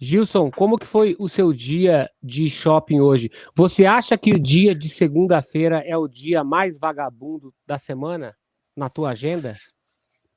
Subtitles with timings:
[0.00, 3.30] Gilson, como que foi o seu dia de shopping hoje?
[3.54, 8.34] Você acha que o dia de segunda-feira é o dia mais vagabundo da semana
[8.74, 9.54] na tua agenda?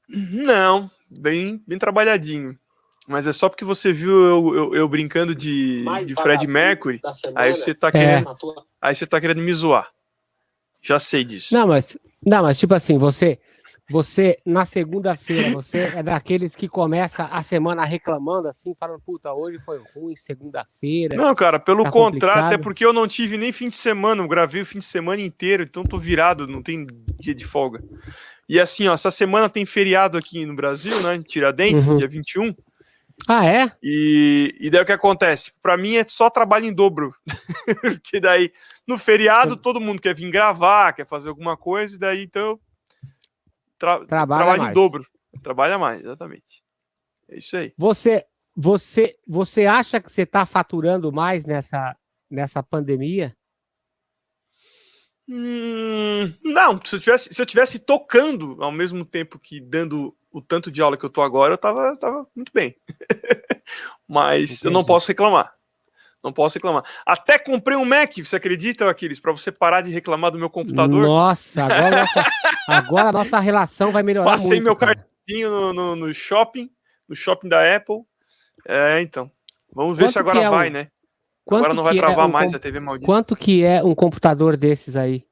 [0.09, 2.59] Não, bem, bem trabalhadinho.
[3.07, 7.01] Mas é só porque você viu eu, eu, eu brincando de, de Fred Mercury,
[7.35, 8.61] aí você tá querendo, é.
[8.81, 9.89] aí você tá querendo me zoar.
[10.81, 11.53] Já sei disso.
[11.53, 13.37] Não, mas não, mas tipo assim, você
[13.89, 19.59] você, na segunda-feira, você é daqueles que começa a semana reclamando assim, falando, puta, hoje
[19.59, 21.17] foi ruim, segunda-feira.
[21.17, 24.27] Não, cara, pelo tá contrário, até porque eu não tive nem fim de semana, eu
[24.27, 26.85] gravei o fim de semana inteiro, então tô virado, não tem
[27.19, 27.83] dia de folga.
[28.47, 31.21] E assim, ó, essa semana tem feriado aqui no Brasil, né?
[31.25, 31.97] Tiradentes, uhum.
[31.97, 32.55] dia 21.
[33.27, 33.71] Ah, é?
[33.81, 35.53] E, e daí o que acontece?
[35.61, 37.13] Para mim é só trabalho em dobro.
[37.81, 38.51] Porque daí,
[38.87, 42.59] no feriado, todo mundo quer vir gravar, quer fazer alguma coisa, e daí então
[43.83, 45.05] tra trabalha, trabalha em dobro.
[45.41, 46.63] Trabalha mais, exatamente.
[47.27, 47.73] É isso aí.
[47.77, 51.95] Você, você, você acha que você está faturando mais nessa,
[52.31, 53.35] nessa pandemia?
[55.27, 60.41] Hum, não, se eu, tivesse, se eu tivesse tocando ao mesmo tempo que dando o
[60.41, 62.75] tanto de aula que eu tô agora, eu tava, tava muito bem.
[64.07, 64.67] Mas Entendi.
[64.67, 65.53] eu não posso reclamar.
[66.23, 66.83] Não posso reclamar.
[67.05, 69.19] Até comprei um Mac, você acredita, Aquiles?
[69.19, 71.05] Para você parar de reclamar do meu computador.
[71.05, 72.31] Nossa, agora, nossa,
[72.67, 76.69] agora a nossa relação vai melhorar Passei muito, meu cartãozinho no, no, no, shopping,
[77.09, 78.03] no shopping da Apple.
[78.65, 79.29] É, então.
[79.73, 80.71] Vamos ver quanto se agora é vai, um...
[80.71, 80.87] né?
[81.43, 83.05] Quanto agora não vai travar é um mais a TV maldita.
[83.05, 85.25] Quanto que é um computador desses aí?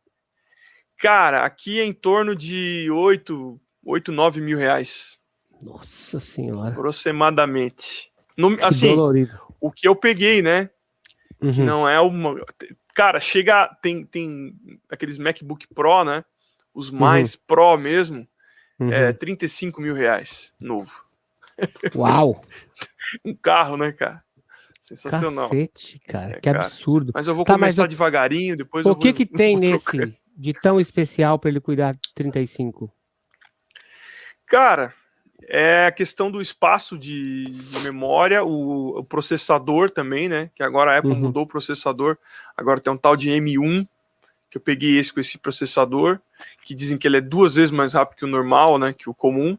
[0.98, 5.18] Cara, aqui é em torno de 8, 8 9 mil reais.
[5.62, 6.72] Nossa senhora.
[6.72, 8.12] Aproximadamente.
[8.38, 9.40] No, assim, dolorido.
[9.60, 10.70] o que eu peguei, né?
[11.42, 11.52] Uhum.
[11.52, 12.36] Que não é uma.
[12.94, 13.68] Cara, chega.
[13.82, 14.54] Tem, tem
[14.90, 16.24] aqueles MacBook Pro, né?
[16.74, 17.00] Os uhum.
[17.00, 17.40] mais uhum.
[17.48, 18.28] Pro mesmo.
[18.80, 18.92] Uhum.
[18.92, 20.92] É 35 mil reais novo.
[21.96, 22.44] Uau!
[23.26, 24.24] um carro, né, cara?
[24.82, 25.48] Sensacional.
[25.48, 26.62] Cacete, cara, é, que cara.
[26.62, 27.12] absurdo.
[27.14, 27.88] Mas eu vou tá, começar eu...
[27.88, 32.92] devagarinho, depois O que vou, que tem nesse de tão especial para ele cuidar 35?
[34.48, 34.94] Cara,
[35.48, 40.50] é a questão do espaço de, de memória, o, o, processador também, né?
[40.56, 41.20] Que agora a Apple uhum.
[41.20, 42.18] mudou o processador,
[42.56, 43.88] agora tem um tal de M1,
[44.50, 46.20] que eu peguei esse com esse processador,
[46.64, 48.94] que dizem que ele é duas vezes mais rápido que o normal, né?
[48.94, 49.58] Que o comum,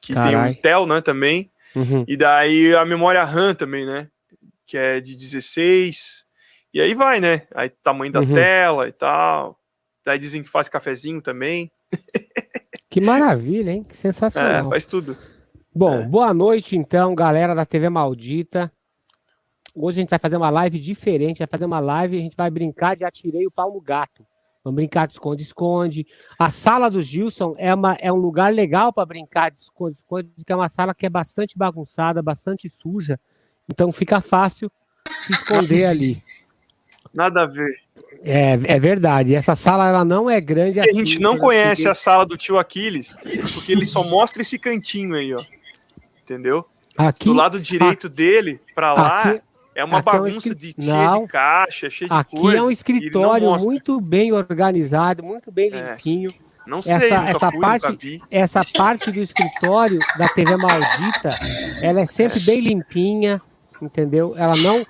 [0.00, 0.30] que Carai.
[0.30, 1.00] tem o Intel, né?
[1.00, 1.50] Também.
[1.74, 2.04] Uhum.
[2.06, 4.08] E daí a memória RAM também, né?
[4.66, 6.24] Que é de 16.
[6.74, 7.46] E aí vai, né?
[7.54, 8.34] Aí tamanho da uhum.
[8.34, 9.58] tela e tal.
[10.04, 11.70] Daí dizem que faz cafezinho também.
[12.92, 13.82] Que maravilha, hein?
[13.82, 14.66] Que sensacional.
[14.66, 15.16] É, faz tudo.
[15.74, 16.04] Bom, é.
[16.04, 18.70] boa noite então, galera da TV Maldita.
[19.74, 22.50] Hoje a gente vai fazer uma live diferente, vai fazer uma live, a gente vai
[22.50, 24.26] brincar de atirei o pau no gato.
[24.62, 26.06] Vamos brincar de esconde-esconde.
[26.38, 30.52] A sala do Gilson é, uma, é um lugar legal para brincar de esconde-esconde, porque
[30.52, 33.18] é uma sala que é bastante bagunçada, bastante suja.
[33.72, 34.70] Então fica fácil
[35.24, 36.22] se esconder ali.
[37.12, 37.76] Nada a ver.
[38.24, 39.34] É, é verdade.
[39.34, 40.90] Essa sala ela não é grande assim.
[40.90, 43.14] A gente não conhece a sala do tio Aquiles,
[43.52, 45.42] porque ele só mostra esse cantinho aí, ó.
[46.24, 46.64] Entendeu?
[46.96, 49.42] Aqui, do lado direito aqui, dele, para lá, aqui,
[49.74, 52.48] é uma bagunça é um de, não, de caixa, cheio de aqui coisa.
[52.50, 55.90] Aqui é um escritório muito bem organizado, muito bem é.
[55.90, 56.30] limpinho.
[56.66, 61.36] Não sei, essa, essa fui, parte, essa parte do escritório da TV Maldita,
[61.80, 63.42] ela é sempre bem limpinha,
[63.82, 64.34] entendeu?
[64.36, 64.86] Ela não,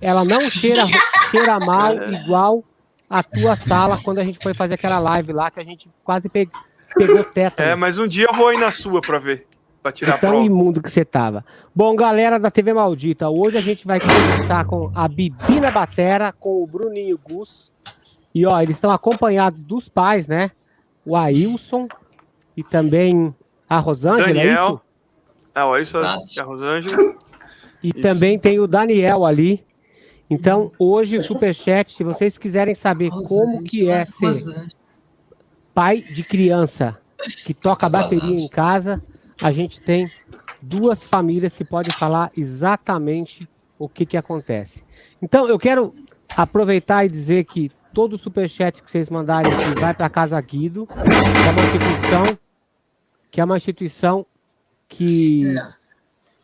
[0.00, 0.86] ela não cheira,
[1.30, 2.64] cheira mal igual
[3.08, 6.28] a tua sala quando a gente foi fazer aquela live lá que a gente quase
[6.28, 6.48] pe
[6.96, 7.60] pegou teto.
[7.60, 9.46] É, mas um dia eu vou aí na sua para ver.
[9.82, 11.44] Pra tirar Tão imundo que você tava.
[11.74, 16.62] Bom, galera da TV Maldita, hoje a gente vai conversar com a Bibina Batera, com
[16.62, 17.74] o Bruninho Gus.
[18.34, 20.50] E ó, eles estão acompanhados dos pais, né?
[21.04, 21.88] O Ailson
[22.56, 23.34] e também
[23.68, 24.52] a Rosângela, é Daniel.
[24.52, 24.82] é isso?
[25.56, 27.14] O Ailson e a Rosângela.
[27.82, 28.00] E Isso.
[28.00, 29.64] também tem o Daniel ali.
[30.28, 34.68] Então, hoje o Superchat, se vocês quiserem saber como que é ser
[35.74, 36.98] pai de criança
[37.44, 39.02] que toca bateria em casa,
[39.40, 40.10] a gente tem
[40.62, 44.84] duas famílias que podem falar exatamente o que, que acontece.
[45.20, 45.92] Então, eu quero
[46.36, 50.40] aproveitar e dizer que todo o superchat que vocês mandarem aqui vai para a Casa
[50.40, 52.38] Guido, que é uma instituição
[53.30, 54.26] que é uma instituição
[54.88, 55.54] que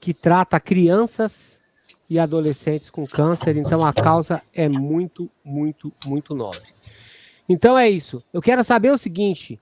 [0.00, 1.60] que trata crianças
[2.08, 6.69] e adolescentes com câncer, então a causa é muito, muito, muito nobre.
[7.48, 8.22] Então é isso.
[8.32, 9.58] Eu quero saber o seguinte: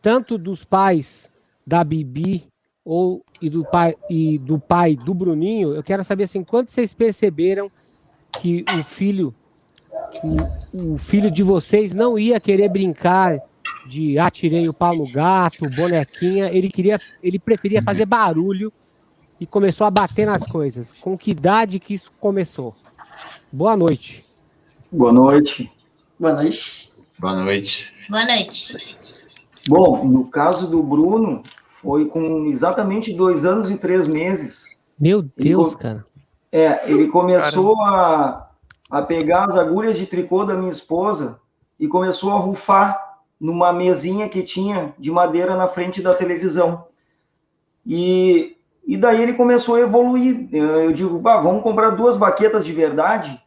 [0.00, 1.30] tanto dos pais
[1.66, 2.46] da Bibi
[2.84, 6.94] ou e do pai e do pai do Bruninho, eu quero saber assim, quando vocês
[6.94, 7.70] perceberam
[8.40, 9.34] que o filho
[10.22, 13.38] o, o filho de vocês não ia querer brincar
[13.86, 18.72] de atirei o pau no gato, bonequinha, ele queria, ele preferia fazer barulho
[19.40, 20.92] e começou a bater nas coisas?
[21.00, 22.74] Com que idade que isso começou?
[23.50, 24.24] Boa noite.
[24.90, 25.70] Boa noite.
[26.18, 26.90] Boa noite.
[27.18, 27.92] Boa noite.
[28.08, 28.96] Boa noite.
[29.68, 31.42] Bom, no caso do Bruno,
[31.80, 34.76] foi com exatamente dois anos e três meses.
[34.98, 36.06] Meu Deus, ele, cara.
[36.50, 38.50] É, ele começou a,
[38.90, 41.38] a pegar as agulhas de tricô da minha esposa
[41.78, 46.86] e começou a rufar numa mesinha que tinha de madeira na frente da televisão.
[47.86, 48.56] E,
[48.88, 50.48] e daí ele começou a evoluir.
[50.50, 53.38] Eu digo, bah, vamos comprar duas baquetas de verdade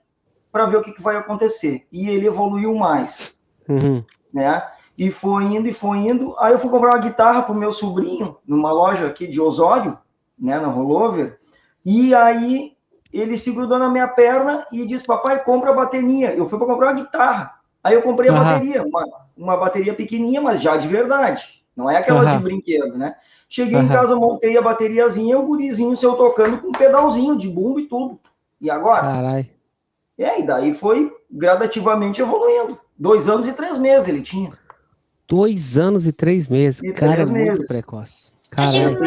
[0.52, 1.88] para ver o que, que, vai acontecer.
[1.92, 3.36] E ele evoluiu mais.
[3.68, 4.04] Uhum.
[4.32, 4.62] Né?
[4.96, 6.36] E foi indo e foi indo.
[6.38, 9.98] Aí eu fui comprar uma guitarra para o meu sobrinho, numa loja aqui de Osório,
[10.38, 11.40] né, na Rollover.
[11.84, 12.74] E aí
[13.12, 16.36] ele se grudou na minha perna e disse: Papai, compra a bateria.
[16.36, 17.56] Eu fui para comprar uma guitarra.
[17.84, 18.44] Aí eu comprei a uhum.
[18.44, 19.06] bateria, uma,
[19.36, 21.64] uma bateria pequenininha, mas já de verdade.
[21.76, 22.38] Não é aquela uhum.
[22.38, 23.16] de brinquedo, né?
[23.52, 23.84] Cheguei uhum.
[23.84, 27.86] em casa, montei a bateriazinha, o gurizinho seu tocando com um pedalzinho de bumbo e
[27.86, 28.18] tudo.
[28.62, 29.02] E agora?
[29.02, 29.50] Caralho.
[30.18, 32.80] É, e daí foi gradativamente evoluindo.
[32.98, 34.54] Dois anos e três meses ele tinha.
[35.28, 36.82] Dois anos e três meses.
[36.82, 38.32] E Cara, três é muito precoce.
[38.50, 38.98] Caralho.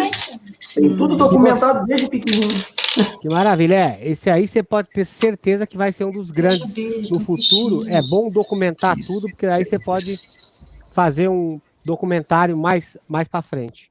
[0.74, 1.86] Tem tudo documentado você...
[1.86, 2.64] desde pequenininho.
[3.20, 3.74] Que maravilha.
[3.74, 7.18] É, esse aí você pode ter certeza que vai ser um dos grandes ver, no
[7.18, 7.88] futuro.
[7.88, 9.12] É bom documentar Isso.
[9.12, 10.20] tudo, porque aí você pode
[10.94, 13.88] fazer um documentário mais, mais para frente.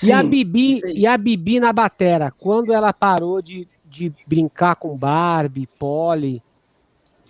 [0.00, 4.76] Sim, e a Bibi e a Bibi na batera, quando ela parou de, de brincar
[4.76, 6.42] com Barbie, Polly,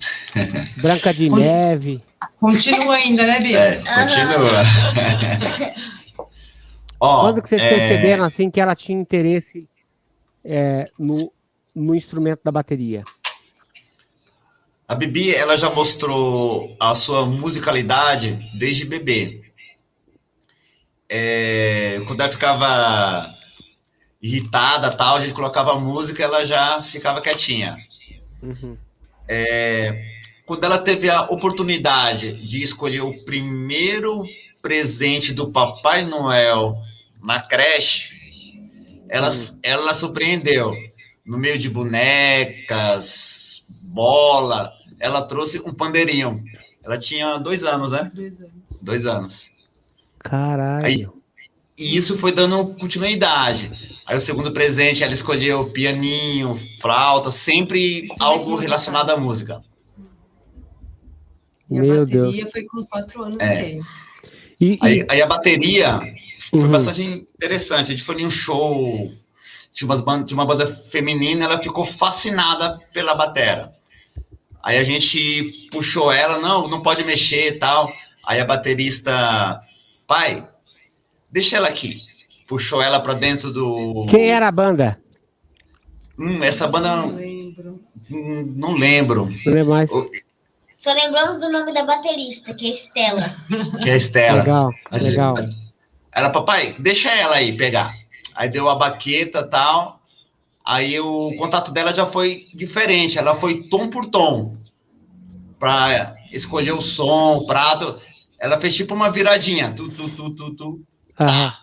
[0.81, 2.01] Branca de Neve.
[2.39, 3.57] Continua ainda, né, Bibi?
[3.57, 4.63] É, continua.
[7.01, 7.69] Quando que vocês é...
[7.71, 9.67] perceberam assim que ela tinha interesse
[10.45, 11.33] é, no,
[11.75, 13.03] no instrumento da bateria?
[14.87, 19.50] A Bibi, ela já mostrou a sua musicalidade desde bebê.
[21.11, 23.35] É, quando ela ficava
[24.23, 27.77] irritada, tal, a gente colocava música, ela já ficava quietinha.
[28.41, 28.77] Uhum.
[29.29, 30.05] É,
[30.47, 34.25] quando ela teve a oportunidade de escolher o primeiro
[34.63, 36.77] presente do Papai Noel
[37.23, 38.11] na creche,
[39.09, 39.59] ela, hum.
[39.63, 40.75] ela surpreendeu.
[41.25, 43.51] No meio de bonecas,
[43.93, 46.43] bola, ela trouxe um pandeirinho.
[46.83, 48.11] Ela tinha dois anos, né?
[48.13, 48.83] Dois anos.
[48.83, 49.51] Dois anos.
[50.21, 50.87] Caralho.
[50.87, 51.09] Aí,
[51.77, 53.73] e isso foi dando continuidade.
[54.07, 59.63] Aí o segundo presente, ela escolheu pianinho, flauta, sempre algo relacionado à música.
[61.71, 62.53] E a Meu bateria Deus.
[62.53, 63.55] foi com quatro anos é.
[63.55, 63.87] e meio.
[64.61, 64.79] E.
[64.83, 66.01] Aí, aí, a bateria
[66.51, 66.71] foi uhum.
[66.71, 67.93] bastante interessante.
[67.93, 69.13] A gente foi em um show
[69.73, 73.73] de, umas band de uma banda feminina, ela ficou fascinada pela batera.
[74.63, 77.91] Aí a gente puxou ela, não, não pode mexer e tal.
[78.27, 79.63] Aí a baterista,
[80.11, 80.45] pai,
[81.31, 82.03] deixa ela aqui.
[82.49, 84.09] Puxou ela para dentro do.
[84.11, 85.01] Quem era a banda?
[86.19, 86.97] Hum, essa banda.
[86.97, 87.81] Não lembro.
[88.11, 89.27] Hum, não lembro.
[89.47, 89.89] Não lembro mais.
[90.79, 93.37] Só lembramos do nome da baterista, que é Estela.
[93.81, 94.39] Que é Estela.
[94.39, 95.35] Legal, legal.
[96.11, 97.95] Ela, papai, deixa ela aí pegar.
[98.35, 100.01] Aí deu a baqueta tal.
[100.67, 103.17] Aí o contato dela já foi diferente.
[103.17, 104.57] Ela foi tom por tom.
[105.57, 108.01] Para escolher o som, o prato.
[108.41, 109.73] Ela fez tipo uma viradinha.
[109.75, 110.83] Tu, tu, tu, tu, tu.
[111.15, 111.61] Tá.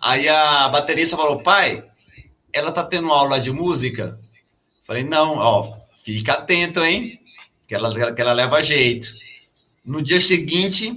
[0.00, 1.84] Aí a baterista falou, pai,
[2.52, 4.18] ela tá tendo aula de música?
[4.82, 7.20] Falei, não, ó, fica atento, hein?
[7.66, 9.08] Que ela, que ela leva jeito.
[9.84, 10.92] No dia seguinte,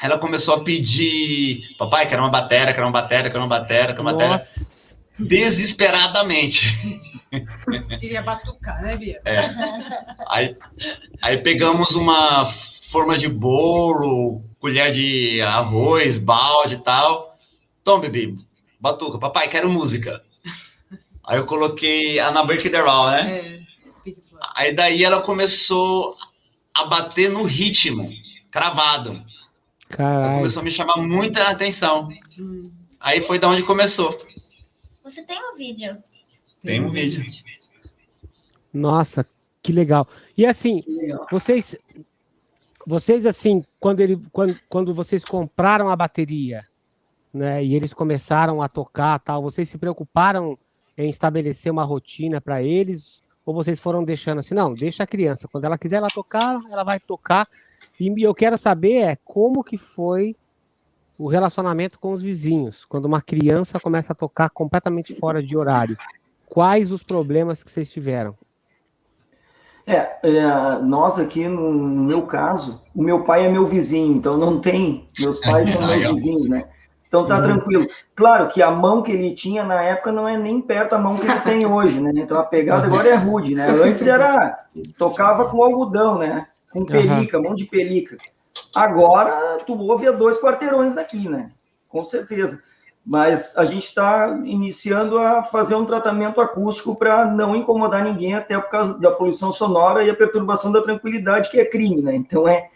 [0.00, 4.00] ela começou a pedir, papai, quero uma bateria, quero uma bateria, quero uma bateria, quero
[4.00, 4.40] uma bateria.
[5.18, 6.78] Desesperadamente.
[7.98, 9.20] Queria batucar, né, Bia?
[9.24, 9.40] É.
[10.28, 10.56] Aí,
[11.22, 17.38] aí pegamos uma forma de bolo, colher de arroz, balde e tal.
[17.84, 18.34] Tom, bebê,
[18.80, 19.18] batuca.
[19.18, 20.22] Papai, quero música.
[21.26, 23.38] Aí eu coloquei a Number Kiderall, né?
[23.38, 23.58] É.
[24.54, 26.14] Aí daí ela começou
[26.72, 28.10] a bater no ritmo,
[28.50, 29.22] cravado.
[29.94, 32.08] Começou a me chamar muita atenção.
[32.38, 32.70] Hum.
[33.00, 34.16] Aí foi da onde começou.
[35.10, 36.02] Você tem um vídeo?
[36.62, 37.24] Tem um vídeo.
[38.72, 39.26] Nossa,
[39.62, 40.06] que legal.
[40.36, 41.26] E assim, legal.
[41.30, 41.76] vocês
[42.86, 46.66] vocês assim, quando ele quando, quando vocês compraram a bateria,
[47.32, 50.58] né, e eles começaram a tocar, tal, vocês se preocuparam
[50.96, 55.48] em estabelecer uma rotina para eles ou vocês foram deixando assim, não, deixa a criança,
[55.48, 57.48] quando ela quiser ela tocar, ela vai tocar.
[57.98, 60.36] E eu quero saber é como que foi
[61.18, 65.98] o relacionamento com os vizinhos, quando uma criança começa a tocar completamente fora de horário.
[66.46, 68.36] Quais os problemas que vocês tiveram?
[69.84, 74.36] É, é, nós aqui, no, no, meu caso, o meu pai é meu vizinho, então
[74.36, 76.66] não tem, meus pais são meus vizinhos, né?
[77.08, 77.42] Então tá uhum.
[77.42, 77.86] tranquilo.
[78.14, 81.16] Claro que a mão que ele tinha na época não é nem perto a mão
[81.16, 82.12] que ele tem hoje, né?
[82.14, 82.92] Então a pegada uhum.
[82.92, 83.66] agora é rude, né?
[83.66, 84.66] Antes era
[84.98, 86.46] tocava com algodão, né?
[86.70, 87.44] Com pelica, uhum.
[87.44, 88.18] mão de pelica.
[88.74, 91.50] Agora tu ouve a dois quarteirões daqui, né?
[91.88, 92.62] Com certeza.
[93.04, 98.58] Mas a gente está iniciando a fazer um tratamento acústico para não incomodar ninguém, até
[98.58, 102.14] por causa da poluição sonora e a perturbação da tranquilidade, que é crime, né?
[102.14, 102.68] Então é,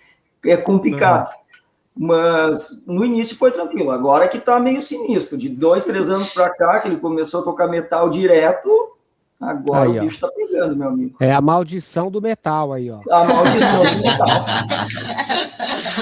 [0.44, 1.28] é complicado.
[1.28, 2.06] Uhum.
[2.06, 3.90] Mas no início foi tranquilo.
[3.90, 5.36] Agora que tá meio sinistro.
[5.36, 8.96] De dois, três anos para cá, que ele começou a tocar metal direto,
[9.42, 10.28] agora aí, o bicho ó.
[10.28, 11.16] tá pegando, meu amigo.
[11.20, 13.00] É a maldição do metal aí, ó.
[13.10, 14.46] A maldição do metal.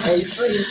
[0.07, 0.65] é isso aí.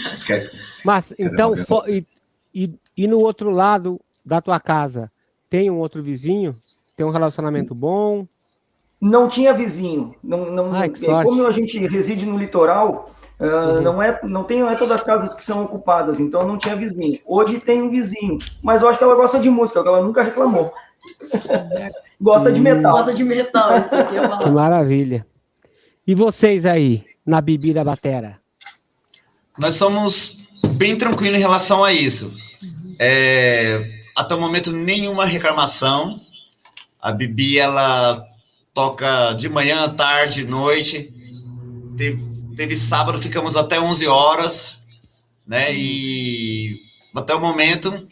[0.85, 1.53] Mas, então,
[1.87, 2.05] e,
[2.53, 5.11] e, e no outro lado da tua casa,
[5.49, 6.55] tem um outro vizinho?
[6.95, 8.27] Tem um relacionamento bom?
[9.01, 10.13] Não tinha vizinho.
[10.23, 10.91] Não, não, Ai,
[11.23, 13.81] como a gente reside no litoral, Uh, uhum.
[13.81, 16.75] Não é, não tem não é todas as casas que são ocupadas, então não tinha
[16.75, 17.19] vizinho.
[17.25, 20.73] Hoje tem um vizinho, mas eu acho que ela gosta de música, ela nunca reclamou.
[22.19, 22.93] Gosta de metal.
[22.93, 25.25] Gosta de metal, isso aqui é Que maravilha.
[26.05, 28.39] E vocês aí, na bebida batera?
[29.57, 30.39] Nós somos
[30.77, 32.33] bem tranquilos em relação a isso.
[32.97, 36.15] É, até o momento, nenhuma reclamação.
[37.01, 38.21] A Bibi, ela
[38.73, 41.13] toca de manhã, tarde, noite.
[41.95, 44.79] Teve teve sábado, ficamos até 11 horas,
[45.47, 45.73] né?
[45.73, 46.81] E
[47.15, 48.05] até o momento,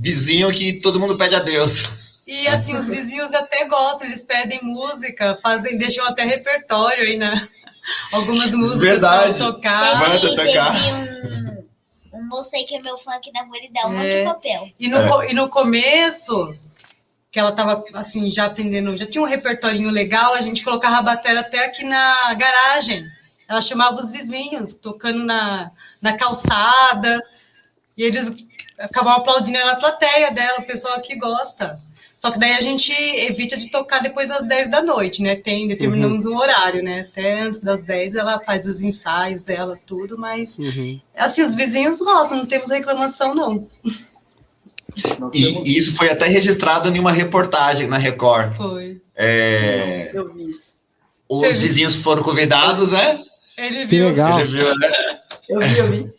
[0.00, 1.82] vizinho que todo mundo pede a Deus.
[2.26, 7.48] E assim, os vizinhos até gostam, eles pedem música, fazem, deixam até repertório aí, né?
[8.12, 9.38] Algumas músicas Verdade.
[9.38, 9.98] para tocar.
[9.98, 10.72] Vai tocar.
[12.12, 13.96] Um, um moço aí que é meu fã aqui na rua, ele dá um é.
[13.96, 14.24] monte de é.
[14.24, 14.70] papel.
[14.78, 15.30] E no, é.
[15.30, 16.54] e no começo,
[17.32, 21.02] que ela tava assim, já aprendendo, já tinha um repertório legal, a gente colocava a
[21.02, 23.04] bateria até aqui na garagem.
[23.48, 27.20] Ela chamava os vizinhos, tocando na, na calçada,
[27.96, 28.32] e eles
[28.82, 31.80] acabavam aplaudindo na plateia dela, o pessoal que gosta.
[32.18, 35.34] Só que daí a gente evita de tocar depois das 10 da noite, né?
[35.34, 36.34] Tem, determinamos uhum.
[36.34, 37.08] um horário, né?
[37.10, 41.00] Até antes das 10 ela faz os ensaios dela, tudo, mas uhum.
[41.16, 43.66] assim, os vizinhos gostam, não temos reclamação, não.
[45.32, 48.56] E isso foi até registrado em uma reportagem na Record.
[48.56, 49.00] Foi.
[49.16, 50.10] É...
[50.12, 50.76] Eu vi isso.
[51.28, 53.20] Os vizinhos foram convidados, né?
[53.56, 53.88] Ele viu.
[53.88, 54.40] Que legal.
[54.40, 54.92] Ele viu, né?
[55.48, 56.12] Eu vi, eu vi.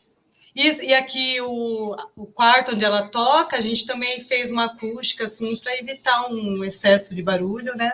[0.55, 5.23] Isso, e aqui o, o quarto onde ela toca, a gente também fez uma acústica,
[5.23, 7.91] assim, para evitar um excesso de barulho, né?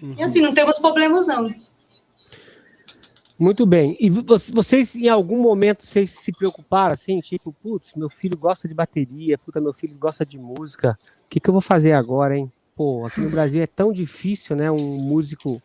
[0.00, 0.14] Uhum.
[0.16, 1.52] E assim, não temos problemas, não.
[3.36, 3.96] Muito bem.
[4.00, 8.74] E vocês, em algum momento, vocês se preocuparam, assim, tipo, putz, meu filho gosta de
[8.74, 12.50] bateria, puta, meu filho gosta de música, o que, que eu vou fazer agora, hein?
[12.76, 15.60] Pô, aqui no Brasil é tão difícil, né, um músico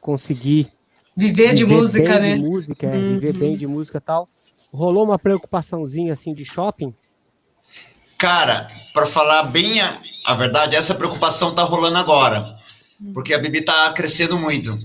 [0.00, 0.70] conseguir
[1.16, 2.36] Viver de música, né?
[2.36, 3.14] De música, uhum.
[3.14, 4.28] viver bem de música e tal.
[4.72, 6.94] Rolou uma preocupaçãozinha assim de shopping?
[8.18, 12.58] Cara, para falar bem a, a, verdade, essa preocupação tá rolando agora.
[13.14, 14.76] Porque a Bibi tá crescendo muito.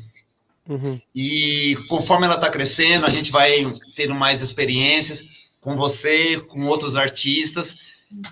[0.70, 1.02] Uhum.
[1.14, 5.26] E conforme ela tá crescendo, a gente vai tendo mais experiências
[5.62, 7.76] com você, com outros artistas.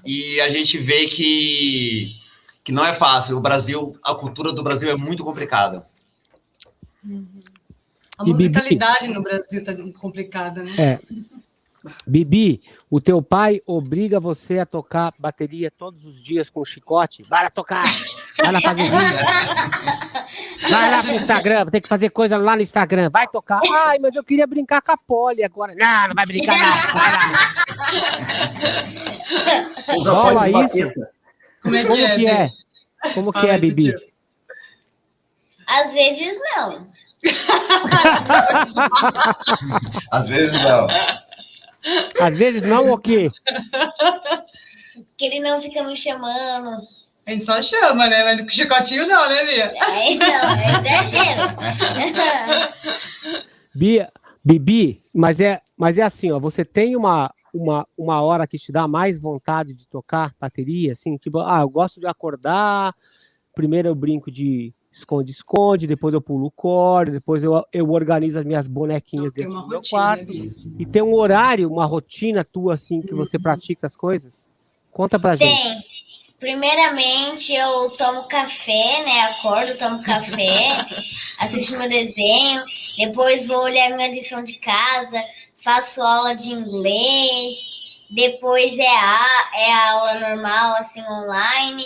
[0.05, 2.15] E a gente vê que,
[2.63, 3.38] que não é fácil.
[3.38, 5.84] O Brasil, a cultura do Brasil é muito complicada.
[7.03, 7.25] Uhum.
[8.17, 10.72] A musicalidade Bibi, no Brasil tá complicada, né?
[10.77, 11.00] É.
[12.05, 17.23] Bibi, o teu pai obriga você a tocar bateria todos os dias com chicote?
[17.23, 17.83] Vai lá tocar!
[18.38, 18.97] Vai lá fazer vídeo!
[20.69, 23.09] Vai lá pro Instagram, tem que fazer coisa lá no Instagram.
[23.09, 23.59] Vai tocar.
[23.88, 25.73] Ai, mas eu queria brincar com a Poli agora.
[25.75, 26.93] Não, não vai brincar nada.
[26.93, 27.11] Vai
[30.05, 30.13] lá.
[30.13, 30.77] Rola isso?
[31.63, 32.15] Como é que Como é?
[32.15, 32.50] Que é?
[33.13, 33.95] Como que é, Bibi?
[35.67, 36.88] Às vezes não.
[40.11, 40.88] Às vezes não.
[42.19, 43.29] Às vezes não o quê?
[45.17, 46.81] Que ele não fica me chamando.
[47.25, 48.23] A gente só chama, né?
[48.23, 49.65] Mas com chicotinho não, né, Bia?
[49.65, 51.41] É, não, é exagero.
[53.73, 54.11] Bia,
[54.43, 58.71] Bibi, mas é, mas é assim, ó, você tem uma, uma, uma hora que te
[58.71, 62.93] dá mais vontade de tocar bateria, assim, tipo, ah, eu gosto de acordar,
[63.53, 68.45] primeiro eu brinco de esconde-esconde, depois eu pulo o core, depois eu, eu organizo as
[68.45, 70.31] minhas bonequinhas dentro do meu quarto.
[70.77, 73.43] E tem um horário, uma rotina tua, assim, que você uhum.
[73.43, 74.50] pratica as coisas?
[74.91, 75.48] Conta pra tem.
[75.48, 75.63] gente.
[75.63, 75.91] Tem.
[76.39, 79.21] Primeiramente, eu tomo café, né?
[79.29, 80.86] Acordo, tomo café,
[81.39, 82.63] assisto meu desenho,
[82.98, 85.24] depois vou olhar minha lição de casa,
[85.63, 87.57] faço aula de inglês,
[88.10, 91.86] depois é a, é a aula normal, assim, online,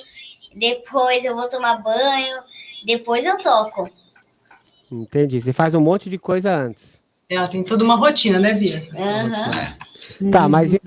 [0.56, 2.38] depois eu vou tomar banho,
[2.86, 3.90] depois eu toco.
[4.92, 5.42] Entendi.
[5.42, 7.02] Você faz um monte de coisa antes.
[7.28, 8.88] Ela tem toda uma rotina, né, Bia?
[8.94, 10.32] Uhum.
[10.32, 10.82] Tá, mas e,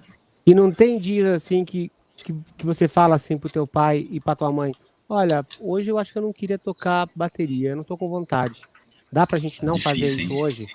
[0.47, 1.91] e não tem dias assim que
[2.25, 4.75] que, que você fala assim pro teu pai e pra tua mãe?
[5.09, 8.63] Olha, hoje eu acho que eu não queria tocar bateria, eu não tô com vontade.
[9.11, 10.43] Dá pra gente não Difícil, fazer isso hein?
[10.43, 10.67] hoje?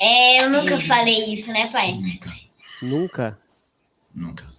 [0.00, 1.92] É, eu nunca falei isso, né, pai?
[1.92, 2.30] Nunca.
[2.80, 3.38] Nunca?
[4.14, 4.53] Nunca.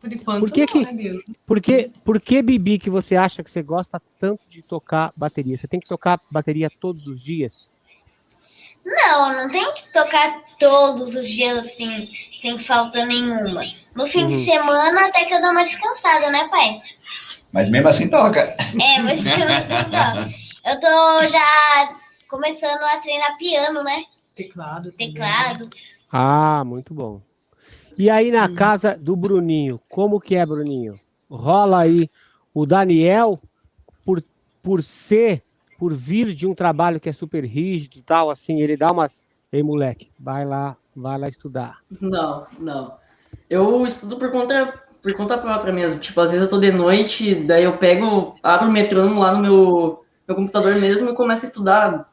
[0.00, 3.44] Por enquanto, por que, não, que, né, por, que, por que, Bibi, que você acha
[3.44, 5.58] que você gosta tanto de tocar bateria?
[5.58, 7.70] Você tem que tocar bateria todos os dias?
[8.84, 12.08] Não, não tem que tocar todos os dias assim,
[12.40, 13.62] sem falta nenhuma.
[13.94, 14.28] No fim uhum.
[14.28, 16.78] de semana até que eu dou uma descansada, né, pai?
[17.52, 18.40] Mas mesmo assim toca.
[18.40, 20.40] É, mas mesmo assim toca.
[20.64, 21.96] Eu tô já
[22.28, 24.04] começando a treinar piano, né?
[24.34, 24.92] Teclado.
[24.92, 25.68] Teclado.
[26.10, 27.20] Ah, muito bom.
[27.96, 30.98] E aí na casa do Bruninho, como que é, Bruninho?
[31.28, 32.10] Rola aí
[32.54, 33.38] o Daniel,
[34.04, 34.22] por,
[34.62, 35.42] por ser,
[35.78, 39.24] por vir de um trabalho que é super rígido e tal, assim, ele dá umas.
[39.52, 41.78] Ei, moleque, vai lá, vai lá estudar.
[42.00, 42.94] Não, não.
[43.48, 45.98] Eu estudo por conta, por conta própria mesmo.
[45.98, 49.40] Tipo, às vezes eu tô de noite, daí eu pego, abro o metrônomo lá no
[49.40, 52.12] meu, meu computador mesmo e começo a estudar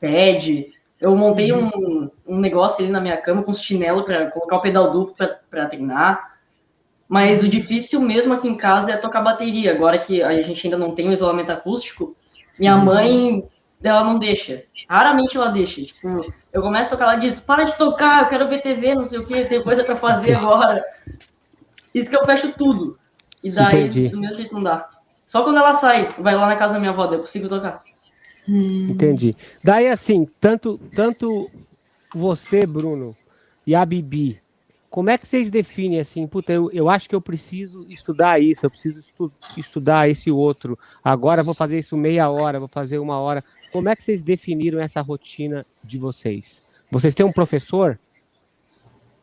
[0.00, 1.70] TED, eu montei uhum.
[1.74, 5.14] um, um negócio ali na minha cama com chinelo para colocar o pedal duplo
[5.50, 6.36] para treinar.
[7.08, 9.72] Mas o difícil mesmo aqui em casa é tocar bateria.
[9.72, 12.16] Agora que a gente ainda não tem o isolamento acústico,
[12.58, 12.84] minha uhum.
[12.84, 13.48] mãe,
[13.82, 14.64] ela não deixa.
[14.88, 15.82] Raramente ela deixa.
[15.82, 19.04] Tipo, eu começo a tocar, ela diz: para de tocar, eu quero ver TV, não
[19.04, 20.82] sei o que, tem coisa para fazer agora.
[21.94, 22.98] Isso que eu fecho tudo.
[23.42, 24.08] E daí, Entendi.
[24.08, 24.88] do mesmo jeito não dá.
[25.24, 27.78] Só quando ela sai, vai lá na casa da minha avó, eu consigo tocar.
[28.48, 28.90] Hum.
[28.90, 29.36] Entendi.
[29.62, 31.50] Daí, assim, tanto, tanto
[32.14, 33.16] você, Bruno,
[33.66, 34.40] e a Bibi,
[34.88, 36.26] como é que vocês definem assim?
[36.26, 40.78] Puta, eu, eu acho que eu preciso estudar isso, eu preciso estu estudar esse outro.
[41.04, 43.44] Agora vou fazer isso meia hora, vou fazer uma hora.
[43.72, 46.64] Como é que vocês definiram essa rotina de vocês?
[46.90, 47.98] Vocês têm um professor?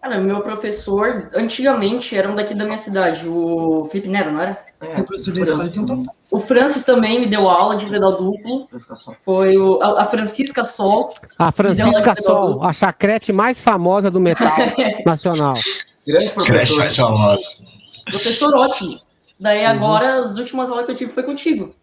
[0.03, 4.61] Cara, meu professor, antigamente, era um daqui da minha cidade, o Felipe Nero, não era?
[4.81, 5.65] É, o escola
[6.29, 8.67] O Francis também me deu aula de pedal duplo.
[9.21, 11.13] Foi o, a, a Francisca Sol.
[11.39, 14.51] A Francisca Sol, a chacrete mais famosa do metal
[15.07, 15.53] nacional.
[16.05, 16.77] Grande professor.
[16.79, 17.47] mais famosa.
[18.03, 18.99] Professor ótimo.
[19.39, 19.71] Daí uhum.
[19.71, 21.73] agora, as últimas aulas que eu tive foi contigo.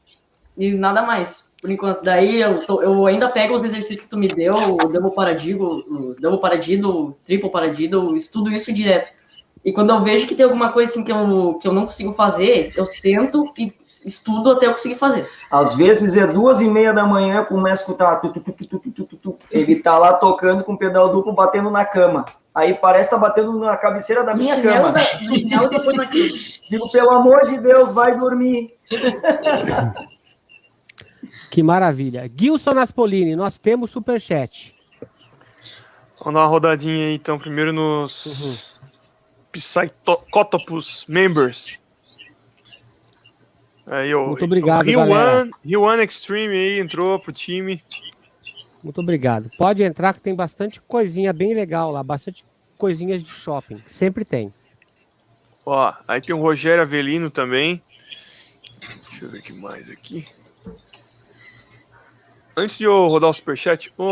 [0.58, 2.02] E nada mais por enquanto.
[2.02, 5.84] Daí eu, tô, eu ainda pego os exercícios que tu me deu, o double paradido,
[5.88, 9.10] o double paradido, o triple paradido, estudo isso direto.
[9.64, 12.12] E quando eu vejo que tem alguma coisa assim que eu, que eu não consigo
[12.12, 13.72] fazer, eu sento e
[14.04, 15.28] estudo até eu conseguir fazer.
[15.50, 18.16] Às vezes é duas e meia da manhã, começa a escutar.
[18.16, 22.24] Tu, tu, tu, Ele tá lá tocando com o pedal duplo, batendo na cama.
[22.54, 24.92] Aí parece que tá batendo na cabeceira da minha cama.
[24.92, 26.24] Da, chinelo depois na cama.
[26.70, 28.74] Digo, pelo amor de Deus, vai dormir.
[31.50, 32.30] Que maravilha.
[32.34, 34.74] Gilson Aspolini, nós temos superchat.
[36.18, 38.80] Vamos dar uma rodadinha aí, então, primeiro nos uhum.
[39.52, 41.80] Psychotopus Members.
[43.86, 45.40] Aí, Muito obrigado, Rio galera.
[45.40, 47.82] One, Rio One Extreme aí entrou pro time.
[48.82, 49.50] Muito obrigado.
[49.58, 52.44] Pode entrar que tem bastante coisinha bem legal lá, bastante
[52.78, 53.82] coisinhas de shopping.
[53.86, 54.52] Sempre tem.
[55.66, 57.82] Ó, aí tem o Rogério Avelino também.
[58.80, 60.24] Deixa eu ver o que mais aqui.
[62.56, 64.04] Antes de eu rodar o superchat, ô,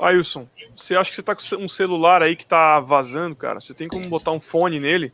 [0.00, 3.60] ô Ailson, você acha que você tá com um celular aí que tá vazando, cara?
[3.60, 5.12] Você tem como botar um fone nele?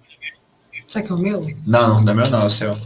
[0.86, 1.40] Será que é o meu?
[1.66, 2.76] Não, não é meu não, é o seu.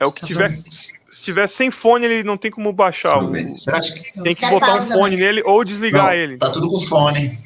[0.00, 0.48] É o que tá tiver.
[0.48, 3.22] Se tiver sem fone, ele não tem como baixar.
[3.22, 3.30] O...
[3.30, 4.20] Você acha que...
[4.20, 6.36] Tem que botar um fone nele ou desligar não, ele.
[6.36, 7.38] Tá tudo com fone.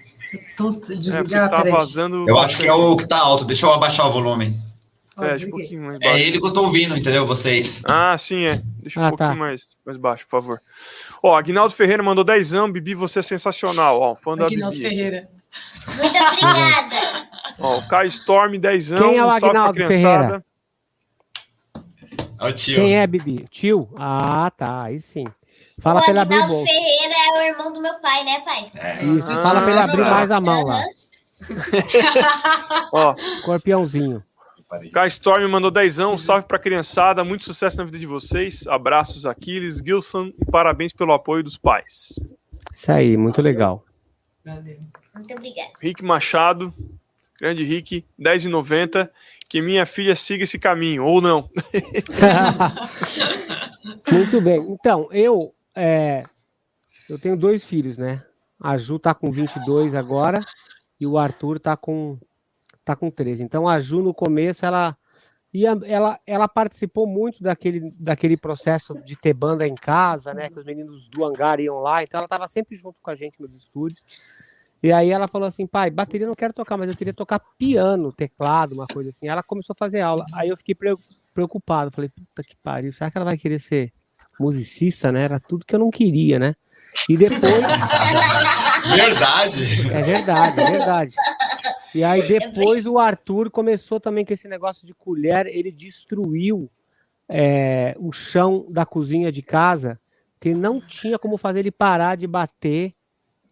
[0.55, 2.29] Então, desligar, é, tá vazando.
[2.29, 3.45] Eu acho que é o que tá alto.
[3.45, 4.59] Deixa eu abaixar o volume.
[5.19, 6.17] É, um pouquinho mais baixo.
[6.17, 7.27] É ele que eu tô ouvindo, entendeu?
[7.27, 7.81] Vocês.
[7.85, 8.61] Ah, sim, é.
[8.81, 9.37] Deixa um ah, pouquinho tá.
[9.37, 10.63] mais, mais baixo, por favor.
[11.23, 12.71] Ó, Aguinaldo Ferreira mandou dezão.
[12.71, 14.01] Bibi, você é sensacional.
[14.01, 14.89] Ó, fã da Aguinaldo Bibi.
[14.89, 15.29] Ferreira.
[15.87, 17.29] Muito obrigada.
[17.61, 18.99] Ó, o Kai Storm, dezão.
[19.11, 20.45] Quem é o Aguinaldo Ferreira?
[22.41, 22.77] É o tio.
[22.77, 23.47] Quem é, Bibi?
[23.51, 23.89] Tio?
[23.97, 24.85] Ah, tá.
[24.85, 25.27] Aí sim.
[25.79, 26.73] Fala pra ele abrir o bolso.
[26.73, 28.67] Ferreira é o irmão do meu pai, né, pai?
[28.75, 29.05] É.
[29.05, 29.31] Isso.
[29.31, 30.83] Ah, Fala pra ele abrir mais a mão lá.
[32.93, 34.23] Ó, escorpiãozinho.
[34.93, 38.67] K Storm mandou dezão, salve pra criançada, muito sucesso na vida de vocês.
[38.69, 42.15] Abraços, Aquiles, Gilson e parabéns pelo apoio dos pais.
[42.73, 43.85] Isso aí, muito legal.
[44.45, 44.79] Valeu.
[45.15, 45.73] Muito obrigado.
[45.81, 46.73] Rick Machado,
[47.41, 49.11] grande Rick, 10,90.
[49.49, 51.51] Que minha filha siga esse caminho, ou não.
[54.13, 54.61] muito bem.
[54.71, 56.23] Então, eu, é,
[57.09, 58.25] eu tenho dois filhos, né?
[58.61, 60.47] A Ju tá com 22 agora
[61.01, 62.17] e o Arthur tá com
[62.95, 63.43] tá com 13.
[63.43, 64.97] Então a Ju no começo ela
[65.53, 70.49] ia, ela, ela participou muito daquele, daquele processo de ter banda em casa, né?
[70.49, 73.41] Que os meninos do hangar iam lá, então ela estava sempre junto com a gente
[73.41, 74.05] nos estúdios.
[74.83, 77.39] E aí ela falou assim, pai, bateria eu não quero tocar, mas eu queria tocar
[77.59, 79.29] piano, teclado, uma coisa assim.
[79.29, 80.25] Ela começou a fazer aula.
[80.33, 80.75] Aí eu fiquei
[81.35, 81.91] preocupado.
[81.91, 83.93] Falei, puta que pariu, será que ela vai querer ser
[84.39, 85.25] musicista, né?
[85.25, 86.55] Era tudo que eu não queria, né?
[87.09, 87.43] E depois.
[88.95, 89.91] Verdade.
[89.93, 91.15] É verdade, é verdade.
[91.95, 96.71] E aí depois o Arthur começou também com esse negócio de colher, ele destruiu
[97.29, 100.01] é, o chão da cozinha de casa,
[100.41, 102.95] que não tinha como fazer ele parar de bater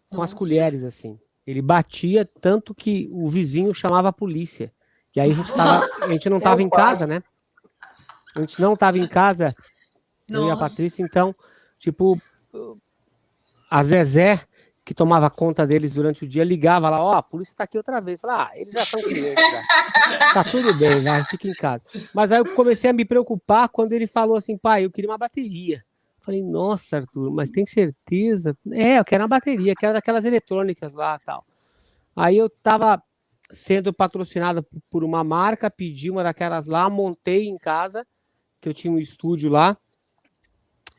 [0.09, 0.33] com Nossa.
[0.33, 1.19] as colheres, assim.
[1.45, 4.71] Ele batia tanto que o vizinho chamava a polícia.
[5.15, 7.23] E aí a gente, tava, a gente não estava em casa, né?
[8.35, 9.55] A gente não estava em casa,
[10.29, 10.43] Nossa.
[10.43, 11.35] eu e a Patrícia, então,
[11.79, 12.21] tipo,
[13.69, 14.39] a Zezé,
[14.89, 17.77] que tomava conta deles durante o dia, ligava lá, ó, oh, a polícia está aqui
[17.77, 18.19] outra vez.
[18.19, 20.33] Falei, ah, eles já são clientes, já.
[20.33, 21.83] tá tudo bem, vai, fica em casa.
[22.11, 25.17] Mas aí eu comecei a me preocupar quando ele falou assim, pai, eu queria uma
[25.17, 25.85] bateria.
[26.21, 28.57] Falei, nossa, Arthur, mas tem certeza?
[28.71, 31.45] É, eu quero uma bateria, quero daquelas eletrônicas lá tal.
[32.15, 32.99] Aí eu tava
[33.51, 38.07] sendo patrocinado por uma marca, pedi uma daquelas lá, montei em casa,
[38.59, 39.77] que eu tinha um estúdio lá,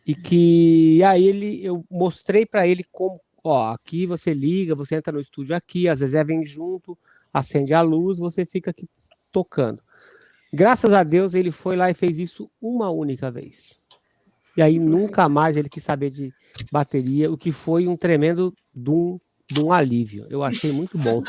[0.07, 5.12] e que aí ele, eu mostrei para ele como, ó, aqui você liga, você entra
[5.12, 6.96] no estúdio aqui, às vezes é vem junto,
[7.33, 8.88] acende a luz, você fica aqui
[9.33, 9.83] tocando.
[10.53, 13.81] Graças a Deus ele foi lá e fez isso uma única vez.
[14.57, 16.35] E aí nunca mais ele quis saber de
[16.72, 20.26] bateria, o que foi um tremendo de um, de um alívio.
[20.29, 21.22] Eu achei muito bom.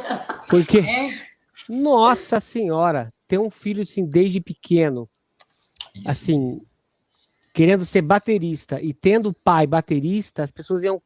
[0.48, 1.10] Porque, é.
[1.68, 5.08] nossa senhora, ter um filho assim desde pequeno,
[6.06, 6.60] assim,
[7.52, 11.02] querendo ser baterista e tendo pai baterista, as pessoas iam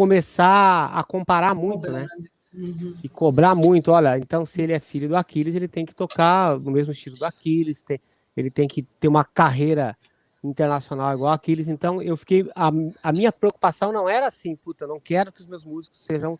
[0.00, 2.08] começar a comparar muito, né?
[2.54, 2.96] Uhum.
[3.04, 3.92] E cobrar muito.
[3.92, 7.18] Olha, então se ele é filho do Aquiles, ele tem que tocar no mesmo estilo
[7.18, 8.00] do Aquiles, tem,
[8.34, 9.94] ele tem que ter uma carreira
[10.42, 11.68] internacional igual Aquiles.
[11.68, 12.48] Então eu fiquei.
[12.54, 12.70] A,
[13.02, 16.38] a minha preocupação não era assim, puta, não quero que os meus músicos sejam.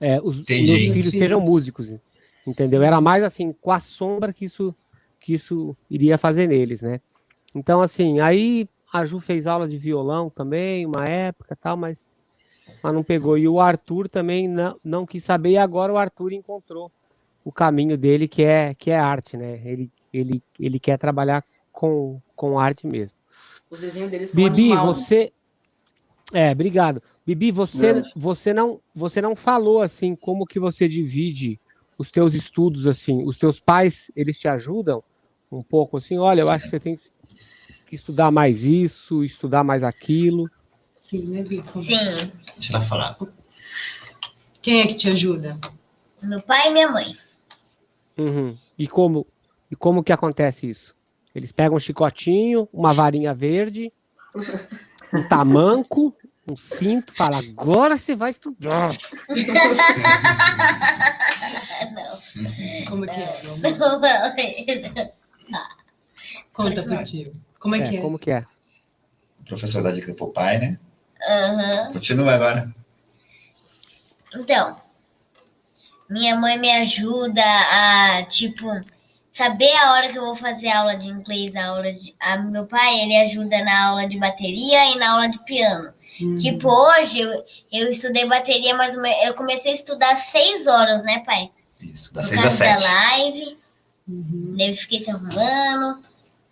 [0.00, 0.72] É, os Entendi.
[0.72, 1.92] meus filhos sejam músicos.
[2.46, 2.82] Entendeu?
[2.82, 4.74] Era mais assim, com a sombra que isso,
[5.20, 6.98] que isso iria fazer neles, né?
[7.54, 12.10] Então, assim, aí a Ju fez aula de violão também, uma época tal, mas,
[12.82, 13.36] mas não pegou.
[13.36, 16.90] E o Arthur também não, não quis saber, e agora o Arthur encontrou
[17.44, 19.60] o caminho dele, que é, que é arte, né?
[19.64, 23.16] Ele, ele, ele quer trabalhar com, com arte mesmo.
[23.70, 25.32] Os desenhos dele são Bibi, animal, você.
[26.32, 26.48] Né?
[26.48, 27.02] É, obrigado.
[27.26, 31.60] Bibi, você, você, não, você não falou assim como que você divide
[31.96, 33.22] os teus estudos assim.
[33.24, 35.02] Os teus pais, eles te ajudam
[35.50, 36.18] um pouco assim?
[36.18, 36.98] Olha, eu acho que você tem
[37.86, 40.50] que estudar mais isso, estudar mais aquilo.
[41.00, 41.82] Sim, né, Vitor?
[41.82, 41.96] Sim.
[42.54, 43.16] Deixa ela falar.
[44.62, 45.58] Quem é que te ajuda?
[46.22, 47.16] Meu pai e minha mãe.
[48.16, 48.56] Uhum.
[48.78, 49.26] E como
[49.70, 50.94] e como que acontece isso?
[51.34, 53.92] Eles pegam um chicotinho, uma varinha verde,
[55.14, 56.14] um tamanco,
[56.50, 58.90] um cinto, fala, agora você vai estudar.
[61.94, 62.20] Não.
[62.88, 63.42] Como que é?
[63.44, 63.56] Não,
[65.48, 65.66] não,
[66.52, 67.34] Conta pro tio.
[67.58, 68.00] Como é, é, que é?
[68.00, 68.44] Como que é?
[69.40, 70.78] O professor dá dica pro pai, né?
[71.28, 71.92] Uhum.
[71.92, 72.74] Continua agora.
[74.34, 74.80] Então,
[76.08, 78.66] minha mãe me ajuda a, tipo,
[79.32, 82.14] saber a hora que eu vou fazer aula de inglês, a aula de.
[82.18, 85.92] A, meu pai, ele ajuda na aula de bateria e na aula de piano.
[86.20, 86.36] Uhum.
[86.36, 91.20] Tipo, hoje eu, eu estudei bateria, mas eu comecei a estudar às seis horas, né,
[91.20, 91.50] pai?
[91.80, 92.82] Isso, das seis às sete.
[92.82, 93.58] da live.
[94.08, 94.54] Uhum.
[94.58, 96.02] Daí eu fiquei se arrumando.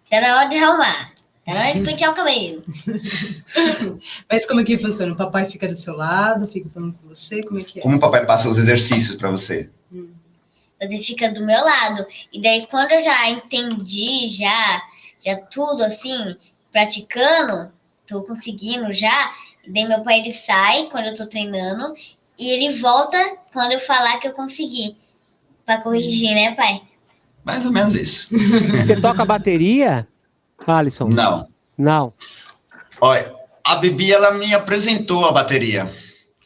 [0.08, 1.17] Tá na hora de arrumar.
[1.54, 2.64] Na hora de pentear o cabelo.
[4.30, 5.12] Mas como é que funciona?
[5.12, 7.42] O papai fica do seu lado, fica falando com você?
[7.42, 7.82] Como é que é?
[7.82, 9.70] Como o papai passa os exercícios para você?
[9.92, 10.08] Hum
[10.80, 12.06] você fica do meu lado.
[12.32, 14.82] E daí, quando eu já entendi, já,
[15.20, 16.36] já tudo assim,
[16.70, 17.72] praticando,
[18.06, 19.32] tô conseguindo já,
[19.66, 21.94] daí meu pai ele sai quando eu tô treinando
[22.38, 23.18] e ele volta
[23.52, 24.96] quando eu falar que eu consegui.
[25.66, 26.80] Pra corrigir, né, pai?
[27.44, 28.26] Mais ou menos isso.
[28.78, 30.06] Você toca bateria,
[30.66, 31.08] Alisson?
[31.08, 31.48] Não.
[31.76, 32.12] Não.
[33.00, 33.32] Olha,
[33.64, 35.92] a Bibi, ela me apresentou a bateria.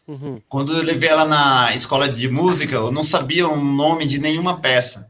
[0.06, 0.40] Uhum.
[0.48, 4.60] Quando eu levei ela na escola de música, eu não sabia o nome de nenhuma
[4.60, 5.08] peça.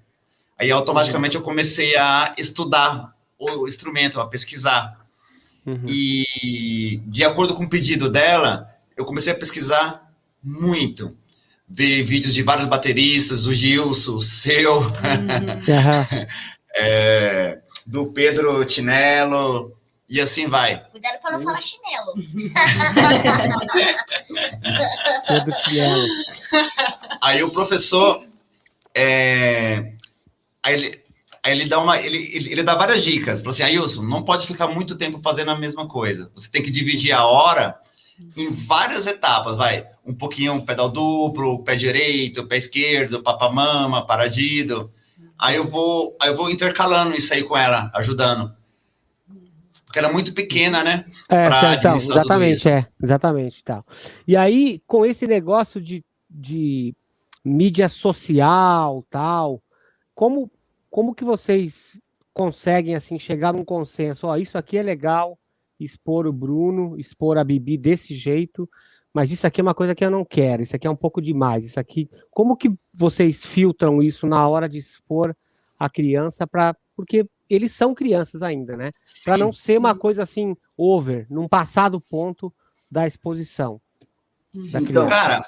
[0.58, 5.00] Aí automaticamente eu comecei a estudar o instrumento, a pesquisar.
[5.66, 5.84] Uhum.
[5.88, 10.12] E de acordo com o pedido dela, eu comecei a pesquisar
[10.42, 11.16] muito.
[11.68, 14.88] Ver vídeos de vários bateristas, do Gilson, seu, uhum.
[16.76, 19.76] é, do Pedro Tinello,
[20.12, 20.78] e assim vai.
[20.90, 21.44] Cuidado para não hum.
[21.44, 22.12] falar chinelo.
[25.26, 26.06] Todo chinelo.
[27.22, 28.22] Aí o professor.
[28.94, 29.94] É,
[30.62, 31.02] aí ele,
[31.42, 31.98] aí ele dá uma.
[31.98, 33.40] Ele, ele, ele dá várias dicas.
[33.40, 36.30] Falou assim, Ailson, não pode ficar muito tempo fazendo a mesma coisa.
[36.34, 37.80] Você tem que dividir a hora
[38.36, 39.86] em várias etapas, vai.
[40.04, 44.92] Um pouquinho pedal duplo, pé direito, pé esquerdo, papamama, paradido.
[45.42, 48.54] Aí eu vou, aí eu vou intercalando isso aí com ela, ajudando.
[49.84, 51.04] Porque ela é muito pequena, né?
[51.28, 53.84] É, então, exatamente, é, exatamente, tal.
[54.26, 56.94] E aí, com esse negócio de, de
[57.44, 59.60] mídia social, tal,
[60.14, 60.48] como
[60.88, 61.98] como que vocês
[62.34, 64.26] conseguem assim chegar num consenso?
[64.26, 65.38] Ó, isso aqui é legal,
[65.80, 68.68] expor o Bruno, expor a Bibi desse jeito,
[69.12, 71.20] mas isso aqui é uma coisa que eu não quero, isso aqui é um pouco
[71.20, 72.08] demais, isso aqui.
[72.30, 75.34] Como que vocês filtram isso na hora de expor
[75.78, 78.90] a criança para porque eles são crianças ainda, né?
[79.24, 79.78] Para não ser sim.
[79.78, 82.52] uma coisa assim over, num passado ponto
[82.90, 83.80] da exposição.
[84.70, 85.44] Da então, cara,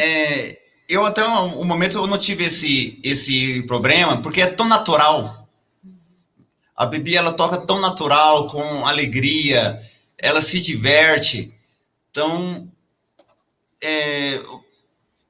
[0.00, 4.66] é, eu até o um momento eu não tive esse esse problema porque é tão
[4.66, 5.44] natural
[6.76, 9.80] a Bibi ela toca tão natural, com alegria,
[10.18, 11.54] ela se diverte.
[12.10, 12.68] Então,
[13.84, 14.42] é,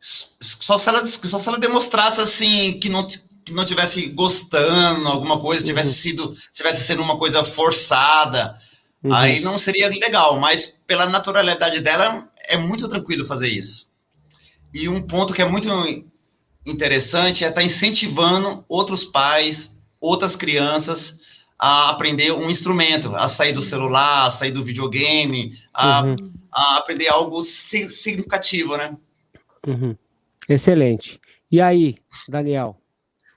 [0.01, 5.41] só, se ela, só se ela demonstrasse assim que não, que não tivesse gostando alguma
[5.41, 5.67] coisa, uhum.
[5.67, 8.57] tivesse sido tivesse sendo uma coisa forçada,
[9.03, 9.15] uhum.
[9.15, 10.39] aí não seria legal.
[10.39, 13.89] Mas pela naturalidade dela é muito tranquilo fazer isso.
[14.73, 15.69] E um ponto que é muito
[16.67, 21.17] interessante é estar tá incentivando outros pais, outras crianças
[21.59, 26.17] a aprender um instrumento, a sair do celular, a sair do videogame, a, uhum.
[26.55, 28.97] A aprender algo significativo, né?
[29.67, 29.97] Uhum.
[30.49, 31.21] Excelente.
[31.51, 31.97] E aí,
[32.29, 32.77] Daniel?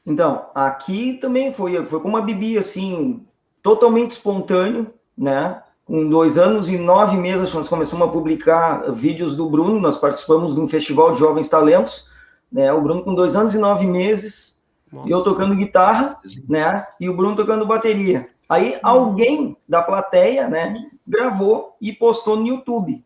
[0.06, 3.26] Então, aqui também foi, foi como a Bibi, assim,
[3.62, 5.62] totalmente espontâneo, né?
[5.84, 10.56] Com dois anos e nove meses, nós começamos a publicar vídeos do Bruno, nós participamos
[10.56, 12.10] de um festival de jovens talentos,
[12.52, 12.72] né?
[12.72, 15.10] O Bruno com dois anos e nove meses, nossa.
[15.10, 16.86] eu tocando guitarra, né?
[17.00, 18.30] E o Bruno tocando bateria.
[18.50, 18.80] Aí hum.
[18.84, 20.76] alguém da plateia, né,
[21.06, 23.04] gravou e postou no YouTube,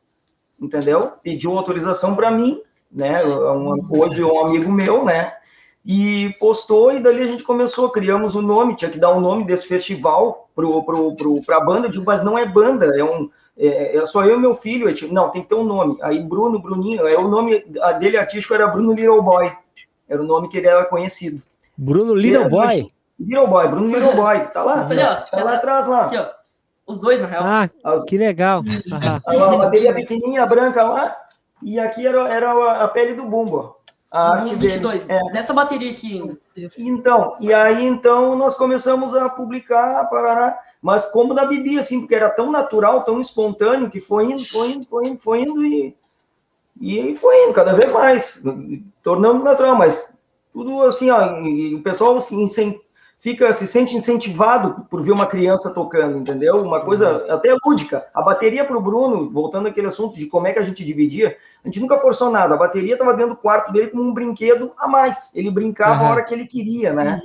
[0.62, 1.14] entendeu?
[1.24, 3.26] Pediu autorização para mim, né?
[3.26, 5.34] Um, hoje um amigo meu, né?
[5.84, 9.18] E postou e dali a gente começou, criamos o um nome, tinha que dar o
[9.18, 13.04] um nome desse festival pro, pro, pro, pra banda, digo, mas não é banda, é
[13.04, 15.64] um é, é só eu e meu filho, eu, tipo, não, tem que ter um
[15.64, 15.98] nome.
[16.02, 17.66] Aí Bruno, Bruninho, é o nome
[18.00, 19.52] dele artístico era Bruno Little Boy,
[20.08, 21.42] era o nome que ele era conhecido.
[21.76, 22.92] Bruno Little Boy.
[23.20, 24.40] Little Boy, Bruno Little Boy.
[24.54, 24.86] Tá lá?
[24.86, 26.06] Tá, tá lá atrás lá.
[26.06, 26.41] Aqui, ó.
[26.92, 27.44] Os dois, na real.
[27.46, 27.70] Ah,
[28.06, 28.62] que legal.
[29.26, 31.16] A bateria pequenininha, branca lá.
[31.64, 33.78] E aqui era, era a pele do bumbo.
[34.12, 35.08] A arte 22.
[35.08, 35.20] dele.
[35.20, 35.32] É.
[35.32, 36.38] Nessa bateria aqui ainda.
[36.78, 42.16] Então, e aí então nós começamos a publicar, parará, mas como da Bibi, assim, porque
[42.16, 45.96] era tão natural, tão espontâneo, que foi indo, foi indo, foi indo, foi indo e,
[46.82, 48.44] e foi indo cada vez mais,
[49.02, 50.14] tornando natural, mas
[50.52, 51.40] tudo assim, ó,
[51.74, 52.46] o pessoal assim,
[53.22, 56.58] fica, se sente incentivado por ver uma criança tocando, entendeu?
[56.58, 57.34] Uma coisa uhum.
[57.34, 58.06] até lúdica.
[58.14, 61.38] A bateria para o Bruno, voltando àquele assunto de como é que a gente dividia,
[61.64, 62.56] a gente nunca forçou nada.
[62.56, 65.32] A bateria estava dentro do quarto dele como um brinquedo a mais.
[65.36, 66.08] Ele brincava uhum.
[66.08, 67.22] a hora que ele queria, né?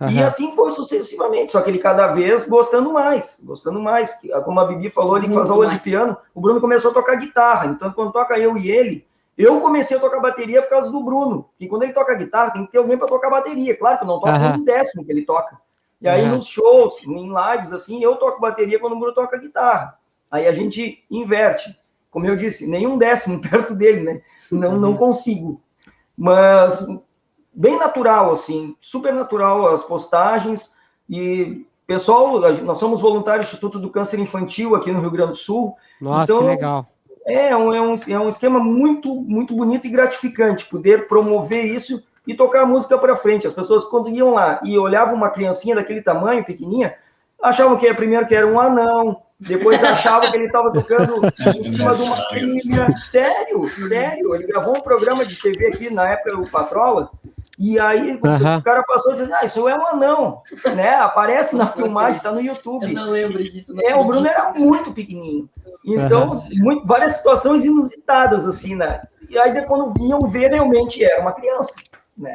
[0.00, 0.10] Uhum.
[0.10, 4.20] E assim foi sucessivamente, só que ele cada vez gostando mais, gostando mais.
[4.44, 7.66] Como a Bibi falou, ele faz aula de piano, o Bruno começou a tocar guitarra.
[7.66, 9.07] Então, quando toca eu e ele,
[9.38, 11.48] eu comecei a tocar bateria por causa do Bruno.
[11.60, 13.76] E quando ele toca guitarra, tem que ter alguém para tocar bateria.
[13.76, 14.54] Claro que eu não toco uhum.
[14.54, 15.56] um décimo que ele toca.
[16.00, 16.38] E aí, uhum.
[16.38, 19.96] nos shows, em lives, assim, eu toco bateria quando o Bruno toca guitarra.
[20.28, 21.78] Aí a gente inverte.
[22.10, 24.22] Como eu disse, nenhum décimo perto dele, né?
[24.50, 24.80] Não, uhum.
[24.80, 25.62] não consigo.
[26.16, 26.84] Mas
[27.54, 30.74] bem natural, assim, super natural as postagens.
[31.08, 35.36] E, pessoal, nós somos voluntários do Instituto do Câncer Infantil aqui no Rio Grande do
[35.36, 35.76] Sul.
[36.00, 36.88] Nossa, então, que legal
[37.28, 42.02] é um, é, um, é um esquema muito, muito bonito e gratificante poder promover isso
[42.26, 43.46] e tocar a música para frente.
[43.46, 46.94] As pessoas, quando iam lá e olhavam uma criancinha daquele tamanho, pequenininha,
[47.42, 51.20] achavam que primeiro que era um anão, depois achavam que ele estava tocando
[51.54, 52.96] em cima de uma trilha.
[52.98, 54.34] Sério, sério.
[54.34, 57.10] Ele gravou um programa de TV aqui na época, o Patrola,
[57.58, 58.56] e aí uhum.
[58.58, 60.42] o cara passou dizendo, ah, isso é um anão,
[60.76, 60.94] né?
[60.94, 62.84] Aparece na filmagem, tá no YouTube.
[62.84, 63.74] Eu não lembro disso.
[63.74, 65.50] Não é, o Bruno era muito pequenininho.
[65.84, 66.40] Então, uhum.
[66.52, 69.02] muito, várias situações inusitadas, assim, né?
[69.28, 71.74] E aí, quando vinham ver, realmente era uma criança,
[72.16, 72.34] né?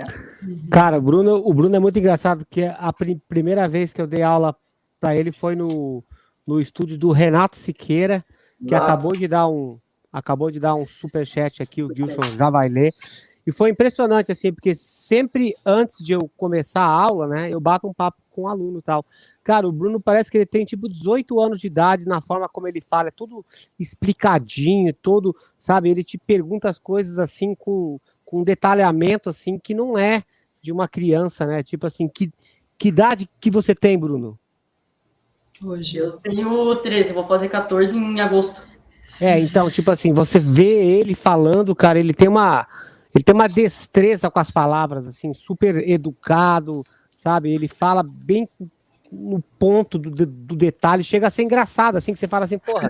[0.70, 4.08] Cara, o Bruno, o Bruno é muito engraçado, porque a pr primeira vez que eu
[4.08, 4.54] dei aula
[5.00, 6.04] para ele foi no,
[6.46, 8.26] no estúdio do Renato Siqueira,
[8.60, 8.84] que Nossa.
[8.84, 9.80] acabou de dar um
[10.12, 12.94] acabou de dar um super chat aqui, o Gilson já vai ler.
[13.46, 17.88] E foi impressionante, assim, porque sempre antes de eu começar a aula, né, eu bato
[17.88, 19.06] um papo com o um aluno e tal.
[19.44, 22.68] Cara, o Bruno parece que ele tem tipo 18 anos de idade na forma como
[22.68, 23.46] ele fala, é tudo
[23.80, 25.90] explicadinho, todo, sabe?
[25.90, 30.24] Ele te pergunta as coisas assim com, com um detalhamento assim que não é
[30.62, 31.62] de uma criança, né?
[31.62, 32.32] Tipo assim, que,
[32.78, 34.40] que idade que você tem, Bruno?
[35.62, 38.64] Hoje eu tenho 13, vou fazer 14 em agosto.
[39.20, 42.68] É, então, tipo assim, você vê ele falando, cara, ele tem uma.
[43.14, 46.84] Ele tem uma destreza com as palavras, assim, super educado,
[47.16, 47.54] sabe?
[47.54, 48.50] Ele fala bem
[49.12, 52.90] no ponto do, do detalhe, chega a ser engraçado, assim, que você fala assim, porra,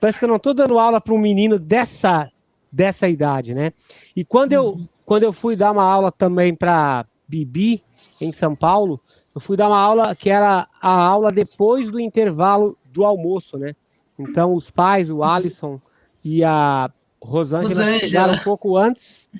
[0.00, 2.30] parece que eu não estou dando aula para um menino dessa,
[2.72, 3.72] dessa idade, né?
[4.16, 7.82] E quando eu, quando eu fui dar uma aula também para Bibi,
[8.20, 9.00] em São Paulo,
[9.34, 13.74] eu fui dar uma aula que era a aula depois do intervalo do almoço, né?
[14.18, 15.80] Então, os pais, o Alisson
[16.24, 16.90] e a
[17.24, 17.98] Rosângela, Rosângela.
[18.00, 19.30] chegaram um pouco antes,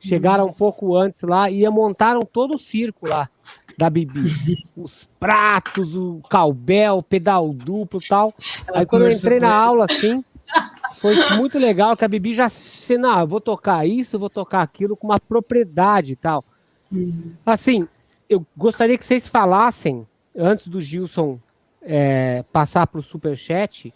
[0.00, 3.28] chegaram um pouco antes lá e montaram todo o circo lá
[3.76, 4.66] da Bibi.
[4.76, 8.32] Os pratos, o calbel, o pedal duplo e tal.
[8.74, 10.24] Aí quando eu entrei na aula, assim,
[10.98, 14.96] foi muito legal que a Bibi já se não, vou tocar isso, vou tocar aquilo
[14.96, 16.44] com uma propriedade e tal.
[16.90, 17.32] Uhum.
[17.46, 17.86] Assim,
[18.28, 21.38] eu gostaria que vocês falassem, antes do Gilson
[21.82, 23.94] é, passar para o superchat,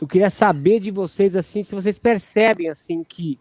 [0.00, 3.38] eu queria saber de vocês, assim, se vocês percebem, assim, que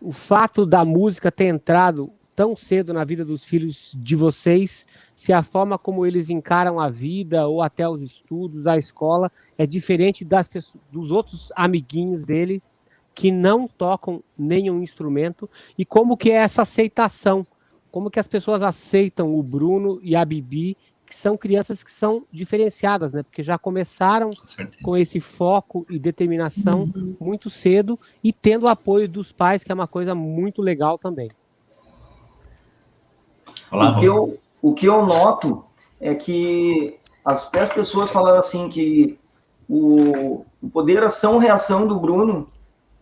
[0.00, 5.32] o fato da música ter entrado tão cedo na vida dos filhos de vocês, se
[5.32, 10.24] a forma como eles encaram a vida ou até os estudos, a escola, é diferente
[10.24, 10.48] das
[10.92, 15.48] dos outros amiguinhos deles que não tocam nenhum instrumento?
[15.76, 17.44] E como que é essa aceitação,
[17.90, 20.76] como que as pessoas aceitam o Bruno e a Bibi,
[21.16, 23.22] que são crianças que são diferenciadas, né?
[23.22, 27.16] Porque já começaram com, com esse foco e determinação uhum.
[27.18, 31.28] muito cedo e tendo o apoio dos pais, que é uma coisa muito legal também.
[33.70, 35.64] Olá, o, que eu, o que eu noto
[35.98, 39.18] é que as, as pessoas falaram assim que
[39.66, 42.46] o, o poder ação-reação do Bruno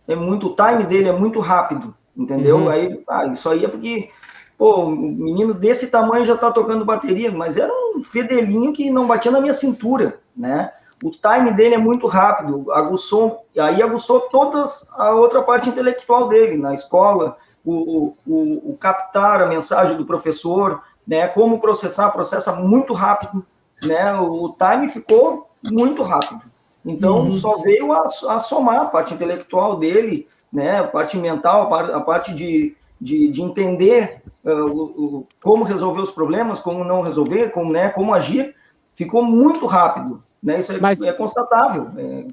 [0.07, 2.59] é muito, o time dele é muito rápido, entendeu?
[2.59, 2.69] Uhum.
[2.69, 4.09] Aí, ah, isso aí é porque,
[4.57, 9.07] pô, um menino desse tamanho já tá tocando bateria, mas era um fedelinho que não
[9.07, 10.71] batia na minha cintura, né?
[11.03, 16.57] O time dele é muito rápido, aguçou, aí aguçou todas a outra parte intelectual dele,
[16.57, 22.93] na escola, o, o, o, captar a mensagem do professor, né, como processar, processa muito
[22.93, 23.45] rápido,
[23.83, 26.41] né, o, time ficou muito rápido.
[26.85, 27.37] Então, uhum.
[27.37, 32.33] só veio a, a, somar a parte intelectual dele, né, a parte mental, a parte
[32.33, 37.89] de, de, de entender uh, o, como resolver os problemas, como não resolver, como, né,
[37.89, 38.55] como agir,
[38.95, 40.23] ficou muito rápido.
[40.41, 41.89] Né, isso é, mas, é constatável.
[41.97, 42.25] É,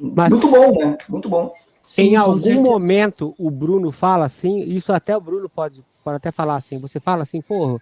[0.00, 0.98] mas, muito bom, né?
[1.08, 1.54] Muito bom.
[1.82, 6.30] Sim, em algum momento o Bruno fala assim, isso até o Bruno pode, pode até
[6.30, 7.80] falar assim, você fala assim, pô,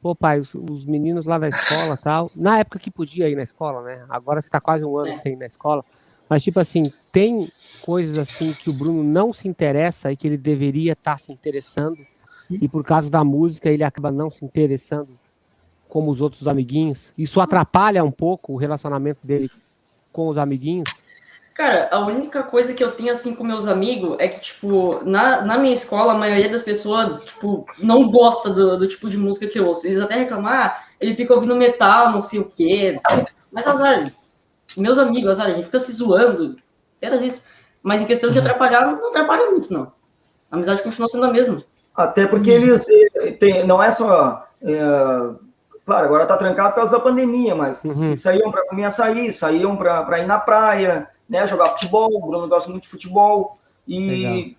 [0.00, 3.42] pô pai, os, os meninos lá da escola tal, na época que podia ir na
[3.42, 4.04] escola, né?
[4.08, 5.18] Agora você está quase um ano é.
[5.18, 5.84] sem ir na escola,
[6.30, 7.50] mas tipo assim, tem
[7.82, 11.32] coisas assim que o Bruno não se interessa e que ele deveria estar tá se
[11.32, 11.98] interessando,
[12.48, 15.08] e por causa da música ele acaba não se interessando
[15.88, 17.12] como os outros amiguinhos.
[17.18, 19.50] Isso atrapalha um pouco o relacionamento dele
[20.12, 20.88] com os amiguinhos.
[21.52, 25.42] Cara, a única coisa que eu tenho assim com meus amigos é que, tipo, na,
[25.42, 29.48] na minha escola, a maioria das pessoas, tipo, não gosta do, do tipo de música
[29.48, 29.86] que eu ouço.
[29.86, 32.98] Eles até reclamam, ah, ele fica ouvindo metal, não sei o quê.
[33.52, 34.10] Mas azar,
[34.76, 36.56] meus amigos, azar, a gente fica se zoando,
[36.98, 37.44] apenas isso.
[37.82, 38.44] Mas em questão de uhum.
[38.44, 39.92] atrapalhar, não atrapalha muito, não.
[40.50, 41.62] A amizade continua sendo a mesma.
[41.94, 44.46] Até porque eles, eh, tem, não é só...
[44.62, 44.80] É,
[45.84, 48.14] claro, agora tá trancado por causa da pandemia, mas uhum.
[48.14, 52.70] saíam para comer açaí, saíam para ir na praia, né, jogar futebol, o Bruno gosta
[52.70, 54.56] muito de futebol, e,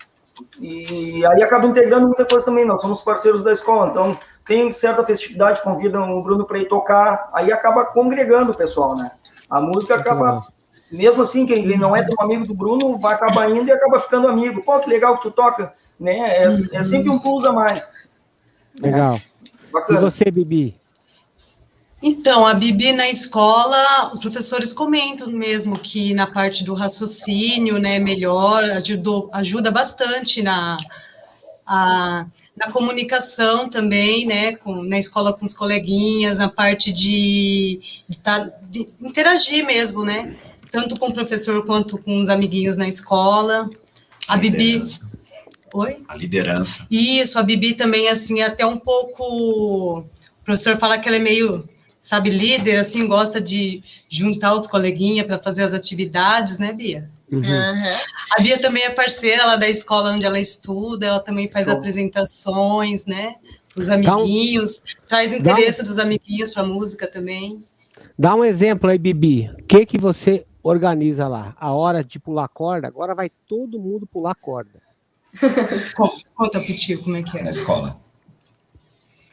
[0.59, 5.03] e aí acaba integrando muita coisa também, nós somos parceiros da escola, então tem certa
[5.03, 9.11] festividade, convidam o Bruno para ir tocar, aí acaba congregando o pessoal, né?
[9.51, 10.47] A música acaba,
[10.89, 14.29] mesmo assim, quem não é tão amigo do Bruno, vai acabar indo e acaba ficando
[14.29, 14.63] amigo.
[14.63, 16.37] Pô, que legal que tu toca, né?
[16.37, 18.07] É, é sempre um plus a mais.
[18.81, 19.19] Legal.
[19.69, 19.99] Bacana.
[19.99, 20.79] E você, Bibi?
[22.01, 27.99] Então, a Bibi na escola, os professores comentam mesmo que na parte do raciocínio, né,
[27.99, 30.79] melhor, ajudou, ajuda bastante na,
[31.67, 38.17] a, na comunicação também, né, com, na escola com os coleguinhas, na parte de, de,
[38.19, 40.35] tá, de interagir mesmo, né,
[40.71, 43.69] tanto com o professor quanto com os amiguinhos na escola.
[44.27, 44.83] A, a Bibi...
[45.73, 46.03] Oi?
[46.07, 46.85] A liderança.
[46.91, 49.99] Isso, a Bibi também, assim, é até um pouco...
[49.99, 51.63] O professor fala que ela é meio
[52.01, 57.07] sabe, líder, assim, gosta de juntar os coleguinhas para fazer as atividades, né, Bia?
[57.31, 57.41] Uhum.
[58.37, 63.05] A Bia também é parceira lá da escola onde ela estuda, ela também faz apresentações,
[63.05, 63.35] né?
[63.75, 67.63] Os amiguinhos, um, traz interesse um, dos amiguinhos para música também.
[68.19, 69.49] Dá um exemplo aí, Bibi.
[69.57, 71.55] O que que você organiza lá?
[71.57, 74.81] A hora de pular corda, agora vai todo mundo pular corda.
[76.35, 77.43] Conta pro tio como é que é.
[77.43, 77.97] Na escola.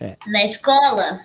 [0.00, 0.16] É.
[0.28, 1.20] Na escola,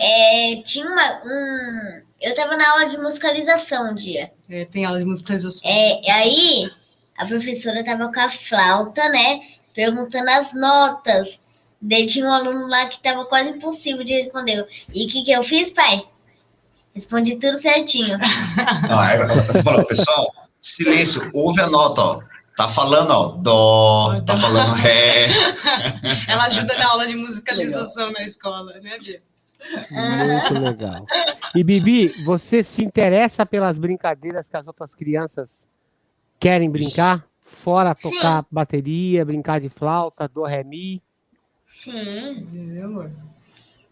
[0.00, 4.30] é, tinha uma, um, eu tava na aula de musicalização um dia.
[4.48, 5.62] É, tem aula de musicalização.
[5.64, 6.70] É, e aí
[7.16, 9.40] a professora tava com a flauta, né?
[9.74, 11.40] Perguntando as notas.
[11.80, 14.66] Daí tinha um aluno lá que tava quase impossível de responder.
[14.92, 16.06] E o que, que eu fiz, pai?
[16.94, 18.18] Respondi tudo certinho.
[18.88, 22.22] Não, aí você falou, pessoal, silêncio, ouve a nota, ó.
[22.56, 25.28] Tá falando, ó, dó, tá falando ré.
[26.28, 29.22] Ela ajuda na aula de musicalização na escola, né, Bia?
[29.90, 31.06] Muito legal.
[31.54, 35.66] E Bibi, você se interessa pelas brincadeiras que as outras crianças
[36.38, 37.26] querem brincar?
[37.40, 41.02] Fora tocar bateria, brincar de flauta, do ré mi?
[41.66, 43.10] Sim, É, amor.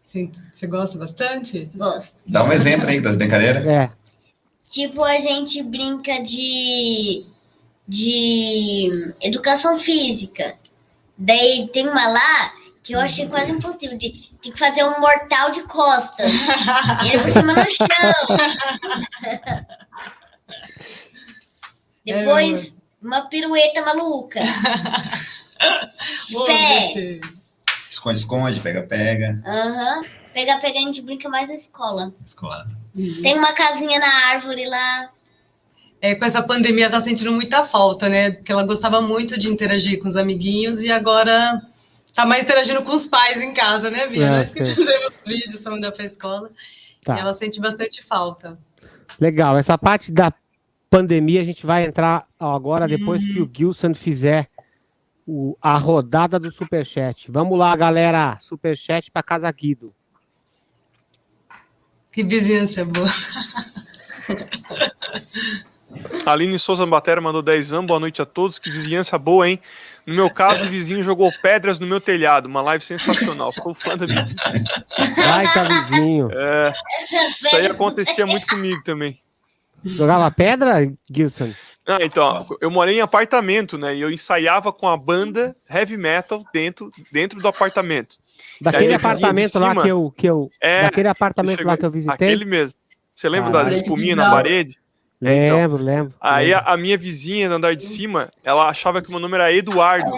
[0.07, 1.71] Sim, Você gosta bastante?
[1.75, 2.15] gosto.
[2.27, 3.67] Dá um exemplo aí das brincadeiras.
[3.67, 3.91] É.
[4.69, 7.25] Tipo, a gente brinca de,
[7.87, 10.57] de educação física.
[11.17, 12.53] Daí tem uma lá
[12.89, 13.99] que eu achei quase impossível.
[13.99, 16.33] De, tem que fazer um mortal de costas.
[17.05, 17.87] e ele por cima no chão.
[22.03, 24.41] Depois, uma pirueta maluca.
[26.31, 27.21] De pé.
[27.91, 29.43] Esconde, esconde, pega, pega.
[29.45, 30.05] Aham.
[30.33, 32.15] Pega, pega, a gente brinca mais na escola.
[32.25, 32.67] Escola.
[33.23, 35.11] Tem uma casinha na árvore lá.
[36.01, 38.31] É, com essa pandemia tá sentindo muita falta, né?
[38.31, 41.61] Porque ela gostava muito de interagir com os amiguinhos e agora
[42.19, 44.27] tá mais interagindo com os pais em casa, né, Bia?
[44.27, 46.51] É, Nós que fizemos vídeos para mandar pra escola.
[47.05, 47.17] Tá.
[47.17, 48.59] E ela sente bastante falta.
[49.21, 49.57] Legal.
[49.57, 50.33] Essa parte da
[50.91, 54.49] pandemia a gente vai entrar agora depois que o Gilson fizer
[55.25, 57.31] o- a rodada do Superchat.
[57.31, 58.37] Vamos lá, galera.
[58.41, 59.95] Superchat para Casa Guido.
[62.11, 63.07] Que vizinhança boa.
[66.27, 67.87] Aline Souza Batera mandou 10 anos.
[67.87, 68.59] Boa noite a todos.
[68.59, 69.61] Que vizinhança boa, hein?
[70.09, 72.47] No meu caso, o vizinho jogou pedras no meu telhado.
[72.47, 73.53] Uma live sensacional.
[73.53, 74.27] Ficou fã da minha.
[75.17, 76.31] Vai, tá vizinho.
[76.33, 76.73] É,
[77.45, 79.21] isso aí acontecia muito comigo também.
[79.85, 81.53] Jogava pedra, Gilson?
[81.87, 83.95] Ah, então, eu morei em apartamento, né?
[83.95, 88.17] E eu ensaiava com a banda heavy metal dentro, dentro do apartamento.
[88.63, 90.51] Daquele apartamento lá que eu, que eu.
[90.59, 92.29] É, daquele apartamento chegou- lá que eu visitei?
[92.29, 92.81] Aquele mesmo.
[93.15, 93.71] Você lembra Caralho.
[93.71, 94.75] das espuminhas na parede?
[95.21, 95.57] Então.
[95.57, 96.15] Lembro, lembro.
[96.21, 96.65] Aí lembro.
[96.67, 100.13] a, a minha vizinha no andar de cima, ela achava que meu nome era Eduardo.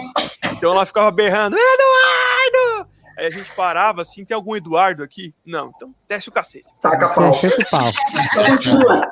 [0.53, 2.89] Então ela ficava berrando, Eduardo!
[3.17, 5.33] Aí a gente parava assim, tem algum Eduardo aqui?
[5.45, 6.65] Não, então desce o cacete.
[6.79, 7.33] Taca pau.
[7.33, 7.91] sempre pau.
[8.33, 9.11] Só continua.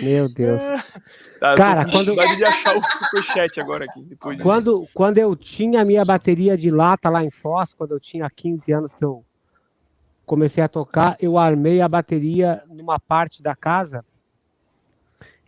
[0.00, 0.62] Meu Deus.
[1.40, 4.02] Tá, eu Cara, quando- de achar o superchat agora aqui.
[4.02, 4.48] Depois disso.
[4.48, 8.30] Quando, quando eu tinha a minha bateria de lata lá em Foz, quando eu tinha
[8.30, 9.22] 15 anos que eu
[10.24, 14.02] comecei a tocar, eu armei a bateria numa parte da casa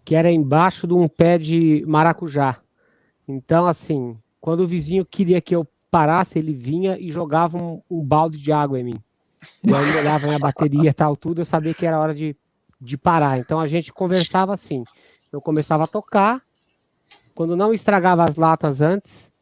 [0.06, 2.58] que era embaixo de um pé de maracujá.
[3.26, 8.04] Então, assim, quando o vizinho queria que eu parasse, ele vinha e jogava um, um
[8.04, 9.02] balde de água em mim.
[9.64, 12.36] E aí olhava minha bateria e tal, tudo, eu sabia que era hora de,
[12.80, 13.40] de parar.
[13.40, 14.84] Então a gente conversava assim.
[15.32, 16.40] Eu começava a tocar,
[17.34, 19.32] quando não estragava as latas antes,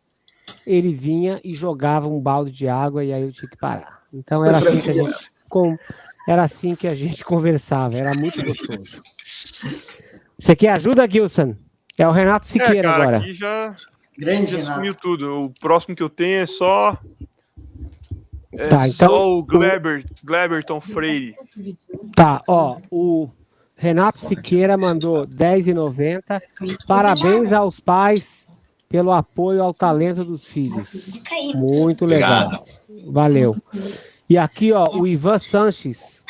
[0.67, 4.03] ele vinha e jogava um balde de água e aí eu tinha que parar.
[4.11, 5.77] Então era assim que a gente com,
[6.27, 9.03] era assim que a gente conversava, era muito gostoso.
[10.39, 11.55] Você quer ajuda, Gilson?
[11.97, 13.17] É o Renato É, Siqueira cara, agora.
[13.19, 13.77] aqui já,
[14.19, 14.75] Grande, já Renato.
[14.75, 15.45] sumiu tudo.
[15.45, 16.99] O próximo que eu tenho é só.
[18.53, 21.35] É Tá, então, só o Gleber, Gleberton Freire.
[22.15, 23.29] Tá, ó, o
[23.77, 26.41] Renato Siqueira mandou 10,90.
[26.87, 28.47] Parabéns aos pais
[28.89, 30.89] pelo apoio ao talento dos filhos.
[31.55, 32.47] Muito legal.
[32.47, 33.13] Obrigado.
[33.13, 33.57] Valeu.
[34.31, 36.23] E aqui, ó, o Ivan Sanches,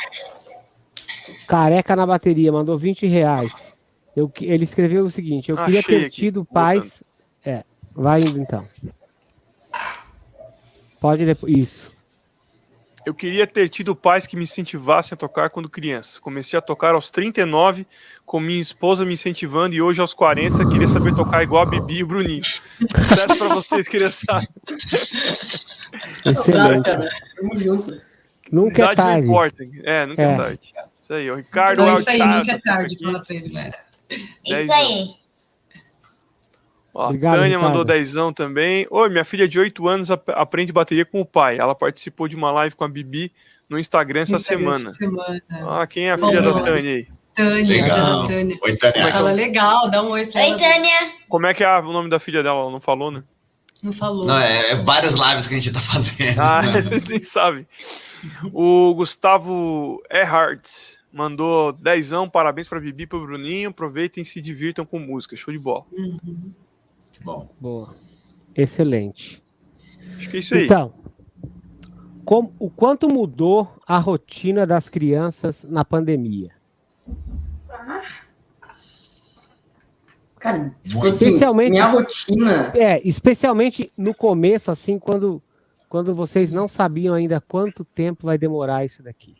[1.46, 3.63] careca na bateria, mandou 20 reais.
[4.16, 7.02] Eu, que- ele escreveu o seguinte: eu queria Achei ter aqui, tido pais.
[7.44, 8.66] É, vai indo então.
[11.00, 11.52] Pode depois.
[11.52, 11.94] Isso.
[13.04, 16.18] Eu queria ter tido pais que me incentivassem a tocar quando criança.
[16.22, 17.86] Comecei a tocar aos 39,
[18.24, 21.98] com minha esposa me incentivando, e hoje aos 40 queria saber tocar igual a Bibi
[21.98, 22.42] e o Bruninho.
[22.42, 24.48] Sucesso pra vocês, criançada.
[26.24, 26.84] Excelente.
[27.36, 28.00] Tamo junto.
[28.50, 29.26] Nunca é Idade não tarde.
[29.26, 29.64] importa.
[29.82, 30.36] É, nunca é, É.
[30.36, 30.74] tarde.
[31.02, 33.04] Isso aí, o Ricardo Então, lá, o isso aí, nunca é tarde, aqui.
[33.04, 33.72] fala pra ele, né?
[34.08, 35.08] Dez Isso aí.
[36.92, 37.64] Ó, Obrigado, Tânia Ricardo.
[37.64, 38.86] mandou dezão também.
[38.90, 41.58] Oi, minha filha de 8 anos ap- aprende bateria com o pai.
[41.58, 43.32] Ela participou de uma live com a Bibi
[43.68, 44.92] no Instagram essa Instagram semana.
[44.92, 45.42] semana.
[45.68, 47.08] Ah, quem é a filha Bom, da Tânia aí?
[47.34, 48.26] Tânia, Legal.
[48.28, 48.58] Tânia.
[48.62, 49.00] Oi, Tânia.
[49.08, 50.58] Ela é legal, dá um oi pra Oi, ela.
[50.58, 51.12] Tânia.
[51.28, 52.60] Como é que é o nome da filha dela?
[52.60, 53.24] Ela não falou, né?
[53.82, 54.24] Não falou.
[54.24, 56.38] Não, é, é várias lives que a gente tá fazendo.
[56.40, 56.62] Ah,
[57.08, 57.66] nem sabe.
[58.52, 63.70] O Gustavo Erhardt mandou dezão, parabéns pra Bibi e pro Bruninho.
[63.70, 65.36] Aproveitem e se divirtam com música.
[65.36, 65.86] Show de bola.
[65.92, 66.52] Uhum.
[67.22, 67.94] Bom, Boa.
[68.54, 69.42] Excelente.
[70.18, 70.64] Acho que é isso aí.
[70.64, 70.92] Então,
[72.24, 76.50] como- o quanto mudou a rotina das crianças na pandemia?
[80.38, 82.72] Cara, especialmente minha rotina.
[82.76, 85.42] É, especialmente no começo, assim, quando,
[85.88, 89.36] quando vocês não sabiam ainda quanto tempo vai demorar isso daqui.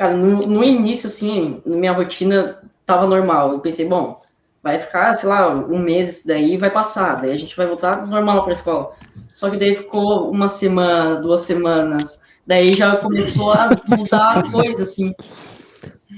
[0.00, 3.52] Cara, no, no início, assim, minha rotina tava normal.
[3.52, 4.22] Eu pensei, bom,
[4.62, 8.06] vai ficar, sei lá, um mês isso daí vai passar, daí a gente vai voltar
[8.06, 8.92] normal para a escola.
[9.28, 14.84] Só que daí ficou uma semana, duas semanas, daí já começou a mudar a coisa,
[14.84, 15.14] assim.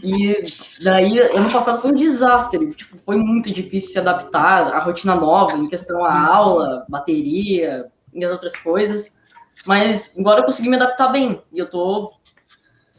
[0.01, 0.45] E
[0.85, 5.57] daí, ano passado foi um desastre, tipo, foi muito difícil se adaptar à rotina nova,
[5.57, 9.21] em questão à aula, bateria e as outras coisas.
[9.67, 12.13] Mas agora eu consegui me adaptar bem, e eu tô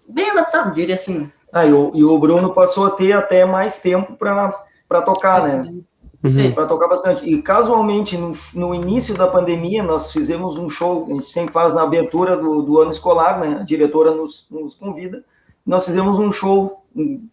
[0.08, 1.32] bem adaptado, diria assim.
[1.52, 5.84] Ah, e o, e o Bruno passou a ter até mais tempo para tocar, né?
[6.26, 6.54] Sim, uhum.
[6.54, 7.30] para tocar bastante.
[7.30, 11.74] E casualmente, no, no, início da pandemia, nós fizemos um show, a gente sempre faz
[11.74, 13.58] na abertura do, do ano escolar, né?
[13.60, 15.24] A diretora nos, nos convida.
[15.66, 16.84] Nós fizemos um show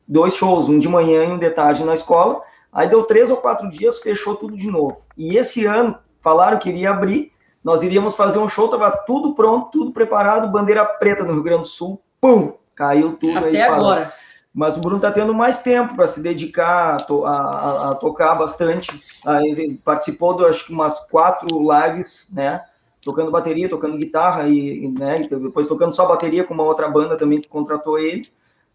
[0.09, 2.43] dois shows, um de manhã e um de tarde na escola.
[2.73, 5.03] Aí deu três ou quatro dias, fechou tudo de novo.
[5.17, 9.71] E esse ano, falaram que iria abrir, nós iríamos fazer um show, tava tudo pronto,
[9.71, 13.63] tudo preparado, bandeira preta no Rio Grande do Sul, pum, caiu tudo Até aí.
[13.63, 14.15] agora.
[14.53, 19.01] Mas o Bruno está tendo mais tempo para se dedicar a, a, a, tocar bastante.
[19.25, 22.65] Aí ele participou de acho que umas quatro lives, né?
[23.03, 27.41] Tocando bateria, tocando guitarra e, né, depois tocando só bateria com uma outra banda também
[27.41, 28.29] que contratou ele.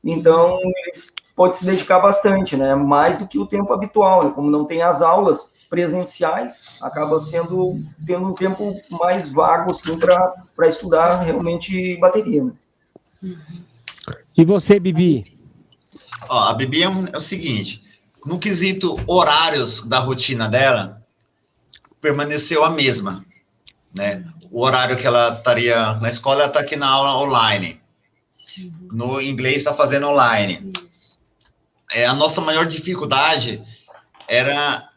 [0.03, 2.73] Então, eles pode se dedicar bastante, né?
[2.73, 4.31] Mais do que o tempo habitual, né?
[4.33, 7.71] Como não tem as aulas presenciais, acaba sendo
[8.05, 12.45] tendo um tempo mais vago assim para estudar realmente bateria.
[12.45, 12.51] Né?
[14.37, 15.37] E você, Bibi?
[16.27, 17.81] Ó, a Bibi é, é o seguinte,
[18.25, 21.01] no quesito horários da rotina dela,
[22.01, 23.25] permaneceu a mesma,
[23.95, 24.25] né?
[24.51, 27.79] O horário que ela estaria na escola, ela está aqui na aula online.
[28.91, 30.73] No inglês está fazendo online.
[31.91, 33.61] É, a nossa maior dificuldade
[34.27, 34.89] era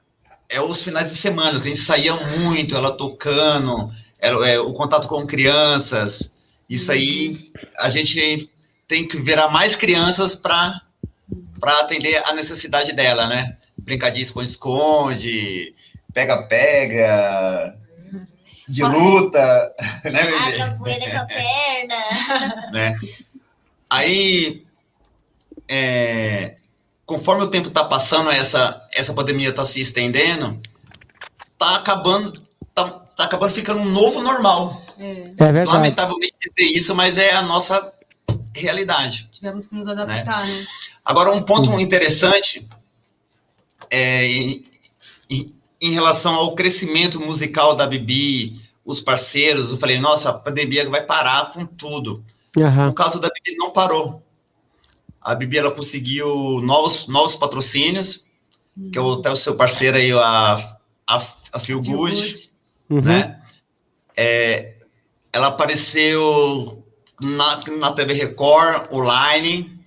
[0.49, 4.73] é os finais de semana, que a gente saía muito, ela tocando, ela, é, o
[4.73, 6.31] contato com crianças.
[6.69, 8.51] Isso aí a gente
[8.89, 10.81] tem que virar mais crianças para
[11.61, 13.57] para atender a necessidade dela, né?
[13.77, 15.75] Brincar de esconde-esconde,
[16.15, 17.77] pega-pega,
[18.69, 19.75] de luta,
[20.05, 20.61] né, bebê?
[20.61, 22.71] Ah, capoeira com a perna.
[22.73, 22.95] né?
[23.91, 24.65] Aí,
[25.69, 26.57] é,
[27.05, 30.61] conforme o tempo está passando, essa, essa pandemia está se estendendo,
[31.53, 32.33] está acabando,
[32.75, 34.81] tá, tá, acabando ficando um novo normal.
[34.99, 35.23] É.
[35.39, 35.67] é verdade.
[35.67, 37.93] Lamentavelmente dizer isso, mas é a nossa
[38.59, 39.29] realidade.
[39.31, 40.61] Tivemos que nos adaptar, né?
[40.61, 40.67] né?
[41.05, 42.69] Agora, um ponto interessante
[43.91, 44.65] é, em,
[45.31, 50.89] em, em, relação ao crescimento musical da Bibi, os parceiros, eu falei, nossa, a pandemia
[50.89, 52.25] vai parar com tudo.
[52.57, 52.87] Uhum.
[52.87, 54.23] No caso da Bibi, não parou.
[55.21, 58.27] A Bibi ela conseguiu novos, novos patrocínios,
[58.77, 58.91] uhum.
[58.91, 62.51] que é o, até o seu parceiro aí, a, a, a Feel, Feel Good, Good.
[62.91, 63.03] Uhum.
[63.03, 63.41] né?
[64.17, 64.75] É,
[65.33, 66.85] ela apareceu
[67.21, 69.79] na, na TV Record, online.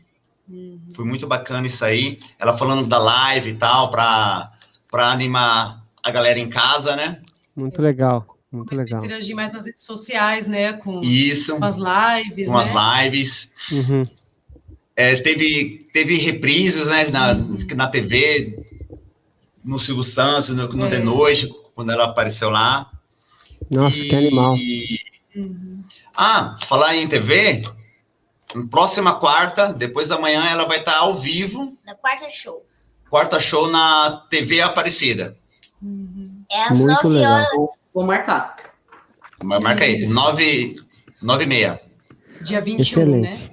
[0.49, 0.79] Uhum.
[0.93, 2.19] Foi muito bacana isso aí.
[2.37, 4.51] Ela falando da live e tal, para
[4.93, 7.21] animar a galera em casa, né?
[7.55, 8.37] Muito legal.
[8.51, 8.99] Muito legal.
[8.99, 10.73] Interagir mais nas redes sociais, né?
[10.73, 12.51] Com, Isso, com as lives.
[12.51, 12.63] Com né?
[12.63, 13.49] as lives.
[13.71, 14.03] Uhum.
[14.95, 17.57] É, teve, teve reprises né, na, uhum.
[17.75, 18.59] na TV,
[19.63, 20.89] no Silvio Santos, no, no é.
[20.89, 22.91] The Noite, quando ela apareceu lá.
[23.69, 24.09] Nossa, e...
[24.09, 24.57] que animal.
[25.35, 25.83] Uhum.
[26.15, 27.63] Ah, falar em TV,
[28.69, 31.77] próxima quarta, depois da manhã, ela vai estar ao vivo.
[31.85, 32.65] Na quarta show.
[33.09, 35.37] Quarta show na TV Aparecida.
[35.81, 36.43] Uhum.
[36.49, 37.33] É às Muito 9 legal.
[37.33, 38.55] horas Vou marcar.
[39.43, 40.75] Marca aí, 9,
[41.21, 41.81] 9 e meia.
[42.41, 43.29] Dia 21, Excelente.
[43.29, 43.49] né?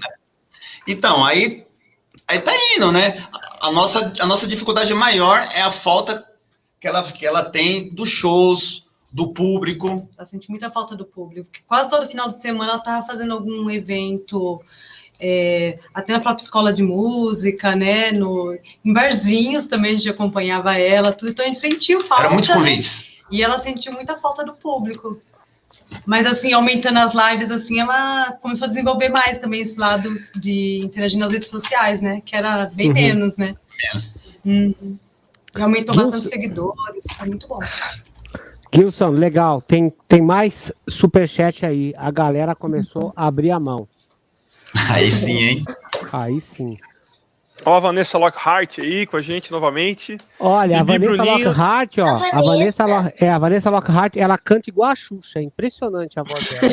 [0.87, 1.67] Então, aí,
[2.27, 3.27] aí tá indo, né?
[3.61, 6.25] A nossa, a nossa dificuldade maior é a falta
[6.81, 10.09] que ela, que ela tem dos shows, do público.
[10.17, 11.49] Ela sente muita falta do público.
[11.67, 14.61] Quase todo final de semana ela estava fazendo algum evento,
[15.19, 18.13] é, até na própria escola de música, né?
[18.13, 22.25] No, em barzinhos também a gente acompanhava ela, tudo, então a gente sentiu falta.
[22.25, 23.09] Era muitos convites.
[23.31, 25.21] E ela sentiu muita falta do público.
[26.07, 30.81] Mas, assim, aumentando as lives, assim, ela começou a desenvolver mais também esse lado de
[30.85, 32.23] interagir nas redes sociais, né?
[32.25, 32.95] Que era bem uhum.
[32.95, 33.57] menos, né?
[33.85, 34.13] Menos.
[34.45, 34.99] Uhum.
[35.57, 36.11] E aumentou Gilson.
[36.11, 37.59] bastante seguidores, foi muito bom.
[38.75, 39.61] Gilson, legal.
[39.61, 41.95] Tem, tem mais superchat aí.
[41.97, 43.89] A galera começou a abrir a mão.
[44.91, 45.65] Aí sim, hein?
[46.13, 46.77] Aí sim.
[47.65, 50.17] Ó, a Vanessa Lockhart aí com a gente novamente.
[50.39, 51.49] Olha, a Vanessa Bruninho.
[51.49, 52.21] Lockhart, ó.
[52.33, 55.41] A Vanessa, Lo, é, a Vanessa Lockhart, ela canta igual a Xuxa.
[55.41, 56.71] É impressionante a voz dela.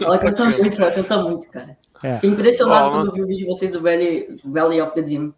[0.00, 1.76] ela canta muito, ela canta muito, cara.
[2.02, 2.14] É.
[2.14, 5.34] Fiquei impressionado quando vi o vídeo de vocês do Valley, Valley of the Dream.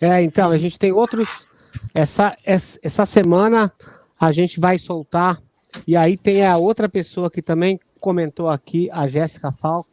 [0.00, 1.46] É, então, a gente tem outros.
[1.94, 3.72] Essa, essa semana
[4.18, 5.42] a gente vai soltar.
[5.86, 9.88] E aí tem a outra pessoa que também comentou aqui, a Jéssica Falk,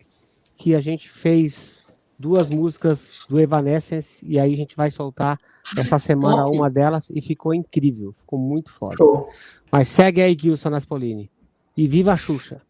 [0.56, 1.86] que a gente fez
[2.18, 5.40] duas músicas do Evanescence e aí a gente vai soltar
[5.78, 6.58] essa semana Top.
[6.58, 8.96] uma delas e ficou incrível, ficou muito foda.
[8.98, 9.30] Show.
[9.72, 11.30] Mas segue aí, Gilson Naspolini.
[11.76, 12.62] E viva a Xuxa.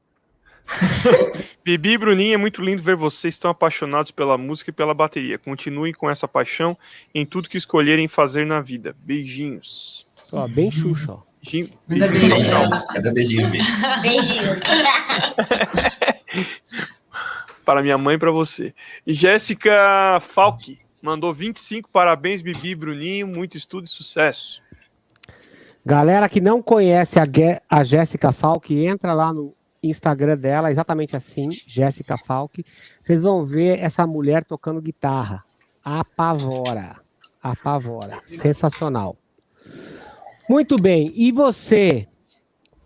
[1.63, 5.37] Bibi e Bruninha, é muito lindo ver vocês tão apaixonados pela música e pela bateria.
[5.37, 6.77] Continuem com essa paixão
[7.13, 8.95] em tudo que escolherem fazer na vida.
[8.99, 10.05] Beijinhos.
[10.31, 11.27] Ó, bem Xuxa, ó.
[11.87, 12.69] Beijinho.
[12.93, 13.49] Cada beijinho.
[14.01, 14.57] Beijinho.
[17.63, 18.73] para minha mãe e para você.
[19.05, 23.27] E Jéssica Falk mandou 25 parabéns, Bibi e Bruninho.
[23.27, 24.61] Muito estudo e sucesso.
[25.85, 27.25] Galera que não conhece a,
[27.69, 29.55] a Jéssica Falk, entra lá no
[29.89, 32.63] Instagram dela, exatamente assim, Jéssica Falk.
[33.01, 35.43] Vocês vão ver essa mulher tocando guitarra.
[35.83, 36.97] Apavora.
[37.41, 38.21] Apavora.
[38.25, 39.17] Sensacional.
[40.49, 41.11] Muito bem.
[41.15, 42.07] E você,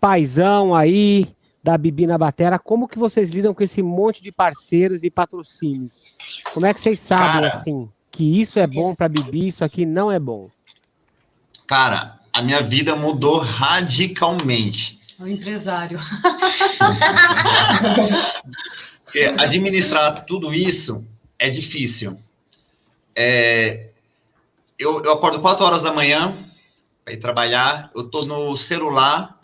[0.00, 5.04] paizão aí da Bibi na Batera, como que vocês lidam com esse monte de parceiros
[5.04, 6.12] e patrocínios?
[6.52, 9.86] Como é que vocês sabem, Cara, assim, que isso é bom para Bibi, isso aqui
[9.86, 10.50] não é bom?
[11.66, 15.01] Cara, a minha vida mudou radicalmente.
[15.22, 16.00] O empresário.
[19.04, 21.06] Porque administrar tudo isso
[21.38, 22.18] é difícil.
[23.14, 23.90] É,
[24.76, 26.34] eu, eu acordo 4 horas da manhã
[27.04, 29.38] para ir trabalhar, eu tô no celular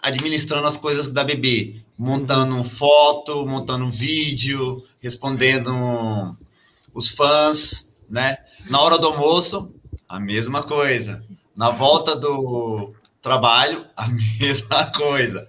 [0.00, 2.64] administrando as coisas da bebê, montando uhum.
[2.64, 6.36] foto, montando vídeo, respondendo
[6.94, 8.38] os fãs, né?
[8.70, 9.74] Na hora do almoço,
[10.08, 11.22] a mesma coisa.
[11.54, 14.08] Na volta do trabalho, a
[14.40, 15.46] mesma coisa.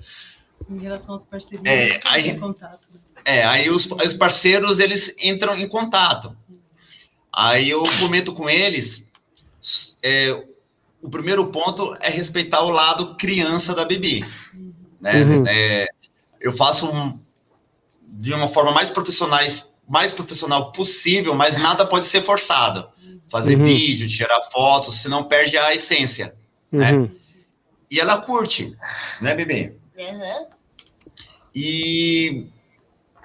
[0.70, 2.88] Em relação aos parceiros, é, aí, contato.
[2.94, 3.00] Né?
[3.26, 6.36] É, aí os, os parceiros, eles entram em contato.
[7.34, 9.08] Aí eu comento com eles,
[10.04, 10.44] é,
[11.02, 14.26] o primeiro ponto é respeitar o lado criança da Bibi.
[15.00, 15.24] Né?
[15.24, 15.48] Uhum.
[15.48, 15.88] É,
[16.40, 17.20] eu faço um,
[18.06, 22.88] de uma forma mais profissionais, mais profissional possível, mas nada pode ser forçado
[23.32, 23.64] fazer uhum.
[23.64, 26.36] vídeo, tirar fotos, senão perde a essência,
[26.70, 27.10] né?
[27.92, 28.74] E ela curte,
[29.22, 29.76] né, bebê?
[29.98, 30.48] Uhum.
[31.54, 32.48] E,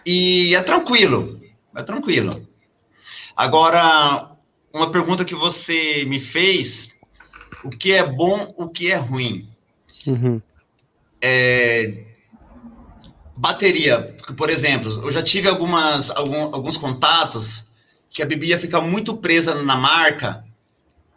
[0.05, 1.41] e é tranquilo,
[1.77, 2.47] é tranquilo.
[3.37, 4.33] Agora,
[4.73, 6.91] uma pergunta que você me fez,
[7.63, 9.49] o que é bom, o que é ruim?
[10.05, 10.43] Uhum.
[11.23, 12.05] É,
[13.37, 17.69] bateria, por exemplo, eu já tive algumas, algum, alguns contatos
[18.09, 20.45] que a Bibi fica muito presa na marca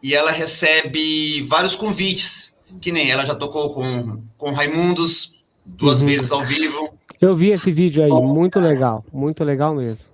[0.03, 2.48] e ela recebe vários convites,
[2.81, 5.33] que nem ela já tocou com, com Raimundos
[5.65, 6.07] duas uhum.
[6.07, 6.93] vezes ao vivo.
[7.19, 10.05] Eu vi esse vídeo aí, muito legal, muito legal mesmo.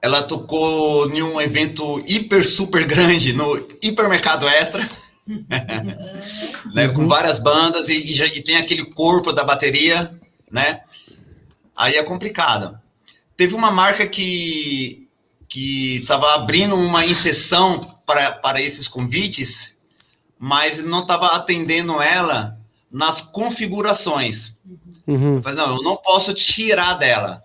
[0.00, 4.88] Ela tocou em um evento hiper super grande no Hipermercado Extra,
[6.72, 6.94] né, uhum.
[6.94, 10.12] com várias bandas e, e, já, e tem aquele corpo da bateria,
[10.50, 10.82] né?
[11.76, 12.78] Aí é complicado.
[13.36, 15.08] Teve uma marca que
[15.48, 19.74] que estava abrindo uma inserção para, para esses convites,
[20.38, 22.58] mas não estava atendendo ela
[22.90, 24.56] nas configurações.
[25.06, 25.42] Uhum.
[25.42, 27.42] Falei, não, eu não posso tirar dela.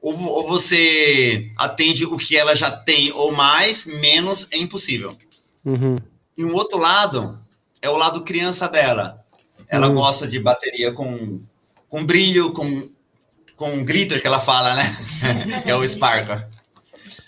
[0.00, 5.16] Ou, ou, você atende o que ela já tem, ou mais, menos é impossível.
[5.64, 5.96] Uhum.
[6.36, 7.38] E um outro lado
[7.80, 9.24] é o lado criança dela.
[9.68, 9.94] Ela uhum.
[9.94, 11.40] gosta de bateria com,
[11.88, 12.88] com brilho, com,
[13.56, 14.96] com glitter que ela fala, né?
[15.64, 16.44] é o Sparkle.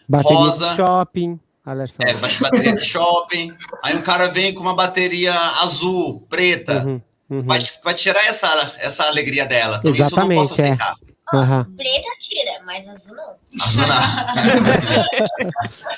[0.08, 0.74] Bateria rosa.
[0.76, 1.40] shopping.
[1.66, 1.96] Olha só.
[2.00, 3.52] É, bateria de shopping.
[3.82, 6.84] Aí um cara vem com uma bateria azul, preta.
[6.84, 7.42] Uhum, uhum.
[7.42, 9.78] Vai, vai tirar essa, essa alegria dela.
[9.78, 10.86] Então Exatamente, isso eu não posso é.
[10.86, 10.96] aceitar.
[11.02, 11.36] É.
[11.36, 11.64] Uhum.
[11.76, 13.34] Preta tira, mas azul não.
[13.60, 13.84] Azul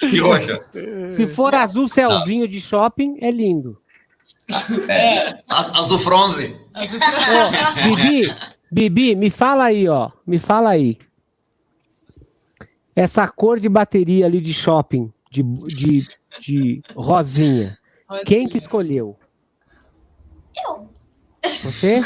[0.01, 0.09] não.
[0.11, 0.63] e hoje?
[1.15, 2.49] Se for azul céuzinho não.
[2.49, 3.79] de shopping, é lindo.
[4.89, 5.39] É.
[5.47, 6.59] Azul fronze.
[6.75, 8.35] Oh, Bibi,
[8.73, 10.11] Bibi, me fala aí, ó.
[10.27, 10.97] Me fala aí.
[12.97, 16.09] Essa cor de bateria ali de shopping, de, de,
[16.41, 18.25] de rosinha, rosinha.
[18.25, 19.17] quem que escolheu?
[20.65, 20.89] Eu.
[21.63, 22.01] Você?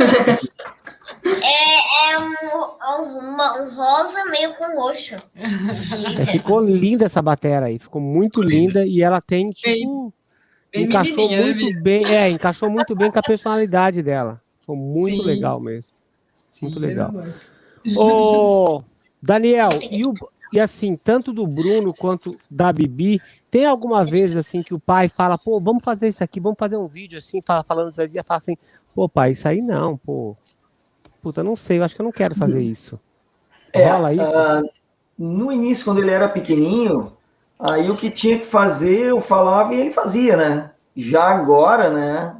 [1.25, 5.15] É, é um, uma, um rosa meio com roxo.
[5.35, 10.13] É, ficou linda essa bateria aí, ficou muito linda, linda e ela tem tipo
[10.73, 14.41] bem, encaixou né, muito bem, é, encaixou muito bem com a personalidade dela.
[14.67, 15.27] Foi muito Sim.
[15.27, 15.93] legal mesmo.
[16.61, 17.13] Muito Sim, legal.
[17.97, 18.83] Ô,
[19.21, 20.15] Daniel, e o,
[20.53, 25.09] e assim, tanto do Bruno quanto da Bibi, tem alguma vez assim que o pai
[25.09, 28.09] fala, pô, vamos fazer isso aqui, vamos fazer um vídeo assim, fala, falando isso aí,
[28.09, 28.57] fala assim,
[28.95, 30.37] pô, pai, isso aí não, pô.
[31.23, 33.01] Puta, não sei, eu acho que eu não quero fazer isso.
[33.73, 34.25] É, Rola isso?
[34.25, 34.71] Uh,
[35.19, 37.13] no início, quando ele era pequenininho,
[37.59, 40.71] aí o que tinha que fazer, eu falava e ele fazia, né?
[40.97, 42.37] Já agora, né?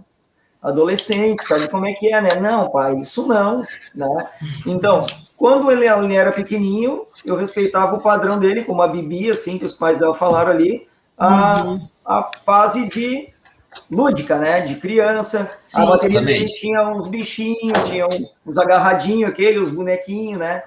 [0.63, 2.37] Adolescente, sabe como é que é, né?
[2.37, 4.29] Não, pai, isso não, né?
[4.65, 5.05] Então,
[5.37, 9.65] quando ele, ele era pequenininho, eu respeitava o padrão dele, como a Bibi, assim, que
[9.65, 10.87] os pais dela falaram ali,
[11.19, 11.89] a, uhum.
[12.07, 13.29] a fase de
[13.91, 14.61] lúdica, né?
[14.61, 15.51] De criança.
[15.61, 18.07] Sim, a bateria dele tinha uns bichinhos, tinha
[18.47, 20.63] uns agarradinhos, aquele, os bonequinhos, né?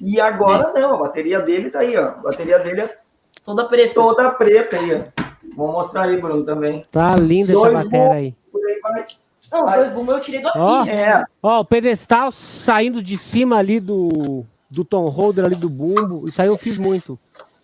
[0.00, 2.06] E agora não, a bateria dele tá aí, ó.
[2.06, 2.98] A bateria dele é
[3.44, 3.94] toda preta.
[3.94, 5.24] Toda preta aí, ó.
[5.56, 6.82] Vou mostrar aí, Bruno, também.
[6.90, 8.34] Tá linda essa bateria aí.
[8.54, 9.18] aí
[9.50, 10.58] Não, os dois bombos eu tirei do aqui.
[10.58, 11.24] Ó, é.
[11.42, 16.28] ó, o pedestal saindo de cima ali do, do tom holder ali do bumbo.
[16.28, 17.18] Isso aí eu fiz muito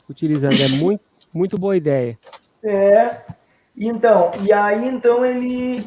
[0.08, 0.54] utilizando.
[0.54, 2.18] É muito, muito boa ideia.
[2.62, 3.20] É.
[3.76, 5.78] Então, e aí então ele.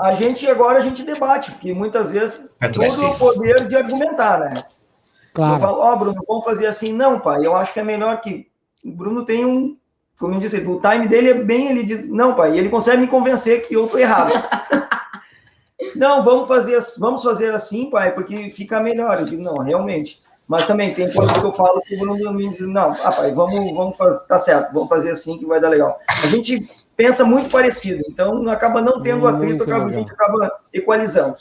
[0.00, 4.64] A gente agora a gente debate, porque muitas vezes é o poder de argumentar, né?
[5.32, 5.54] Claro.
[5.54, 6.92] Eu falo, ó, oh, Bruno, vamos fazer assim.
[6.92, 8.48] Não, pai, eu acho que é melhor que.
[8.84, 9.76] O Bruno tem um.
[10.18, 11.70] Como eu disse, o time dele é bem.
[11.70, 14.32] Ele diz, não, pai, ele consegue me convencer que eu tô errado.
[15.96, 19.20] não, vamos fazer, vamos fazer assim, pai, porque fica melhor.
[19.20, 20.22] Eu digo, não, realmente.
[20.46, 23.32] Mas também tem coisas que eu falo que o Bruno me diz, não, ah, pai,
[23.32, 25.98] vamos, vamos fazer, tá certo, vamos fazer assim que vai dar legal.
[26.06, 31.36] A gente pensa muito parecido, então acaba não tendo atrito, acaba, a gente acaba equalizando.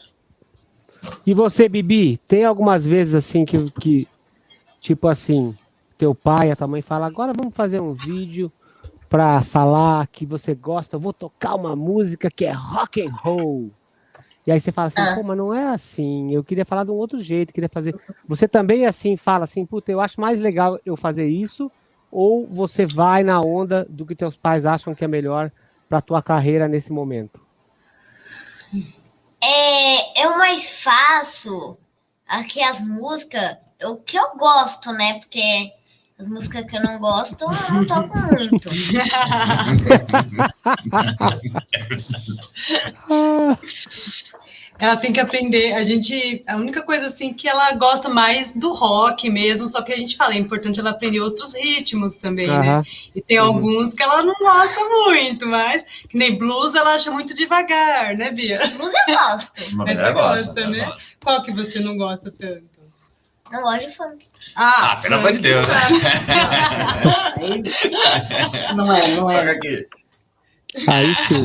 [1.26, 4.08] E você, Bibi, tem algumas vezes assim que, que
[4.80, 5.54] tipo assim,
[5.98, 8.50] teu pai, a tua mãe fala, agora vamos fazer um vídeo
[9.14, 13.70] para falar que você gosta, eu vou tocar uma música que é rock and roll.
[14.48, 15.14] E aí você fala assim, ah.
[15.14, 17.96] pô, mas não é assim, eu queria falar de um outro jeito, queria fazer.
[18.28, 21.72] Você também assim fala assim, puta, eu acho mais legal eu fazer isso,
[22.12, 25.52] ou você vai na onda do que teus pais acham que é melhor
[25.88, 27.40] para tua carreira nesse momento?
[29.40, 31.78] É, eu mais faço
[32.28, 35.20] aqui as músicas, o que eu gosto, né?
[35.20, 35.72] Porque
[36.24, 38.70] as músicas que eu não gosto, eu não toco muito.
[44.80, 45.74] ela tem que aprender.
[45.74, 49.92] A gente, a única coisa assim que ela gosta mais do rock mesmo, só que
[49.92, 52.60] a gente fala, é importante ela aprender outros ritmos também, uhum.
[52.60, 52.82] né?
[53.14, 53.48] E tem uhum.
[53.48, 58.32] alguns que ela não gosta muito, mas que nem blues ela acha muito devagar, né,
[58.32, 58.60] Bia?
[58.78, 59.76] Blues eu gosto.
[59.76, 60.86] mas você gosta, gosta né?
[60.86, 61.14] Gosta.
[61.22, 62.73] Qual que você não gosta tanto?
[63.54, 64.28] Não gosto de funk.
[64.56, 65.68] Ah, ah pelo amor de Deus.
[65.68, 65.74] Né?
[68.76, 69.52] não é, não é.
[69.52, 69.88] aqui.
[70.88, 71.44] Aí sim.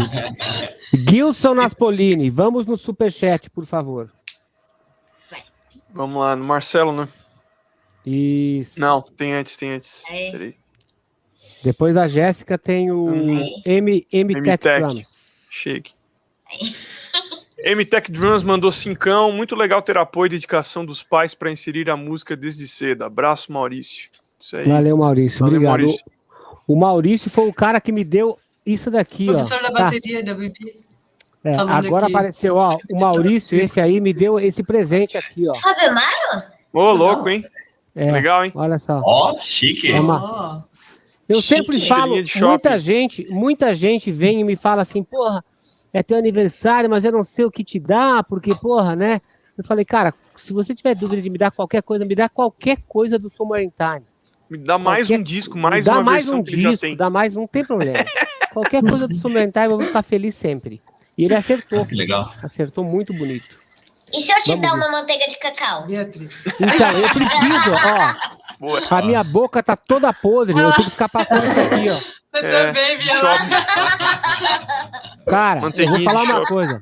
[1.07, 4.11] Gilson Naspolini, vamos no superchat, por favor.
[5.91, 7.07] Vamos lá, no Marcelo, né?
[8.07, 8.81] Isso.
[8.81, 10.03] Não, tem antes, tem antes.
[10.11, 10.55] É.
[11.63, 13.07] Depois a Jéssica tem o
[13.67, 15.47] M, M, Tech Drums.
[15.51, 15.93] Shake.
[17.59, 19.33] M-Tech Drums mandou cincão.
[19.33, 23.05] Muito legal ter apoio e dedicação dos pais para inserir a música desde cedo.
[23.05, 24.11] Abraço, Maurício.
[24.67, 25.41] Valeu, Maurício.
[25.41, 25.79] Valeu, Obrigado.
[25.79, 26.05] Maurício.
[26.67, 29.63] O Maurício foi o cara que me deu isso daqui, Professor ó.
[29.63, 29.85] da tá.
[29.85, 30.85] bateria da Bibi.
[31.43, 32.15] É, agora aqui.
[32.15, 35.55] apareceu, ó, o Maurício, esse aí, me deu esse presente aqui, ó.
[36.73, 37.45] Ô, louco, hein?
[37.95, 38.53] É, Legal, hein?
[38.55, 39.01] Olha só.
[39.03, 39.91] Ó, oh, chique.
[39.91, 40.67] É uma...
[41.29, 41.49] Eu chique.
[41.49, 45.43] sempre falo, muita gente, muita gente vem e me fala assim, porra,
[45.93, 49.21] é teu aniversário, mas eu não sei o que te dá, porque, porra, né?
[49.57, 52.79] Eu falei, cara, se você tiver dúvida de me dar qualquer coisa, me dá qualquer
[52.87, 54.07] coisa do Summer Time.
[54.49, 55.21] Me dá mais qualquer...
[55.21, 56.97] um disco, mais dá uma mais versão um que disco, já tem.
[56.97, 58.05] Dá mais, não tem problema.
[58.53, 60.81] Qualquer coisa do Summertime eu vou ficar feliz sempre.
[61.17, 61.85] E ele acertou.
[61.85, 62.33] Que legal.
[62.43, 63.59] Acertou muito bonito.
[64.13, 64.77] E se eu te Vamos dar ver.
[64.77, 65.87] uma manteiga de cacau?
[65.87, 66.47] Beatriz.
[66.47, 68.39] Então, eu preciso, ó.
[68.59, 68.83] Boa.
[68.91, 72.01] A minha boca tá toda podre, eu tenho que ficar passando isso aqui, ó.
[72.33, 73.21] Você é, também, minha
[75.27, 76.81] Cara, eu vou falar uma coisa.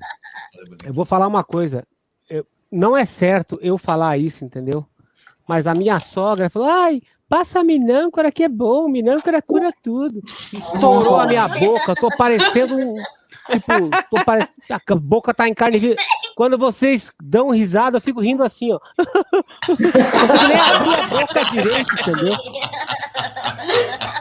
[0.85, 1.87] Eu vou falar uma coisa.
[2.29, 4.87] Eu, não é certo eu falar isso, entendeu?
[5.47, 10.23] Mas a minha sogra falou: ai, Passa minâncora que é bom, minâncora cura tudo.
[10.53, 12.95] Estourou a minha boca, tô parecendo um.
[13.51, 15.97] Tipo, tô parecendo, a boca tá em carne viva.
[16.35, 18.81] Quando vocês dão risada, eu fico rindo assim, ó.
[19.69, 22.35] Eu nem abri a boca direito, entendeu?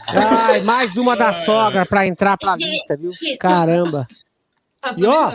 [0.07, 3.11] Ai, mais uma da sogra pra entrar pra lista, viu?
[3.39, 4.07] Caramba.
[4.97, 5.31] E ó,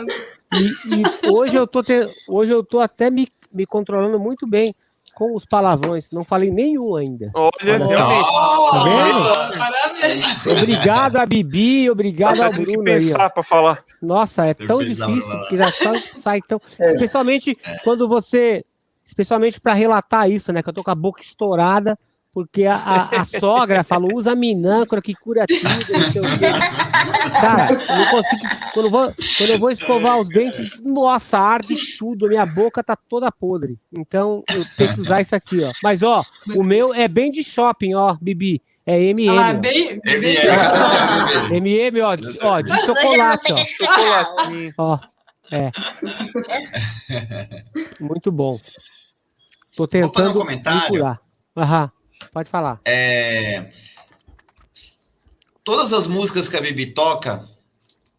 [0.53, 4.73] e, e hoje eu tô te, hoje eu tô até me, me controlando muito bem
[5.13, 6.09] com os palavrões.
[6.11, 7.31] Não falei nenhum ainda.
[7.33, 8.27] Olha, realmente.
[9.53, 10.51] Tá.
[10.51, 12.65] Obrigado a Bibi, obrigado ao Bruno.
[12.65, 13.83] Que pensar para falar.
[14.01, 15.71] Nossa, é tão difícil que já
[16.15, 16.59] sai tão.
[16.79, 16.87] É.
[16.87, 17.77] Especialmente é.
[17.79, 18.65] quando você.
[19.03, 20.63] Especialmente para relatar isso, né?
[20.63, 21.97] Que eu tô com a boca estourada.
[22.33, 27.31] Porque a, a, a sogra falou, usa minâncora que cura tudo, não sei o quê.
[27.41, 28.41] Cara, eu não consigo.
[28.73, 32.95] Quando eu, vou, quando eu vou escovar os dentes, nossa, arde tudo, minha boca tá
[32.95, 33.77] toda podre.
[33.97, 35.71] Então eu tenho que usar isso aqui, ó.
[35.83, 36.23] Mas, ó,
[36.55, 38.61] o meu é bem de shopping, ó, Bibi.
[38.85, 39.37] É MM.
[39.37, 43.57] Ah, bem, MM, MM, ó, de, ó, de chocolate, ó.
[43.57, 44.73] Chocolate.
[44.77, 44.99] Ó,
[45.51, 45.71] é.
[47.99, 48.57] Muito bom.
[49.75, 51.17] Tô tentando Vou fazer um comentário.
[51.55, 51.91] Aham,
[52.33, 52.79] pode falar.
[52.85, 53.71] É...
[55.63, 57.47] Todas as músicas que a Bibi toca,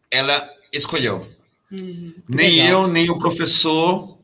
[0.09, 1.27] ela escolheu.
[1.71, 2.13] Uhum.
[2.27, 2.83] Nem legal.
[2.83, 4.17] eu, nem o professor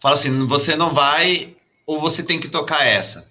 [0.00, 1.54] fala assim, você não vai
[1.86, 3.28] ou você tem que tocar essa.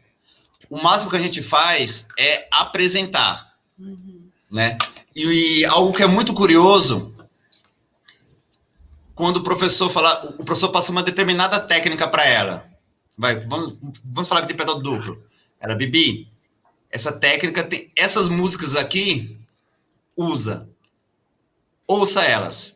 [0.70, 4.30] O máximo que a gente faz é apresentar, uhum.
[4.52, 4.78] né?
[5.16, 7.16] E, e, algo que é muito curioso,
[9.16, 12.66] quando o professor fala, o professor passa uma determinada técnica para ela.
[13.18, 15.22] Vai, vamos, vamos falar de pedal duplo.
[15.60, 16.28] Era Bibi.
[16.90, 19.38] Essa técnica tem essas músicas aqui
[20.16, 20.70] usa.
[21.88, 22.76] Ouça elas.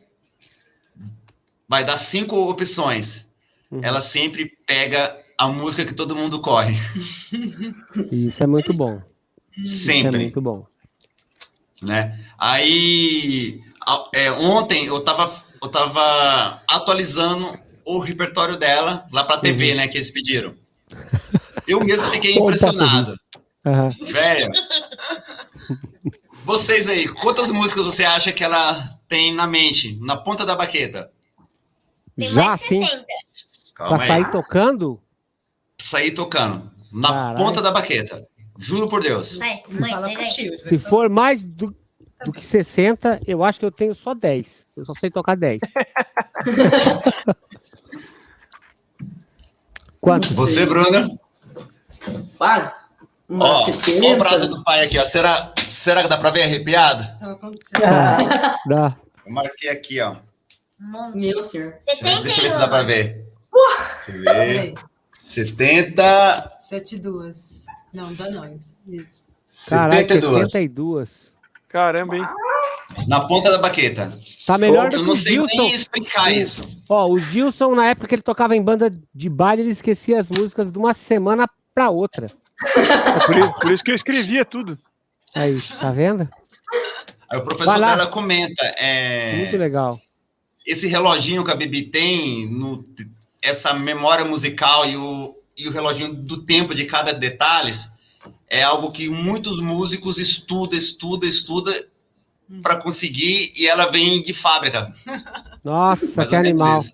[1.68, 3.26] Vai dar cinco opções.
[3.70, 3.80] Uhum.
[3.82, 6.76] Ela sempre pega a música que todo mundo corre.
[8.10, 9.02] Isso é muito bom.
[9.66, 10.08] Sempre.
[10.08, 10.66] Isso é muito bom.
[11.82, 12.24] Né?
[12.38, 13.62] Aí,
[14.14, 15.30] é, ontem eu estava
[15.62, 19.76] eu tava atualizando o repertório dela lá pra TV, uhum.
[19.78, 19.88] né?
[19.88, 20.54] Que eles pediram.
[21.66, 23.18] Eu mesmo fiquei impressionado.
[23.64, 23.88] Uhum.
[24.06, 24.52] Velho.
[26.44, 31.10] Vocês aí, quantas músicas você acha que ela tem na mente, na ponta da baqueta?
[32.16, 32.84] Já sim.
[33.74, 35.00] Pra sair tocando?
[35.78, 36.70] Sair tocando.
[36.92, 37.36] Na Carai.
[37.36, 38.26] ponta da baqueta.
[38.58, 39.36] Juro por Deus.
[39.36, 41.74] Vai, mãe, Se for mais do,
[42.24, 44.68] do que 60, eu acho que eu tenho só 10.
[44.76, 45.60] Eu só sei tocar 10.
[50.00, 50.32] Quantos?
[50.32, 51.18] Você, Bruna?
[52.38, 52.72] Pai.
[53.30, 55.04] Ó, ó o braço do pai aqui, ó.
[55.04, 57.04] Será, será que dá pra ver arrepiado?
[57.82, 58.96] Ah, dá.
[59.24, 60.16] Eu marquei aqui, ó.
[61.14, 61.74] Meu senhor.
[61.86, 63.26] Deixa, eu ver se dá pra ver.
[63.52, 64.12] Uh!
[64.12, 64.74] Deixa eu ver.
[65.22, 66.50] 70.
[66.60, 67.66] 72.
[67.92, 68.58] Não, dá não.
[68.88, 69.24] Isso.
[69.68, 70.50] Caralho, 72.
[70.50, 71.34] 72.
[71.68, 72.28] Caramba, hein?
[73.08, 74.18] Na ponta da baqueta.
[74.46, 75.30] Tá melhor do que o Gilson.
[75.30, 76.60] Eu não sei nem explicar isso.
[76.88, 80.30] Ó, o Gilson, na época que ele tocava em banda de baile, ele esquecia as
[80.30, 82.30] músicas de uma semana pra outra.
[82.64, 84.78] É por, por, isso que eu escrevia tudo.
[85.34, 86.28] Aí, tá vendo?
[87.28, 88.64] Aí o professor dela comenta.
[88.78, 89.98] É, Muito legal.
[90.64, 92.86] Esse reloginho que a Bibi tem, no,
[93.42, 97.72] essa memória musical e o, e o reloginho do tempo de cada detalhe,
[98.48, 101.74] é algo que muitos músicos estudam, estudam, estudam
[102.62, 104.92] para conseguir e ela vem de fábrica.
[105.62, 106.80] Nossa, que animal.
[106.80, 106.92] Isso.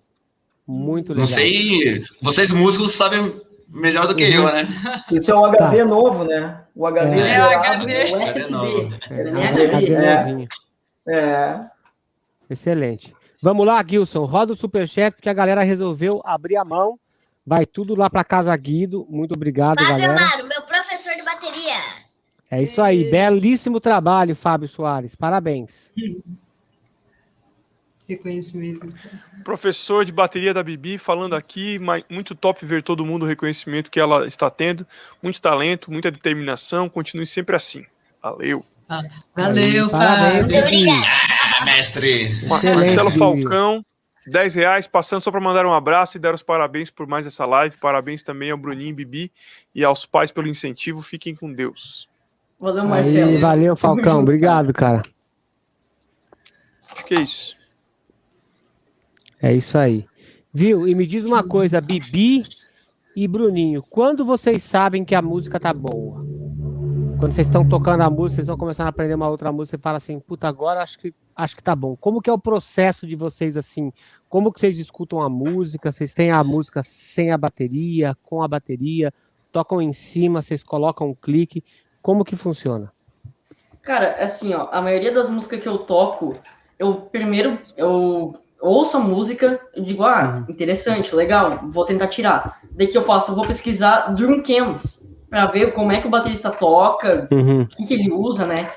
[0.66, 1.20] Muito legal.
[1.20, 3.34] Não sei, vocês músicos sabem
[3.70, 4.48] melhor do que uhum.
[4.48, 4.68] eu, né?
[5.12, 5.84] Isso é um HD tá.
[5.84, 6.62] novo, né?
[6.74, 8.12] O HD é, é o HD.
[8.12, 8.56] O SSD.
[11.06, 11.18] É, é.
[11.18, 11.60] é.
[12.48, 13.14] Excelente.
[13.42, 14.24] Vamos lá, Gilson.
[14.24, 16.98] Roda o superchat, porque a galera resolveu abrir a mão.
[17.46, 19.06] Vai tudo lá para casa Guido.
[19.08, 20.20] Muito obrigado, Fábio galera.
[20.20, 21.80] Amaro, meu professor de bateria.
[22.50, 23.10] É isso aí.
[23.10, 25.14] Belíssimo trabalho, Fábio Soares.
[25.14, 25.92] Parabéns.
[28.10, 28.86] Reconhecimento.
[29.44, 34.00] Professor de bateria da Bibi falando aqui, muito top ver todo mundo o reconhecimento que
[34.00, 34.86] ela está tendo,
[35.22, 37.84] muito talento, muita determinação, continue sempre assim.
[38.22, 38.64] Valeu.
[38.88, 39.02] Ah,
[39.36, 41.06] valeu, Muito obrigada.
[41.60, 42.46] Ah, mestre.
[42.46, 43.84] Marcelo Falcão,
[44.26, 47.46] 10 reais, passando só para mandar um abraço e dar os parabéns por mais essa
[47.46, 47.76] live.
[47.78, 49.30] Parabéns também ao Bruninho, Bibi
[49.74, 51.00] e aos pais pelo incentivo.
[51.02, 52.08] Fiquem com Deus.
[52.58, 53.30] Valeu, Marcelo.
[53.30, 54.20] Aí, valeu, Falcão.
[54.20, 55.02] Obrigado, cara.
[56.90, 57.59] Acho que é isso.
[59.42, 60.06] É isso aí.
[60.52, 60.86] Viu?
[60.86, 62.44] E me diz uma coisa, Bibi
[63.16, 66.24] e Bruninho, quando vocês sabem que a música tá boa?
[67.18, 69.82] Quando vocês estão tocando a música, vocês estão começando a aprender uma outra música, você
[69.82, 71.96] fala assim, puta, agora acho que acho que tá bom.
[71.96, 73.92] Como que é o processo de vocês assim?
[74.28, 75.90] Como que vocês escutam a música?
[75.90, 79.12] Vocês têm a música sem a bateria, com a bateria,
[79.50, 81.64] tocam em cima, vocês colocam um clique.
[82.02, 82.92] Como que funciona?
[83.82, 86.34] Cara, assim, ó, a maioria das músicas que eu toco,
[86.78, 90.52] eu primeiro eu ouço a música, eu digo, ah, uhum.
[90.52, 92.60] interessante, legal, vou tentar tirar.
[92.72, 96.10] Daí que eu faço, eu vou pesquisar drum cams para ver como é que o
[96.10, 97.62] baterista toca, uhum.
[97.62, 98.68] o que, que ele usa, né?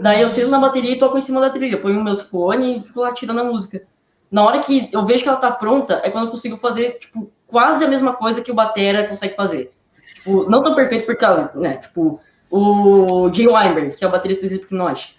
[0.00, 2.86] Daí eu sento na bateria e toco em cima da trilha, ponho meus fones e
[2.86, 3.82] fico lá tirando a música.
[4.30, 7.30] Na hora que eu vejo que ela tá pronta, é quando eu consigo fazer, tipo,
[7.46, 9.70] quase a mesma coisa que o batera consegue fazer.
[10.14, 11.78] Tipo, não tão perfeito por causa, né?
[11.78, 12.20] Tipo,
[12.50, 15.16] o Jay Weinberg, que é o baterista do Slipknot.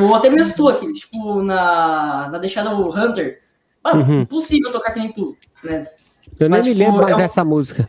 [0.00, 3.42] Ou até mesmo tu aqui, tipo, na, na deixada do Hunter.
[3.84, 4.20] Mano, uhum.
[4.22, 5.86] impossível tocar que nem tu, né?
[6.40, 7.18] Eu Mas, nem me tipo, lembro mais é um...
[7.18, 7.88] dessa música.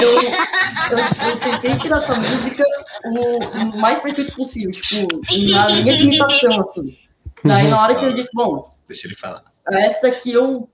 [0.02, 2.64] eu, eu, eu, tentei tirar essa música
[3.04, 5.20] o mais perfeito possível, tipo,
[5.52, 6.98] na minha limitação, assim.
[7.44, 9.44] Daí na hora que eu disse, bom, deixa ele falar.
[9.70, 10.68] Essa daqui eu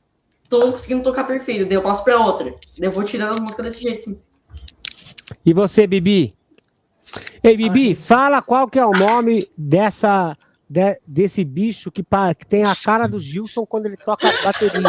[0.48, 2.46] tô conseguindo tocar perfeito, daí eu passo pra outra.
[2.78, 4.20] Daí eu vou tirando as músicas desse jeito, sim.
[5.44, 6.34] E você, Bibi?
[7.42, 7.94] Ei, Bibi, Ai.
[7.94, 10.36] fala qual que é o nome dessa
[10.68, 14.82] de, desse bicho que, que, tem a cara do Gilson quando ele toca a bateria.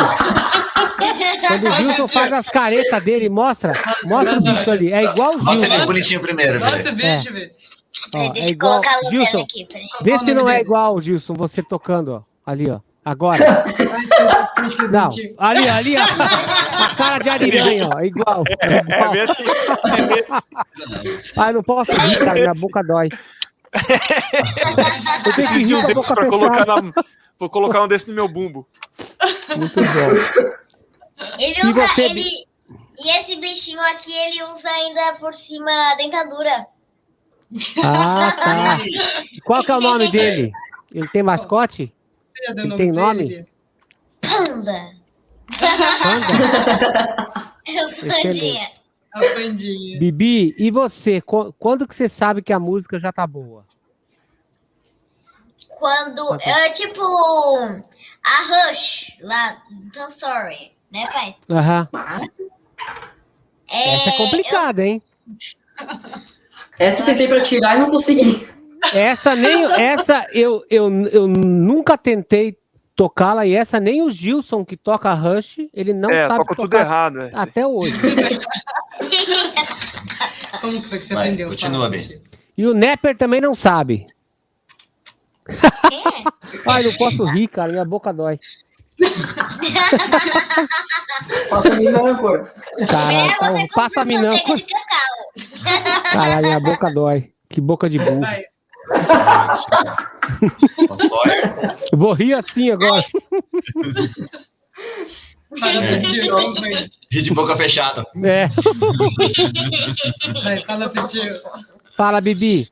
[1.47, 3.73] quando o Gilson faz as caretas dele, mostra,
[4.03, 4.91] mostra o bicho ali.
[4.91, 5.45] É igual o Gilson.
[5.45, 6.59] Mostra ele bonitinho primeiro.
[6.59, 7.51] Mostra o bicho, é.
[8.15, 8.81] Ó, é igual...
[9.09, 9.67] Gilson, aqui,
[10.01, 12.23] vê se não é igual, Gilson, você tocando, ó.
[12.45, 12.79] Ali, ó.
[13.03, 13.39] Agora.
[14.91, 16.03] Não, ali, ali, ó.
[16.83, 18.01] A cara de ariranha, ó.
[18.01, 18.43] Igual.
[18.61, 19.35] É, é mesmo.
[19.85, 20.43] É mesmo.
[21.35, 22.33] Ah, não posso rir, cara.
[22.33, 23.09] Minha boca dói.
[25.25, 27.03] Eu tenho que rir a boca pra colocar na,
[27.39, 28.67] Vou colocar um desse no meu bumbo.
[29.55, 31.29] Muito bom.
[31.39, 31.69] Ele usa.
[31.69, 32.01] E, você...
[32.01, 32.47] ele,
[32.99, 36.67] e esse bichinho aqui, ele usa ainda por cima a dentadura.
[37.83, 38.77] Ah, tá.
[39.45, 40.51] Qual que é o nome dele?
[40.93, 41.95] Ele tem mascote?
[42.41, 43.47] Ele tem nome?
[44.21, 44.91] Panda.
[45.57, 47.49] Panda?
[47.69, 48.67] É o Pandinha.
[49.13, 49.99] A Pandinha.
[49.99, 51.21] Bibi, e você?
[51.21, 53.65] Quando que você sabe que a música já tá boa?
[55.77, 59.61] Quando, é tipo, a Rush, lá,
[59.93, 61.35] Don't Sorry, né, pai?
[61.49, 61.87] Aham.
[63.67, 64.85] É, Essa é complicada, eu...
[64.85, 65.01] hein?
[66.77, 68.47] Essa eu sentei pra tirar e não consegui.
[68.93, 72.57] Essa nem essa eu, eu, eu nunca tentei
[72.99, 76.75] tocá-la e essa nem o Gilson que toca Rush, ele não é, sabe tocar tudo
[76.75, 77.31] errado, é.
[77.33, 77.93] até hoje.
[80.59, 81.47] Como foi que você Vai, aprendeu?
[81.47, 82.21] Continua bem.
[82.57, 84.05] E o Nepper também não sabe.
[86.67, 88.37] Ai, não posso rir, cara, minha boca dói.
[91.49, 92.49] passa Minancor.
[92.85, 94.59] Caralho, então, passa Minancor.
[96.11, 97.31] Caralho, minha boca dói.
[97.47, 98.19] Que boca de burro.
[100.87, 101.41] Vai.
[101.93, 103.05] Vou rir assim agora.
[107.11, 108.05] Rir de boca fechada.
[108.23, 108.47] É.
[110.43, 111.33] Vai, fala, Pitinho.
[111.95, 112.69] Fala, Bibi.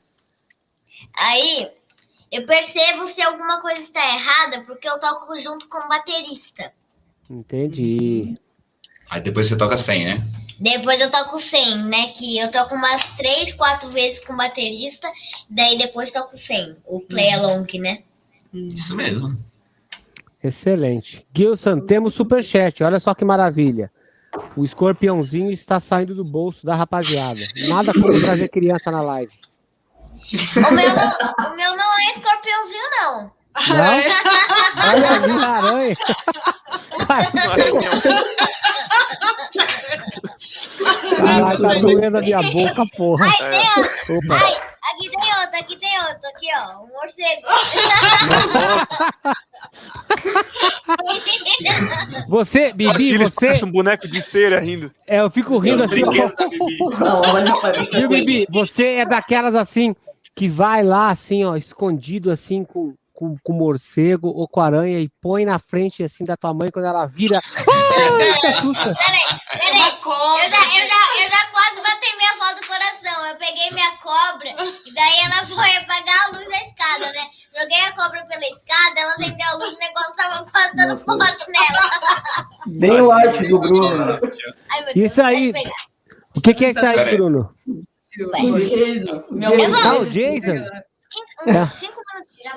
[1.13, 1.67] Aí,
[2.31, 6.71] eu percebo se alguma coisa está errada, porque eu toco junto com o baterista.
[7.29, 8.37] Entendi.
[9.09, 10.27] Aí depois você toca 100, né?
[10.59, 12.07] Depois eu toco 100, né?
[12.07, 15.09] Que eu toco umas 3, 4 vezes com o baterista,
[15.49, 17.39] daí depois toco 100, o play uhum.
[17.39, 17.99] along, né?
[18.53, 19.37] Isso mesmo.
[20.43, 21.25] Excelente.
[21.35, 23.91] Gilson, temos superchat, olha só que maravilha.
[24.55, 27.41] O escorpiãozinho está saindo do bolso da rapaziada.
[27.67, 29.33] Nada como trazer criança na live.
[30.55, 31.11] O meu não,
[31.51, 33.31] o meu não é escorpiãozinho, não.
[33.69, 33.93] Não?
[34.89, 35.95] Olha ali, aranha.
[41.15, 43.25] Caralho, tá doendo a minha boca, porra.
[43.25, 43.91] Ai, tem outro.
[44.31, 44.53] Ai,
[44.91, 46.27] aqui tem outro, aqui tem outro.
[46.35, 46.83] Aqui, ó.
[46.83, 47.47] Um morcego.
[52.27, 53.63] Você, Bibi, você...
[53.63, 54.91] um boneco de cera rindo.
[55.05, 56.01] É, eu fico rindo assim.
[57.91, 58.47] Viu, Bibi?
[58.49, 59.95] Você é daquelas assim,
[60.35, 65.09] que vai lá assim, ó, escondido assim, com com, com morcego ou com aranha e
[65.19, 67.39] põe na frente assim da tua mãe quando ela vira.
[67.99, 68.93] Oh, se assusta.
[68.93, 69.79] Peraí, peraí.
[69.79, 73.25] Eu já, eu, já, eu já quase batei minha avó do coração.
[73.25, 74.49] Eu peguei minha cobra
[74.85, 77.27] e daí ela foi apagar a luz da escada, né?
[77.59, 81.45] Joguei a cobra pela escada, ela acendeu a luz, o negócio tava quase dando forte
[81.51, 82.49] nela.
[82.79, 84.19] Bem o arte do Bruno.
[84.69, 85.53] Ai, Deus, isso aí.
[86.35, 87.51] O que, que é isso aí, Bruno?
[88.43, 89.23] O Jason.
[89.31, 90.55] Meu ah, o Jason?
[91.45, 91.96] É.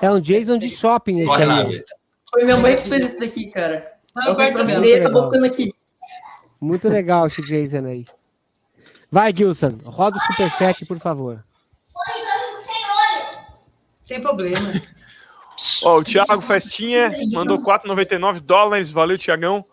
[0.00, 1.84] é um Jason de shopping esse aí.
[2.30, 3.92] Foi minha mãe que fez isso daqui, cara.
[4.26, 5.72] Eu fiz pra vender acabou ficando aqui.
[6.60, 8.06] Muito legal esse Jason aí.
[9.10, 11.44] Vai, Gilson, roda o superchat, por favor.
[14.04, 14.72] Sem problema.
[15.82, 18.90] Ó, o Thiago Festinha mandou 4,99 dólares.
[18.90, 19.64] Valeu, Tiagão.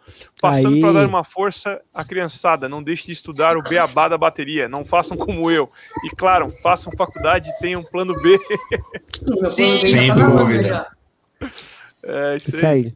[0.41, 2.67] Passando para dar uma força à criançada.
[2.67, 4.67] Não deixe de estudar o beabá da bateria.
[4.67, 5.69] Não façam como eu.
[6.03, 8.37] E claro, façam faculdade e tenham plano B.
[9.49, 10.87] Sim, sem dúvida.
[12.03, 12.93] É, isso, isso aí.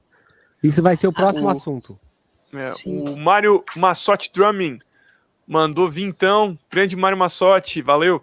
[0.62, 2.00] Isso vai ser o próximo ah, o, assunto.
[2.54, 4.80] É, o Mário Massotti Drumming
[5.48, 6.58] mandou vintão.
[6.70, 8.22] Grande Mário Massotti, valeu.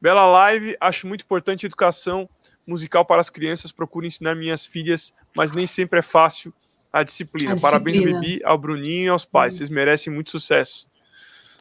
[0.00, 0.76] Bela live.
[0.80, 2.28] Acho muito importante a educação
[2.68, 6.52] musical para as crianças, procuro ensinar minhas filhas, mas nem sempre é fácil
[6.92, 7.54] a disciplina.
[7.54, 8.20] A Parabéns, disciplina.
[8.20, 9.56] Bibi, ao Bruninho e aos pais.
[9.56, 10.86] Vocês merecem muito sucesso.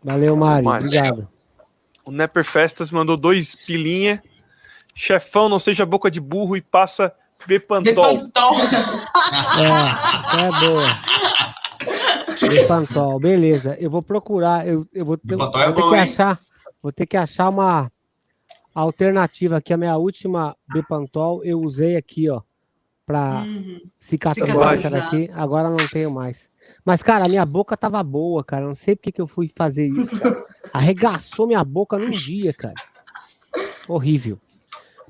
[0.03, 0.67] Valeu, Mário.
[0.69, 1.27] Obrigado.
[2.05, 4.21] O Nepper Festas mandou dois pilinha.
[4.95, 7.13] Chefão, não seja boca de burro e passa
[7.45, 8.17] Bepantol.
[8.17, 8.53] Bepantol.
[9.59, 10.99] é, é boa.
[12.49, 13.77] Bepantol, beleza.
[13.79, 16.39] Eu vou procurar, eu, eu vou, ter, vou ter que achar,
[16.81, 17.91] vou ter que achar uma
[18.81, 19.73] alternativa aqui.
[19.73, 22.41] A minha última Bepantol eu usei aqui, ó,
[23.05, 23.81] para uhum.
[23.99, 25.29] cicatrizar aqui.
[25.33, 26.49] Agora não tenho mais.
[26.83, 28.65] Mas, cara, a minha boca tava boa, cara.
[28.65, 30.45] Não sei porque que eu fui fazer isso, cara.
[30.73, 32.75] Arregaçou minha boca num dia, cara.
[33.87, 34.37] Horrível.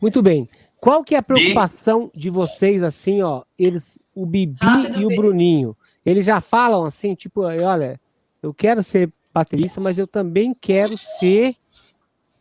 [0.02, 0.48] Muito bem.
[0.80, 3.44] Qual que é a preocupação de vocês, assim, ó?
[3.58, 4.60] Eles, o Bibi
[5.00, 8.00] e o Bruninho, eles já falam assim, tipo, olha,
[8.44, 11.56] eu quero ser baterista, mas eu também quero ser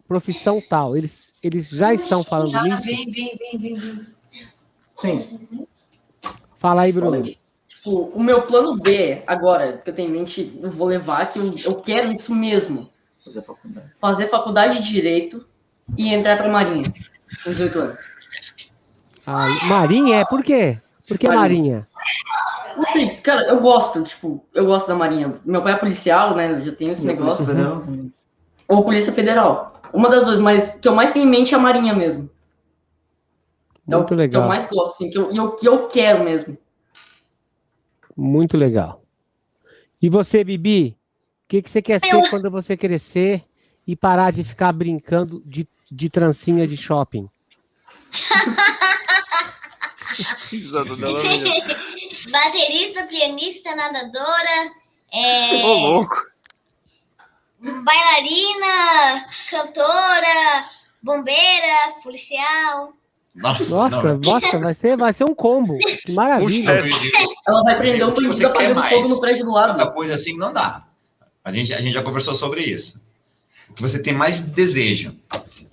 [0.07, 0.97] profissão tal.
[0.97, 2.83] Eles, eles já estão falando ah, nisso?
[2.83, 4.07] Vem, vem, vem, vem, vem.
[4.97, 5.67] Sim.
[6.57, 7.23] Fala aí, Bruno.
[7.23, 11.39] Tipo, o meu plano B agora, que eu tenho em mente, eu vou levar, que
[11.39, 12.91] eu, eu quero isso mesmo.
[13.25, 13.93] Fazer faculdade.
[13.99, 15.47] Fazer faculdade de Direito
[15.97, 16.93] e entrar para Marinha,
[17.45, 18.03] com 18 anos.
[19.27, 20.21] Ah, Marinha?
[20.21, 20.25] É?
[20.25, 20.81] Por quê?
[21.07, 21.87] Por que Marinha?
[22.77, 25.35] Não sei, cara, eu gosto, tipo, eu gosto da Marinha.
[25.45, 26.53] Meu pai é policial, né?
[26.53, 27.47] Eu já tenho esse negócio.
[27.47, 28.13] Polícia
[28.69, 29.76] Ou Polícia Federal.
[29.97, 32.29] Uma das duas, mas que eu mais tenho em mente é a Marinha mesmo.
[33.87, 34.43] Muito é o, legal.
[34.43, 36.59] Que eu mais gosto, assim, que eu, eu, que eu quero mesmo.
[38.15, 39.03] Muito legal.
[40.03, 40.99] E você, Bibi?
[41.45, 42.23] O que, que você quer eu...
[42.23, 43.43] ser quando você crescer
[43.87, 47.31] e parar de ficar brincando de, de trancinha de shopping?
[52.31, 54.73] Baterista, pianista, nadadora.
[55.11, 55.65] É...
[55.65, 56.36] Ô, louco!
[57.67, 60.69] Bailarina, cantora,
[61.03, 62.93] bombeira, policial.
[63.35, 65.77] Nossa, nossa, nossa, vai, ser, vai ser um combo.
[66.07, 66.81] Que maravilha.
[67.47, 69.77] Ela vai prender um bandido apagando fogo no prédio do lado.
[69.77, 70.85] Tanta coisa assim não dá.
[71.45, 73.01] A gente, a gente já conversou sobre isso.
[73.69, 75.14] O que você tem mais desejo?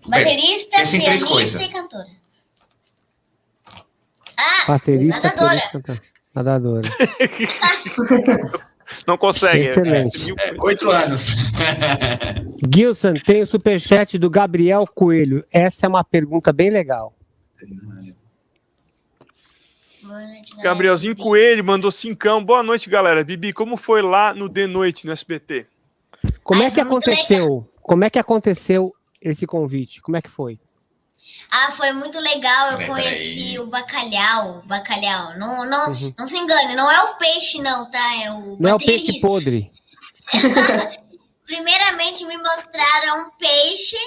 [0.05, 2.07] Baterista, Bem, pianista e cantora.
[4.37, 5.61] Ah, Baterista, nadadora.
[5.71, 6.01] Pianista,
[6.35, 6.89] nadadora.
[9.07, 9.65] Não consegue.
[9.65, 10.33] Excelente.
[10.39, 11.27] É, oito anos.
[12.73, 15.45] Gilson, tem o superchat do Gabriel Coelho.
[15.51, 17.13] Essa é uma pergunta bem legal.
[20.61, 22.43] Gabrielzinho Coelho mandou cincão.
[22.43, 23.23] Boa noite, galera.
[23.23, 25.65] Bibi, como foi lá no The Noite, no SBT?
[26.43, 27.67] Como é que aconteceu?
[27.81, 30.01] Como é que aconteceu esse convite?
[30.01, 30.59] Como é que foi?
[31.49, 32.71] Ah, foi muito legal.
[32.71, 34.63] Eu conheci o bacalhau.
[34.65, 35.37] Bacalhau.
[35.37, 36.13] Não, não, uhum.
[36.17, 38.23] não se engane, não é o peixe, não, tá?
[38.23, 39.71] É o Não é o peixe podre.
[41.45, 43.97] Primeiramente me mostraram um peixe,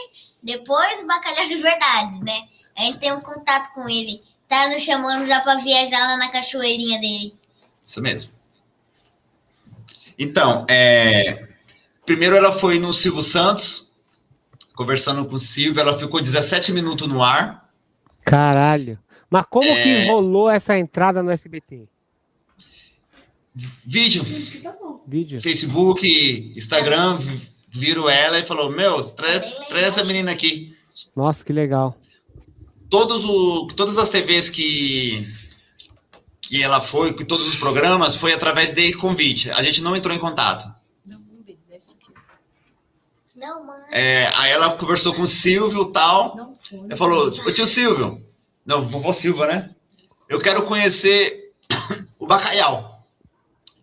[0.43, 2.49] depois o bacalhau de verdade, né?
[2.77, 4.23] A gente tem um contato com ele.
[4.49, 7.35] Tá nos chamando já para viajar lá na cachoeirinha dele.
[7.87, 8.33] Isso mesmo.
[10.19, 11.47] Então, é...
[12.05, 13.86] primeiro ela foi no Silvio Santos,
[14.77, 17.68] conversando com o Silvio, ela ficou 17 minutos no ar.
[18.24, 18.97] Caralho.
[19.29, 19.83] Mas como é...
[19.83, 21.89] que rolou essa entrada no SBT?
[23.85, 24.24] Vídeo.
[25.05, 25.41] Vídeo.
[25.41, 27.18] Facebook, Instagram,
[27.70, 30.77] viram ela e falou: Meu, traz, traz essa menina aqui.
[31.16, 31.99] Nossa, que legal
[32.89, 35.27] todos o, todas as TVs que,
[36.41, 39.51] que ela foi, que todos os programas, foi através de convite.
[39.51, 40.68] A gente não entrou em contato.
[43.37, 43.76] Não, mãe.
[43.93, 46.57] É, aí ela conversou com o Silvio e tal.
[46.72, 48.20] Ela falou, ô tio Silvio,
[48.64, 49.70] não, vovô Silva, né?
[50.28, 51.53] Eu quero conhecer
[52.18, 53.05] o Bacalhau.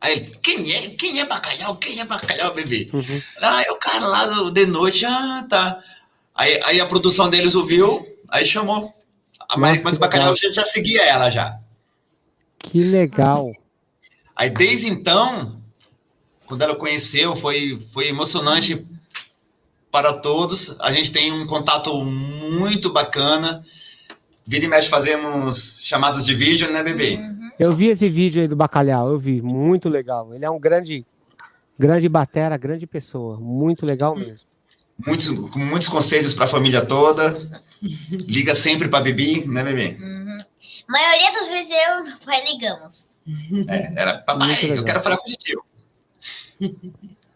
[0.02, 0.90] Aí ele, quem é?
[0.90, 1.78] Quem é Bacalhau?
[1.78, 2.90] Quem é Bacalhau, bebê?
[2.92, 3.22] Uhum.
[3.42, 5.06] Ah, é o cara lá do, de noite.
[5.06, 5.80] Ah, tá.
[6.36, 8.92] Aí, aí a produção deles ouviu, Aí chamou.
[9.48, 11.60] A Nossa, mas o Bacalhau já, já seguia ela já.
[12.58, 13.52] Que legal.
[14.36, 15.62] Aí desde então,
[16.48, 18.84] quando ela conheceu, foi, foi emocionante
[19.94, 20.76] para todos.
[20.80, 23.64] A gente tem um contato muito bacana.
[24.46, 27.18] Vira e mexe, fazemos chamadas de vídeo, né, bebê?
[27.18, 27.52] Uhum.
[27.60, 29.40] Eu vi esse vídeo aí do Bacalhau, eu vi.
[29.40, 30.34] Muito legal.
[30.34, 31.06] Ele é um grande,
[31.78, 33.40] grande batera, grande pessoa.
[33.40, 34.48] Muito legal mesmo.
[35.06, 37.48] Muitos, com muitos conselhos para a família toda.
[38.10, 39.96] Liga sempre para Bibi, né, bebê?
[40.02, 40.40] Uhum.
[40.88, 43.06] A maioria das vezes eu e meu pai ligamos.
[43.68, 45.64] É, era, papai, eu quero falar com o tio.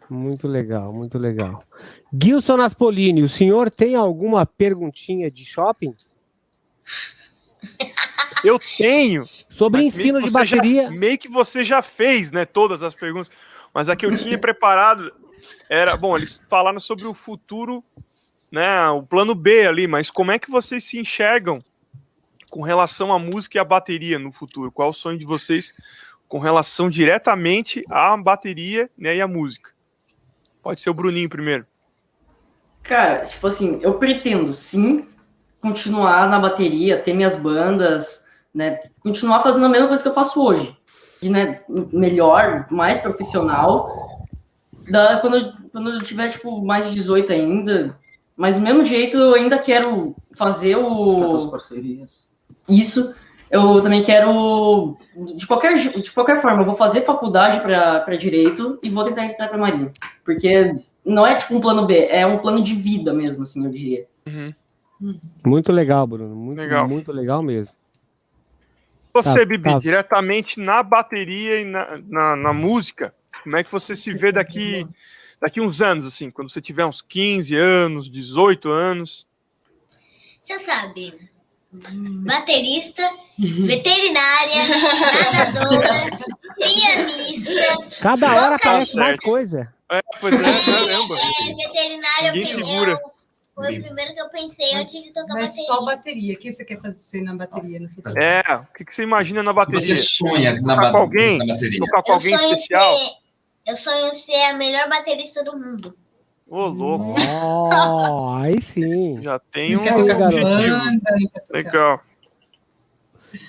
[0.09, 1.61] Muito legal, muito legal.
[2.13, 5.95] Gilson Aspolini, o senhor tem alguma perguntinha de shopping?
[8.43, 9.25] Eu tenho.
[9.49, 10.83] Sobre ensino de bateria.
[10.83, 12.45] Já, meio que você já fez, né?
[12.45, 13.29] Todas as perguntas.
[13.73, 15.11] Mas a que eu tinha preparado
[15.69, 15.97] era.
[15.97, 17.83] Bom, eles falaram sobre o futuro
[18.51, 21.59] né, o plano B ali, mas como é que vocês se enxergam
[22.49, 24.71] com relação à música e à bateria no futuro?
[24.71, 25.73] Qual é o sonho de vocês
[26.27, 29.71] com relação diretamente à bateria né, e à música?
[30.61, 31.65] Pode ser o Bruninho primeiro.
[32.87, 35.05] Cara, tipo assim, eu pretendo sim
[35.61, 38.79] continuar na bateria, ter minhas bandas, né?
[39.01, 40.75] Continuar fazendo a mesma coisa que eu faço hoje.
[41.23, 41.61] né,
[41.91, 43.91] melhor, mais profissional,
[44.89, 47.97] da, quando, eu, quando eu tiver, tipo, mais de 18 ainda.
[48.35, 51.39] Mas do mesmo jeito, eu ainda quero fazer o...
[52.69, 53.13] Isso.
[53.49, 54.97] Eu também quero,
[55.35, 59.47] de qualquer, de qualquer forma, eu vou fazer faculdade para direito e vou tentar entrar
[59.47, 59.89] para Marinha.
[60.23, 60.75] Porque
[61.07, 64.05] não é tipo um plano B, é um plano de vida mesmo, assim, eu diria.
[64.27, 64.53] Uhum.
[65.45, 66.35] Muito legal, Bruno.
[66.35, 67.73] Muito legal, muito legal mesmo.
[69.13, 69.79] Você, tá, Bibi, tá.
[69.79, 74.85] diretamente na bateria e na, na, na, música, como é que você se vê daqui,
[75.41, 79.25] daqui uns anos, assim, quando você tiver uns 15 anos, 18 anos?
[80.43, 81.13] Já sabe,
[81.71, 83.01] baterista,
[83.39, 84.67] veterinária,
[85.33, 86.19] nadadora,
[86.57, 87.99] pianista.
[88.01, 89.73] Cada hora aparece mais coisa.
[89.89, 91.17] É, pois é, caramba.
[91.17, 92.91] É, veterinária, Ninguém segura.
[92.91, 93.17] Eu,
[93.55, 95.65] foi o primeiro que eu pensei antes de tocar Mas bateria.
[95.65, 96.33] só bateria.
[96.35, 97.79] O que você quer fazer na bateria?
[97.79, 98.19] No futuro?
[98.19, 99.95] é, o que, que você imagina na bateria?
[99.95, 101.79] Você sonha na, tocar com alguém, na bateria?
[101.79, 102.97] Tocar com alguém especial?
[102.97, 103.09] Ser,
[103.65, 105.97] eu sonho ser a melhor baterista do mundo.
[106.45, 107.15] Ô, oh, louco.
[107.19, 109.21] Oh, aí sim.
[109.23, 110.77] Já tem um objetivo.
[111.49, 112.01] Legal.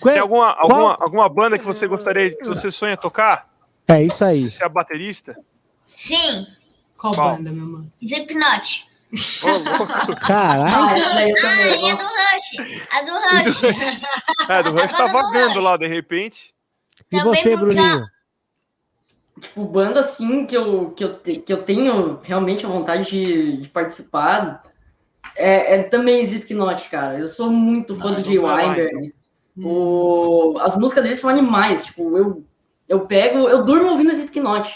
[0.01, 3.49] Qual, tem alguma, alguma, alguma banda que você gostaria, que você sonha tocar?
[3.87, 4.51] É isso aí.
[4.51, 5.37] Você é baterista?
[5.99, 6.47] Sim.
[6.97, 7.37] Qual, Qual?
[7.37, 7.93] banda, meu irmão?
[8.01, 8.87] Slipknot.
[9.43, 11.35] Oh, Caralho.
[11.45, 12.87] Ah, e a do Rush.
[12.93, 13.63] A do Rush.
[14.49, 16.55] é, do Rush tá vagando lá, de repente.
[17.11, 18.07] E Também você, Bruninho?
[19.41, 23.57] Tipo, banda assim que eu, que eu, te, que eu tenho realmente a vontade de,
[23.63, 24.63] de participar
[25.35, 27.19] é, é também Slipknot, cara.
[27.19, 29.15] Eu sou muito fã ah, do Jay Weinberg.
[29.57, 29.71] Então.
[29.71, 31.87] O, as músicas deles são animais.
[31.87, 32.45] Tipo, eu,
[32.89, 34.73] eu pego, eu durmo ouvindo Slipknot.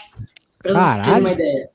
[0.62, 1.70] Pra vocês terem uma ideia.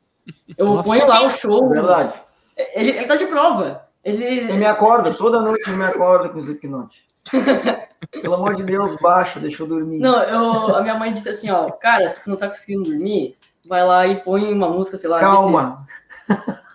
[0.57, 1.69] Eu Nossa, ponho lá o show.
[1.69, 2.13] Verdade.
[2.55, 3.87] Ele, ele tá de prova.
[4.03, 4.23] Ele...
[4.23, 7.05] ele me acorda, toda noite ele me acorda com o Slipknot.
[8.21, 9.99] Pelo amor de Deus, baixa, deixa eu dormir.
[9.99, 13.35] Não, eu, a minha mãe disse assim, ó, cara, se tu não tá conseguindo dormir,
[13.67, 15.19] vai lá e põe uma música, sei lá.
[15.19, 15.85] Calma.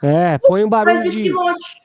[0.03, 1.33] É, põe um barulho de.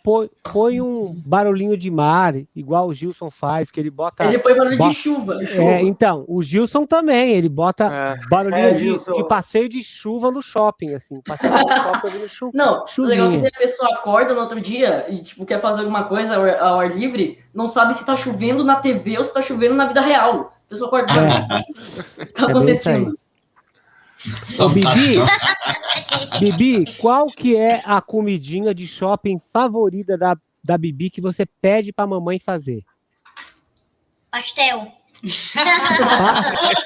[0.04, 4.26] Põe, põe, um barulhinho de mar, igual o Gilson faz, que ele bota.
[4.26, 5.46] Ele põe barulho bota, de chuva.
[5.46, 5.64] chuva.
[5.64, 8.16] É, então, o Gilson também, ele bota é.
[8.28, 11.22] barulhinho é, de, de, passeio de chuva no shopping, assim.
[11.22, 12.50] Passeio no shopping no chu...
[12.56, 13.28] Não, chuvinha.
[13.28, 16.44] legal que a pessoa acorda no outro dia e, tipo, quer fazer alguma coisa ao
[16.44, 19.76] ar, ao ar, livre, não sabe se tá chovendo na TV ou se tá chovendo
[19.76, 20.54] na vida real.
[20.66, 21.14] A pessoa acorda.
[21.14, 22.26] É.
[22.34, 23.16] tá é acontecendo.
[24.60, 25.18] Ô, Bibi,
[26.40, 31.94] Bibi, qual que é a comidinha de shopping favorita da, da Bibi que você pede
[31.94, 32.84] pra mamãe fazer?
[34.32, 34.92] Pastel.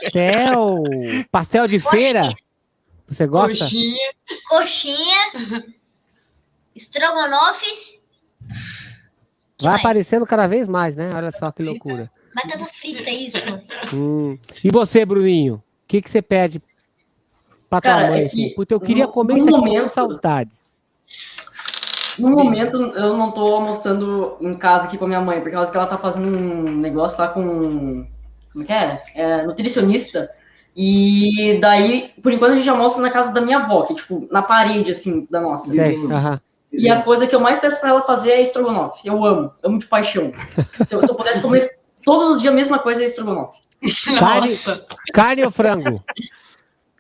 [0.02, 0.84] Pastel?
[1.32, 2.02] Pastel de Coxinha.
[2.02, 2.34] feira?
[3.08, 3.58] Você gosta?
[3.58, 4.12] Coxinha.
[4.48, 5.66] Coxinha.
[6.76, 8.00] Estrogonofes.
[9.60, 9.80] Vai mais?
[9.80, 11.12] aparecendo cada vez mais, né?
[11.14, 12.10] Olha só que loucura.
[12.34, 13.38] Batata frita, isso.
[13.94, 14.40] Hum.
[14.64, 15.56] E você, Bruninho?
[15.56, 16.62] O que, que você pede
[17.72, 18.54] pra tua Cara, mãe, é assim?
[18.54, 20.84] Puta, eu queria no, comer no isso momento, aqui com saudades.
[22.20, 25.72] No momento, eu não tô almoçando em casa aqui com a minha mãe, por causa
[25.72, 28.06] que ela tá fazendo um negócio lá com.
[28.52, 29.02] Como que é?
[29.16, 30.30] é nutricionista.
[30.76, 34.28] E daí, por enquanto, a gente almoça na casa da minha avó, que é, tipo,
[34.30, 35.72] na parede, assim, da nossa.
[35.72, 36.42] Sei, uh -huh.
[36.74, 39.08] E a coisa que eu mais peço para ela fazer é estrogonofe.
[39.08, 40.32] Eu amo, amo de paixão.
[40.86, 43.60] se, eu, se eu pudesse comer todos os dias a mesma coisa, é estrogonofe.
[44.20, 44.60] Carne,
[45.12, 46.04] carne ou frango?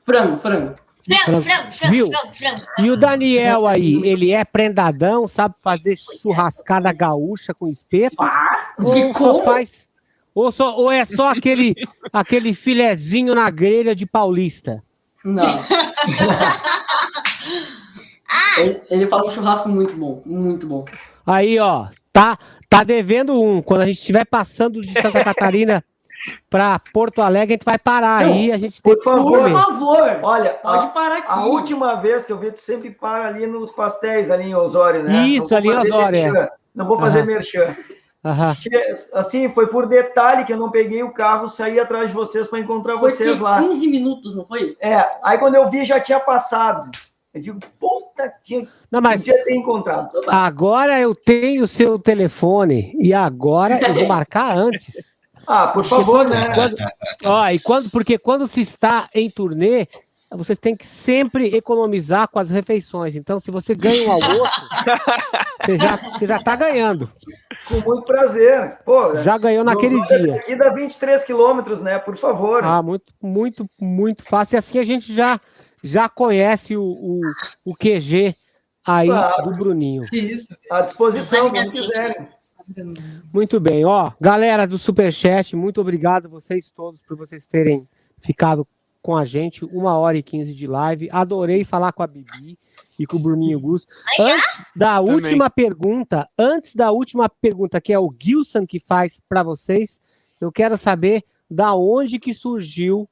[0.05, 0.75] Frango, frango.
[1.03, 2.11] Frango, frango, frango, Viu?
[2.11, 2.61] frango, frango.
[2.79, 8.15] E o Daniel aí, ele é prendadão, sabe fazer churrascada gaúcha com espeto?
[8.19, 9.91] Ah, ou só faz
[10.33, 11.75] ou, só, ou é só aquele
[12.11, 14.83] aquele filezinho na grelha de paulista?
[15.23, 15.43] Não.
[18.57, 20.85] ele, ele faz um churrasco muito bom, muito bom.
[21.25, 22.37] Aí, ó, tá
[22.69, 23.61] tá devendo um.
[23.61, 25.83] Quando a gente estiver passando de Santa Catarina
[26.49, 29.51] para Porto Alegre, a gente vai parar Não, aí, a gente tem por favor, Por
[29.51, 31.27] favor, olha, pode a, parar aqui.
[31.27, 35.03] A última vez que eu vi, tu sempre para ali nos pastéis, ali em Osório,
[35.03, 35.27] né?
[35.27, 36.51] Isso, ali em Osório, é.
[36.73, 37.25] Não vou fazer uhum.
[37.25, 37.75] merchan.
[38.23, 38.53] Uhum.
[39.13, 42.59] Assim, foi por detalhe que eu não peguei o carro, saí atrás de vocês para
[42.59, 43.59] encontrar foi vocês lá.
[43.59, 44.77] 15 minutos, não foi?
[44.79, 46.91] É, aí quando eu vi já tinha passado.
[47.33, 50.21] Eu digo, puta, tinha, não, mas podia ter encontrado.
[50.27, 55.17] Agora eu tenho o seu telefone e agora eu vou marcar antes.
[55.47, 56.53] Ah, por favor, quando, né?
[56.53, 56.75] Quando,
[57.25, 59.87] ó, e quando, porque quando se está em turnê,
[60.37, 63.15] vocês têm que sempre economizar com as refeições.
[63.15, 64.61] Então, se você ganha um almoço,
[65.61, 67.11] você já, você já tá ganhando.
[67.67, 68.79] Com muito prazer.
[68.85, 70.35] Pô, já ganhou naquele dia.
[70.35, 71.99] Aqui dá 23 quilômetros, né?
[71.99, 72.63] Por favor.
[72.63, 74.55] Ah, muito, muito, muito fácil.
[74.55, 75.39] E assim a gente já,
[75.83, 77.21] já conhece o, o,
[77.65, 78.33] o QG
[78.87, 79.43] aí claro.
[79.43, 80.03] do Bruninho.
[80.13, 80.47] Isso.
[80.71, 82.27] À disposição, quando quiserem.
[83.33, 87.87] Muito bem, ó, galera do Superchat, muito obrigado vocês todos por vocês terem
[88.19, 88.67] ficado
[89.01, 91.09] com a gente, uma hora e quinze de live.
[91.11, 92.57] Adorei falar com a Bibi
[92.99, 93.87] e com o Bruninho Gus.
[94.19, 95.15] Antes da Também.
[95.15, 99.99] última pergunta, antes da última pergunta, que é o Gilson que faz para vocês,
[100.39, 103.09] eu quero saber da onde que surgiu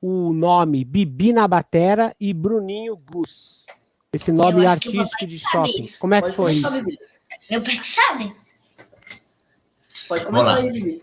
[0.00, 3.66] o nome Bibi na Batera e Bruninho Gus.
[4.12, 5.90] Esse nome artístico de sabe shopping.
[5.98, 6.70] Como é que Pode foi isso?
[7.50, 8.43] Meu pai que sabe.
[10.08, 11.02] Pode começar aí, Bibi.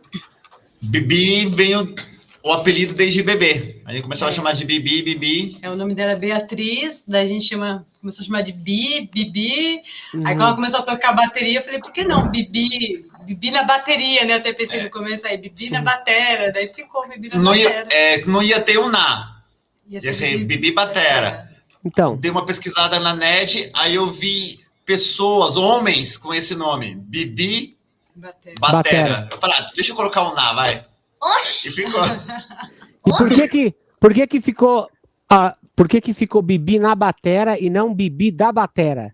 [0.82, 1.96] Bibi veio
[2.44, 3.82] o apelido desde bebê.
[3.86, 5.58] A gente começava a chamar de Bibi, Bibi.
[5.62, 9.10] É, o nome dela é Beatriz, daí a gente chama, começou a chamar de Bi,
[9.14, 9.52] Bibi.
[9.54, 9.82] Aí
[10.14, 10.24] Uhum.
[10.24, 12.30] quando ela começou a tocar bateria, eu falei, por que não?
[12.30, 14.34] Bibi, Bibi na bateria, né?
[14.36, 17.88] Até pensei no começo aí, Bibi na batera, daí ficou Bibi na Não ia, batera.
[17.92, 19.42] é, não ia ter o Na.
[19.88, 21.52] Ia Ia ser Bibi Batera.
[21.84, 26.96] Então, Dei uma pesquisada na net, aí eu vi pessoas, homens com esse nome.
[26.96, 27.76] Bibi
[28.22, 28.56] Batera.
[28.60, 29.10] Batera.
[29.10, 29.28] Batera.
[29.32, 30.84] Eu falei, ah, deixa eu colocar um Na, vai.
[31.22, 32.02] Oxi, E ficou.
[33.08, 34.90] e por que que, por que, que ficou.
[35.30, 39.14] ah, por que, que ficou Bibi na batera e não Bibi da batera?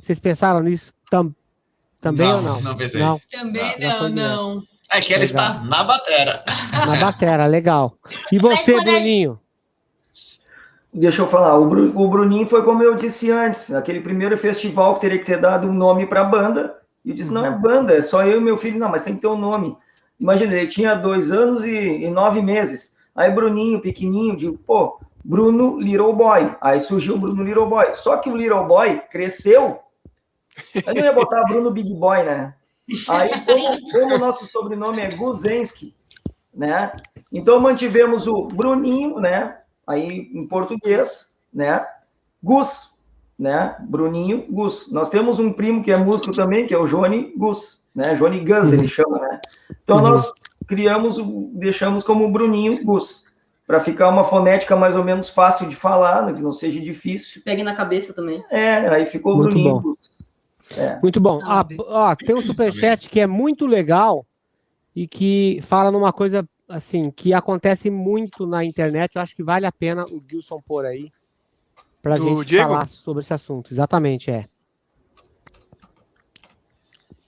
[0.00, 1.34] Vocês pensaram nisso tam-
[2.00, 2.60] também Não, ou não?
[2.60, 3.00] não pensei.
[3.00, 4.08] Não, Também não, direto.
[4.10, 4.62] não.
[4.90, 5.44] É que ela Legal.
[5.52, 6.44] está na batera.
[6.86, 7.94] na batera, legal.
[8.32, 9.38] E você, Bruninho?
[10.94, 14.94] Deixa eu falar, o, Bru- o Bruninho foi como eu disse antes, aquele primeiro festival
[14.94, 17.50] que teria que ter dado um nome para a banda, e eu disse, não é
[17.50, 19.76] banda, é só eu e meu filho, não, mas tem que ter um nome.
[20.18, 25.78] Imagina, ele tinha dois anos e, e nove meses, aí Bruninho, pequenininho, digo, pô, Bruno
[25.78, 29.80] Little Boy, aí surgiu o Bruno Little Boy, só que o Little Boy cresceu,
[30.74, 32.54] eu não ia botar Bruno Big Boy, né?
[33.08, 35.94] Aí, como, como o nosso sobrenome é Guzensky,
[36.54, 36.92] né?
[37.32, 39.58] Então mantivemos o Bruninho, né?
[39.86, 41.86] Aí em português, né?
[42.42, 42.92] Gus,
[43.38, 43.76] né?
[43.80, 44.90] Bruninho Gus.
[44.90, 48.14] Nós temos um primo que é músico também, que é o Johnny Gus, né?
[48.16, 49.40] Johnny Gus ele chama, né?
[49.84, 50.02] Então Uhum.
[50.02, 50.32] nós
[50.66, 53.24] criamos, o- deixamos como Bruninho Gus,
[53.66, 56.32] para ficar uma fonética mais ou menos fácil de falar, né?
[56.32, 57.42] que não seja difícil.
[57.44, 58.42] Pegue na cabeça também.
[58.50, 59.80] É, aí ficou Muito Bruninho bom.
[59.82, 60.10] Gus.
[60.76, 60.98] É.
[61.00, 61.40] Muito bom.
[61.44, 61.76] Ah, Sabe.
[61.78, 64.26] ó, tem um superchat que é muito legal
[64.96, 69.16] e que fala numa coisa assim que acontece muito na internet.
[69.16, 71.10] Eu acho que vale a pena o Gilson pôr aí
[72.02, 72.70] pra Do gente Diego?
[72.70, 73.72] falar sobre esse assunto.
[73.72, 74.46] Exatamente, é.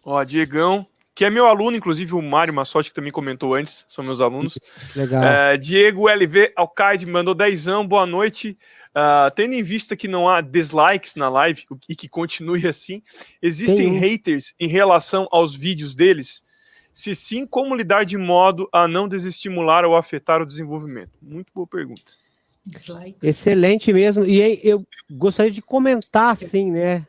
[0.04, 4.04] Ó, Diegão, que é meu aluno, inclusive o Mário Massotti, que também comentou antes, são
[4.04, 4.58] meus alunos.
[4.96, 5.22] Legal.
[5.22, 8.58] É, Diego LV Alcaide mandou dezão, boa noite.
[8.94, 13.02] Ah, tendo em vista que não há dislikes na live e que continue assim,
[13.40, 16.44] existem Tem haters em relação aos vídeos deles?
[16.92, 21.12] Se sim, como lidar de modo a não desestimular ou afetar o desenvolvimento?
[21.22, 22.02] Muito boa pergunta.
[22.70, 23.22] Dislikes.
[23.28, 24.24] Excelente mesmo.
[24.24, 27.06] E aí, eu gostaria de comentar, assim, né?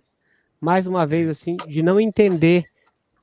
[0.60, 2.66] Mais uma vez, assim, de não entender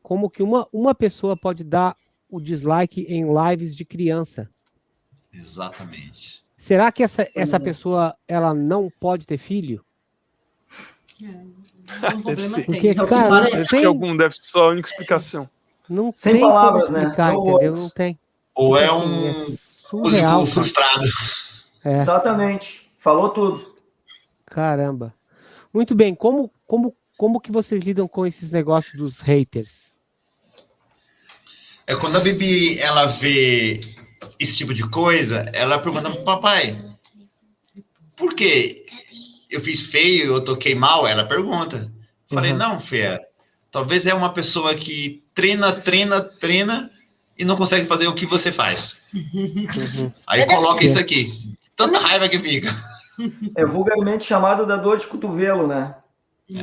[0.03, 1.97] como que uma, uma pessoa pode dar
[2.31, 4.49] o dislike em lives de criança.
[5.33, 6.43] Exatamente.
[6.57, 9.85] Será que essa, essa pessoa ela não pode ter filho?
[11.23, 12.55] Um problema ser.
[12.57, 12.65] tem.
[12.67, 15.49] Porque, É cara, Deve ser tem, algum, deve ser só a única explicação.
[15.89, 17.05] não Sem tem palavras, como né?
[17.05, 17.77] explicar, São entendeu?
[17.77, 18.19] Não tem.
[18.55, 20.51] Ou é Assim, um é surreal, cara.
[20.53, 21.07] frustrado.
[21.89, 22.91] É, Exatamente.
[22.99, 23.75] Falou tudo.
[24.45, 25.15] caramba.
[25.73, 29.95] Muito bem, como, como, como que vocês lidam com esses negócios dos haters?
[31.87, 33.81] É quando a Bibi ela vê
[34.39, 36.79] esse tipo de coisa, ela pergunta pro papai:
[38.17, 38.85] por que
[39.51, 41.07] eu fiz feio, eu toquei mal?
[41.07, 41.91] Ela pergunta.
[42.31, 42.59] Falei, Uhum.
[42.59, 43.19] não, Fê,
[43.71, 46.91] talvez é uma pessoa que treina, treina, treina
[47.39, 48.95] e não consegue fazer o que você faz.
[49.15, 50.13] Uhum.
[50.27, 51.57] Aí coloca isso aqui.
[51.79, 52.75] Tanta raiva que fica.
[53.57, 55.95] É vulgarmente chamado da dor de cotovelo, né?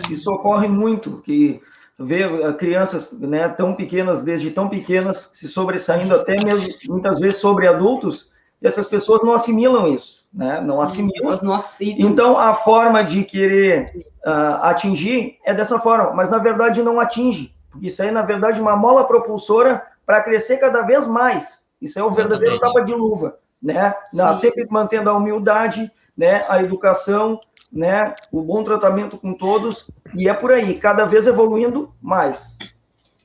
[0.10, 1.62] Isso ocorre muito, que
[1.98, 7.40] vê eh, crianças né, tão pequenas, desde tão pequenas, se sobressaindo até mesmo, muitas vezes,
[7.40, 8.30] sobre adultos,
[8.62, 10.60] e essas pessoas não assimilam isso, né?
[10.60, 11.28] Não assimilam.
[11.28, 12.10] Elas não aceitam.
[12.10, 13.92] Então, a forma de querer
[14.26, 18.60] ah, atingir é dessa forma, mas na verdade não atinge, porque isso aí, na verdade,
[18.60, 21.66] é uma mola propulsora para crescer cada vez mais.
[21.82, 22.74] Isso é o verdadeiro Exatamente.
[22.74, 23.96] tapa de luva, né?
[24.12, 24.40] Sim.
[24.40, 26.46] sempre mantendo a humildade, né?
[26.48, 28.14] A educação, né?
[28.32, 32.58] O bom tratamento com todos, e é por aí, cada vez evoluindo mais.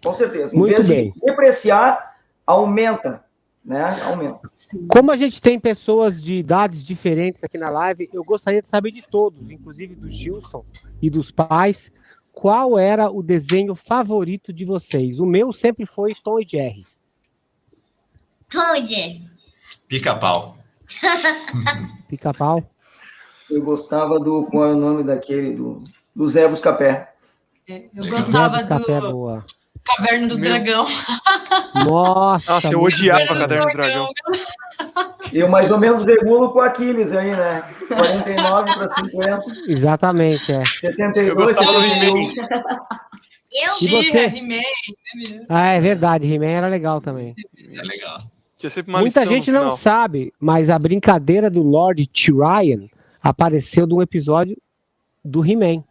[0.03, 0.57] Com certeza.
[0.57, 1.13] Em Muito vez bem.
[1.13, 3.23] de depreciar, aumenta,
[3.63, 3.95] né?
[4.07, 4.51] Aumenta.
[4.89, 8.93] Como a gente tem pessoas de idades diferentes aqui na live, eu gostaria de saber
[8.93, 10.65] de todos, inclusive do Gilson
[11.03, 11.93] e dos pais,
[12.33, 15.21] qual era o desenho favorito de vocês.
[15.21, 16.87] O meu sempre foi Tom e Jerry.
[18.49, 19.30] Tom e Jerry.
[19.91, 20.57] Pica-pau.
[22.09, 22.63] Pica-pau.
[23.51, 24.45] Eu gostava do.
[24.45, 25.55] Qual é o nome daquele?
[25.55, 25.83] Do,
[26.15, 27.11] do Zé Buscapé.
[27.69, 29.45] É, Eu gostava Zé Buscapé é do boa.
[29.85, 30.87] Caverna do Meu- Dragão.
[31.85, 34.09] Nossa, Nossa, eu odiava a Caverna do Dragão.
[35.33, 37.63] Eu mais ou menos regulo com o Aquiles aí, né?
[37.87, 39.43] 49 para 50.
[39.69, 40.65] Exatamente, é.
[40.65, 42.19] 72, Eu gostava do 71.
[42.19, 42.33] He-Man.
[43.53, 44.25] Eu, She-Ra, você?
[44.27, 44.57] He-Man.
[44.57, 45.47] né?
[45.49, 47.37] Ah, é verdade, He-Man era legal também.
[47.73, 48.23] É legal.
[48.61, 52.89] Tinha sempre uma Muita lição no gente não sabe, mas a brincadeira do Lord Tyrion
[53.23, 54.55] apareceu de um episódio
[55.25, 55.83] do He-Man.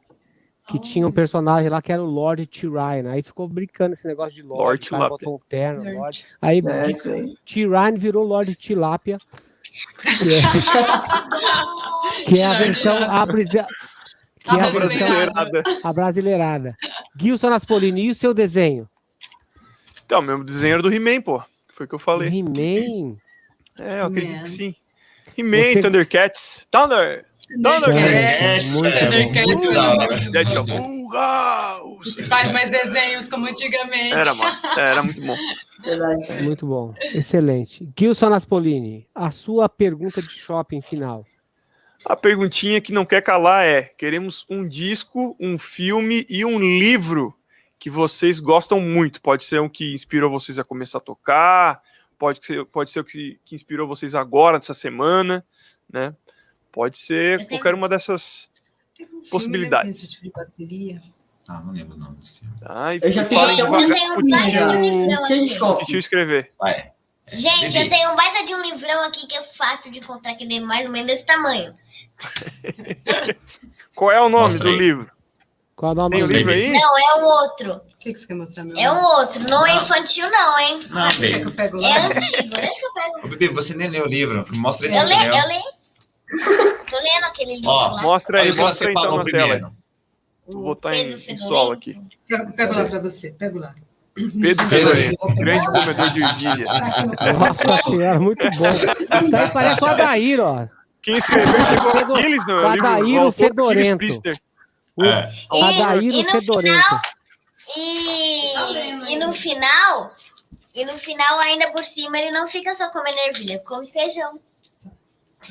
[0.68, 3.10] Que tinha um personagem lá que era o Lord Tyrion.
[3.10, 4.62] Aí ficou brincando esse negócio de Lord.
[4.64, 5.98] Lord o cara botou um terno, Lord.
[5.98, 6.26] Lord.
[6.40, 7.36] Aí É.
[7.44, 9.18] Tyrion virou Lord Tilápia.
[10.20, 10.42] Que é,
[12.36, 13.66] que é a versão abrisa-
[14.44, 15.64] que é a A versão Brasileirada.
[15.84, 16.78] a brasileirada.
[17.20, 18.88] Gilson Aspolini e o seu desenho?
[20.06, 21.42] Então, mesmo desenho era do He-Man, pô.
[21.80, 22.28] Foi o que eu falei.
[22.28, 23.16] He-Man.
[23.80, 24.44] É, eu acredito He-Man.
[24.44, 24.76] que sim.
[25.38, 26.68] He-Man, Você- Thundercats.
[26.70, 27.26] Thunder!
[27.64, 27.96] Thunder!
[27.96, 28.62] É,
[29.46, 30.78] muito é.
[30.78, 31.78] Uga!
[32.04, 34.12] Se faz mais desenhos como antigamente.
[34.14, 34.58] Era, mano.
[34.78, 35.38] Era muito bom.
[35.86, 36.44] Verdade.
[36.44, 36.94] Muito bom.
[37.14, 37.90] Excelente.
[37.98, 41.26] Gilson Aspolini, a sua pergunta de shopping final.
[42.04, 47.34] A perguntinha que não quer calar é: queremos um disco, um filme e um livro
[47.80, 49.22] que vocês gostam muito.
[49.22, 51.82] Pode ser um que inspirou vocês a começar a tocar,
[52.18, 55.44] pode ser, pode ser o que, que inspirou vocês agora, nessa semana,
[55.92, 56.14] né?
[56.72, 58.52] Pode ser Eu tenho- qualquer uma dessas
[59.32, 60.16] possibilidades.
[60.16, 61.02] Né, de bateria.
[61.48, 62.54] Ah, não lembro o nome do filme.
[62.62, 65.48] E Eu já fiz até um- Eu livrão Estilo de aqui.
[65.58, 65.86] shopping.
[65.86, 66.52] tio escrever.
[66.60, 66.92] Vai.
[67.32, 67.80] Gente, Bibi.
[67.86, 70.60] eu tenho um baita de um livrão aqui que é fácil de encontrar, que é
[70.60, 71.74] mais ou menos desse tamanho.
[73.96, 74.78] Qual é o nome Mostra do aí.
[74.78, 75.12] livro?
[75.80, 76.74] Qual é o nome Tem o livro livro?
[76.76, 76.82] aí?
[76.82, 77.74] Não, é um outro.
[77.76, 78.78] O que, que você quer mostrar, meu?
[78.78, 79.42] É um outro.
[79.50, 80.82] Não é infantil, não, hein?
[80.90, 81.82] Não, Quer que eu pego?
[81.82, 82.50] É antigo.
[82.50, 83.20] Deixa que eu pego.
[83.24, 84.46] Ô, Bibi, você nem leu o livro.
[84.58, 85.18] Mostra esse Eu leu.
[85.18, 85.64] eu leio.
[86.90, 88.02] Tô lendo aquele livro Ó, lá.
[88.02, 89.44] Mostra aí, o mostra então falou na tela.
[89.48, 89.72] primeiro.
[90.48, 91.96] Vou botar em, Pedro em solo aqui.
[92.28, 93.32] Pego, pego lá pra você.
[93.32, 93.74] Pego lá.
[94.16, 96.66] Pedro Pedro Fedorento, grande comedor de ervilha.
[97.40, 98.66] Nossa senhora, muito bom.
[99.24, 100.68] Isso aí parece o Adair, ó.
[101.02, 102.66] Quem escreveu isso aí foi o Fedo- Aquiles, não é?
[102.68, 104.06] O livro- Adair, o o Fedorento.
[105.00, 105.48] Priester.
[105.52, 105.60] O É.
[105.60, 107.02] E- Adair, e o no Fedorento.
[107.78, 110.16] E, e no final,
[110.74, 114.40] e no final, ainda por cima, ele não fica só comendo ervilha, come feijão.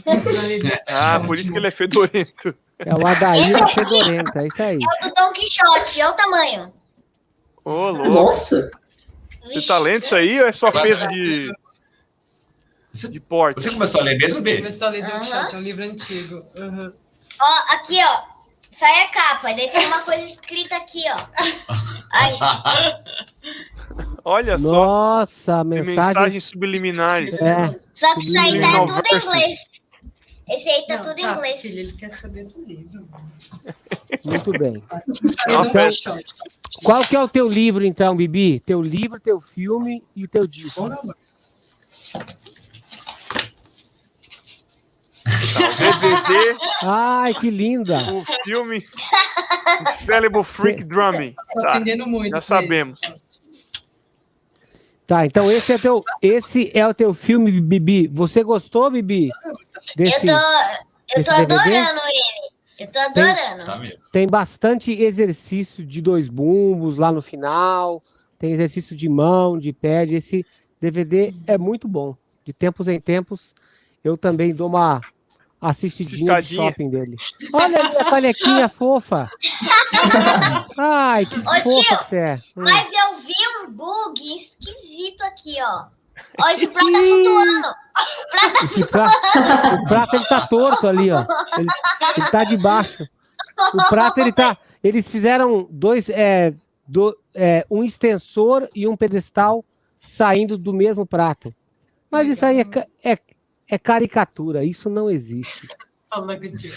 [0.87, 2.55] Ah, por isso que ele é fedorento.
[2.79, 4.39] É o Adair, o Fedorento.
[4.39, 4.79] É isso aí.
[4.83, 6.73] É o do Don Quixote, é o tamanho.
[7.65, 8.09] Ô, louco.
[8.09, 8.71] Nossa!
[9.45, 11.51] Você tá lendo isso aí ou é só peso de,
[12.93, 13.63] de porte?
[13.63, 14.59] Você começou a ler mesmo, Bê?
[14.59, 15.21] Começou a ler Don.
[15.21, 16.47] Quixote, é um livro antigo.
[17.41, 18.38] Ó, aqui, ó.
[18.81, 21.27] Aí é capa, daí tem uma coisa escrita aqui, ó.
[22.13, 22.39] Aí,
[24.25, 25.97] Olha só, Nossa, tem mensagem.
[25.97, 27.35] mensagens subliminares.
[27.41, 29.59] É, só que isso aí tá tudo em inglês.
[30.49, 31.61] Esse aí tá Não, tudo em tá, inglês.
[31.61, 33.09] filho, ele quer saber do livro.
[34.25, 34.83] muito bem.
[35.49, 36.19] Então-.
[36.85, 38.61] Qual que é o teu livro, então, Bibi?
[38.61, 40.89] Teu livro, teu filme e o teu disco.
[45.29, 47.99] DVD, Ai, que linda!
[48.13, 48.85] o filme
[50.01, 51.35] Infallible Freak Drumming.
[51.55, 52.33] Tô Tá, aprendendo muito.
[52.33, 53.01] já sabemos.
[53.03, 53.17] isso.
[55.07, 58.07] Tá, então esse é teu, esse é o teu filme, Bibi.
[58.09, 59.29] Você gostou, Bibi?
[59.45, 59.53] Eu
[59.97, 61.55] Desse, tô, eu tô desse DVD?
[61.79, 62.49] adorando ele.
[62.79, 63.65] Eu tô adorando.
[63.65, 63.99] Tá mesmo.
[64.13, 68.03] tem bastante exercício de dois bumbos lá no final.
[68.39, 70.05] Tem exercício de mão, de pé.
[70.05, 70.45] Esse
[70.81, 72.15] DVD é muito bom.
[72.45, 73.55] De tempos em tempos,
[74.05, 75.01] eu também dou uma
[75.61, 76.63] assistidinha de Ciscadinha.
[76.63, 77.17] shopping dele.
[77.53, 79.29] Olha ali a canequinha fofa.
[80.77, 82.35] Ai, que Ô, fofa tio, que você é.
[82.57, 82.63] Hum.
[82.63, 85.87] Mas eu vi um bug esquisito aqui, ó.
[86.41, 87.69] Ó, esse prato tá flutuando.
[88.65, 89.17] Esse prato,
[89.75, 91.25] o prato ele tá torto ali, ó.
[91.57, 91.67] Ele,
[92.17, 93.09] ele tá de baixo.
[93.75, 94.57] O prato ele tá.
[94.83, 96.55] Eles fizeram dois, é,
[96.87, 99.65] do, é, um extensor e um pedestal
[100.05, 101.53] saindo do mesmo prato.
[102.11, 103.19] Mas isso aí é, é,
[103.69, 104.65] é caricatura.
[104.65, 105.69] Isso não existe.
[106.11, 106.75] Contigo.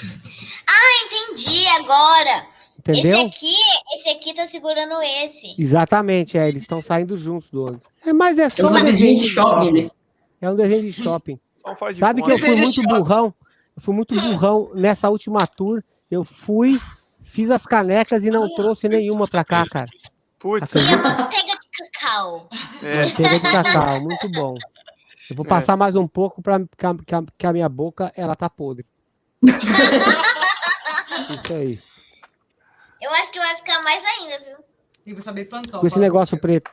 [1.05, 2.45] Entendi agora.
[2.85, 3.26] Esse Entendeu?
[3.27, 3.53] aqui,
[3.95, 5.55] esse aqui tá segurando esse.
[5.57, 6.47] Exatamente, é.
[6.47, 7.88] Eles estão saindo juntos do outro.
[8.05, 9.84] É, mas é É só um um desenho desenho de shopping, shopping.
[9.84, 9.91] né?
[10.41, 11.39] É um desenho de shopping.
[11.55, 12.88] Só faz de Sabe que eu fui muito shopping.
[12.89, 13.34] burrão?
[13.77, 15.84] Eu fui muito burrão nessa última tour.
[16.09, 16.80] Eu fui,
[17.22, 19.88] fiz as canecas e não trouxe nenhuma pra cá, cara.
[20.39, 22.49] Putz, manteiga de cacau.
[22.81, 24.55] é, Manteiga de cacau, muito bom.
[25.30, 28.11] Eu vou passar mais um pouco para que, a- que a- que a minha boca
[28.15, 28.85] ela tá podre.
[31.43, 31.80] Isso aí.
[33.02, 34.57] Eu acho que vai ficar mais ainda, viu?
[35.06, 35.80] E vou saber plantar.
[35.80, 36.69] Com esse negócio preto.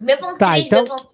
[0.00, 1.08] Meu ponto Tá, três, então- meu ponto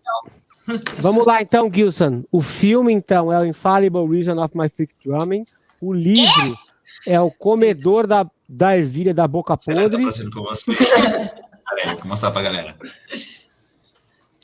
[1.00, 2.24] Vamos lá então, Gilson.
[2.32, 5.44] O filme então é o Infallible Reason of My Freak Drumming.
[5.80, 6.58] O livro
[7.06, 10.02] é o Comedor da, da Ervilha da Boca Será que tá Podre.
[10.04, 10.72] parecendo com você?
[11.68, 12.76] Peraí, vou mostrar pra galera.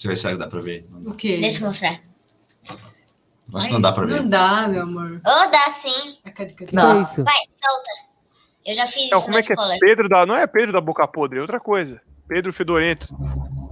[0.00, 0.86] Deixa eu ver se dá pra ver.
[1.04, 1.38] O quê?
[1.40, 2.00] Deixa eu mostrar.
[3.54, 4.20] Acho que não dá pra ver.
[4.22, 5.20] Não dá, meu amor.
[5.26, 6.18] Ou dá sim.
[6.72, 6.98] Não.
[6.98, 7.22] é isso?
[7.22, 7.90] Vai, solta.
[8.64, 9.54] Eu já fiz Não, isso como na é que é?
[9.54, 9.76] escola.
[9.80, 10.24] Pedro da.
[10.24, 12.00] Não é Pedro da Boca Podre, é outra coisa.
[12.28, 13.08] Pedro Fedorento.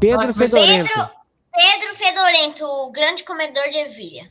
[0.01, 0.89] Pedro Fedorento.
[0.93, 1.11] Pedro,
[1.55, 4.31] Pedro Fedorento, o grande comedor de ervilha.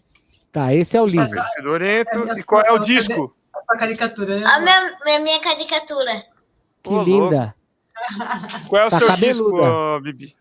[0.51, 1.29] Tá, esse é o livro.
[1.33, 2.09] Mas- Fedorento.
[2.29, 3.35] É, E qual é o você- disco?
[3.69, 4.45] A caricatura, né?
[4.45, 6.23] A minha, minha, caricatura.
[6.83, 7.55] Que linda.
[8.69, 9.27] Qual é o Tá seu cabeluda.
[9.27, 10.35] disco, Bibi?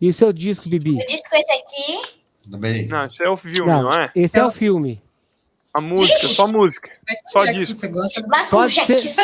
[0.00, 0.98] E o seu disco, Bibi?
[0.98, 2.14] Eu disse com esse aqui.
[2.44, 2.86] Tudo bem?
[2.86, 4.10] Não, esse é o filme, não, Não, é?
[4.14, 5.02] esse é É o o- filme.
[5.72, 6.90] A música, só música.
[7.28, 7.76] Só disco.
[7.76, 8.22] Você gosta?
[8.50, 9.14] Pode ser.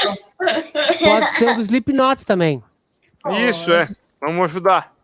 [1.03, 2.63] Pode ser um do Slipknot também.
[3.49, 3.89] Isso, é.
[4.21, 4.95] Vamos ajudar.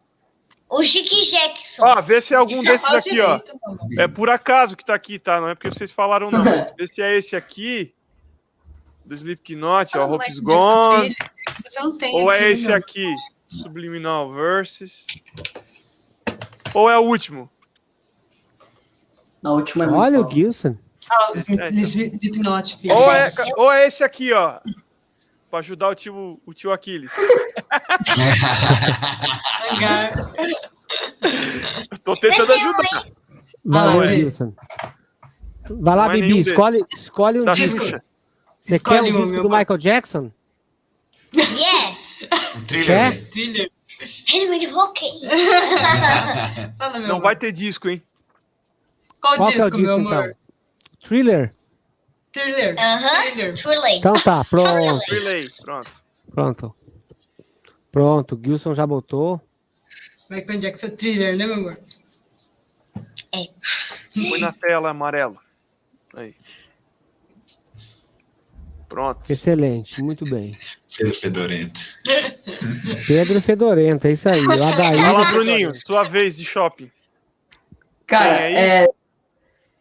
[0.70, 1.82] O Chique Jackson.
[1.84, 3.40] Ó, vê se é algum desses Fala aqui, ó.
[3.98, 5.40] É por acaso que tá aqui, tá?
[5.40, 6.44] Não é porque vocês falaram, não.
[6.44, 7.92] Mas vê se é esse aqui.
[9.04, 10.02] Do Slipknot, ó.
[10.02, 11.16] Ah, Hope mas is Gone.
[11.98, 12.14] Tem.
[12.14, 12.74] Ou é aqui, esse não.
[12.76, 13.14] aqui,
[13.52, 15.06] Subliminal Verses.
[16.74, 17.50] Ou é o último.
[19.42, 20.30] Na última é muito Olha o.
[20.30, 20.76] Gilson.
[21.10, 21.26] Ah,
[21.58, 21.70] É,
[22.64, 22.94] filho.
[22.94, 24.60] Ou é, ou é esse aqui, ó.
[25.50, 27.10] Pra ajudar o tio, o tio Aquiles.
[32.04, 33.06] Tô tentando é ajudar.
[33.72, 34.16] Ah, é.
[34.16, 34.54] Gilson.
[35.70, 36.40] Vai lá, é Bibi.
[36.40, 37.80] Escolhe, escolhe um Da disco.
[37.80, 38.02] Xuxa.
[38.60, 39.50] Você Escolhe quer o um, disco meu do.
[39.50, 40.30] Michael Jackson?
[41.34, 41.96] Yeah.
[42.56, 42.86] O thriller.
[42.86, 43.28] Quer?
[43.30, 43.70] Thriller.
[44.32, 45.00] Henry Rock.
[46.78, 47.22] Fala, meu Não amor.
[47.22, 48.02] vai ter disco, hein?
[49.20, 50.24] Qual, Qual que é o disco, meu disco, amor?
[50.24, 50.36] então?
[51.08, 51.54] Thriller?
[52.32, 52.76] Thriller.
[52.78, 53.22] Aham.
[53.32, 53.54] Thriller.
[53.56, 53.96] True Late.
[53.98, 55.04] Então tá, pronto.
[55.10, 55.90] Relay, pronto.
[56.34, 56.74] Pronto.
[57.92, 59.40] Pronto, o Gilson já botou.
[60.30, 61.78] Michael Jackson Thriller, né, meu amor?
[64.14, 65.38] Põe na tela amarelo.
[66.14, 66.34] Aí.
[68.88, 69.30] Pronto.
[69.30, 70.56] Excelente, muito bem.
[70.96, 71.80] Pedro Fedorento.
[73.06, 74.44] Pedro Fedorento, é isso aí.
[74.44, 74.98] Ladaí.
[75.00, 76.90] Fala, Bruninho, sua vez de shopping.
[78.06, 78.88] Cara, é.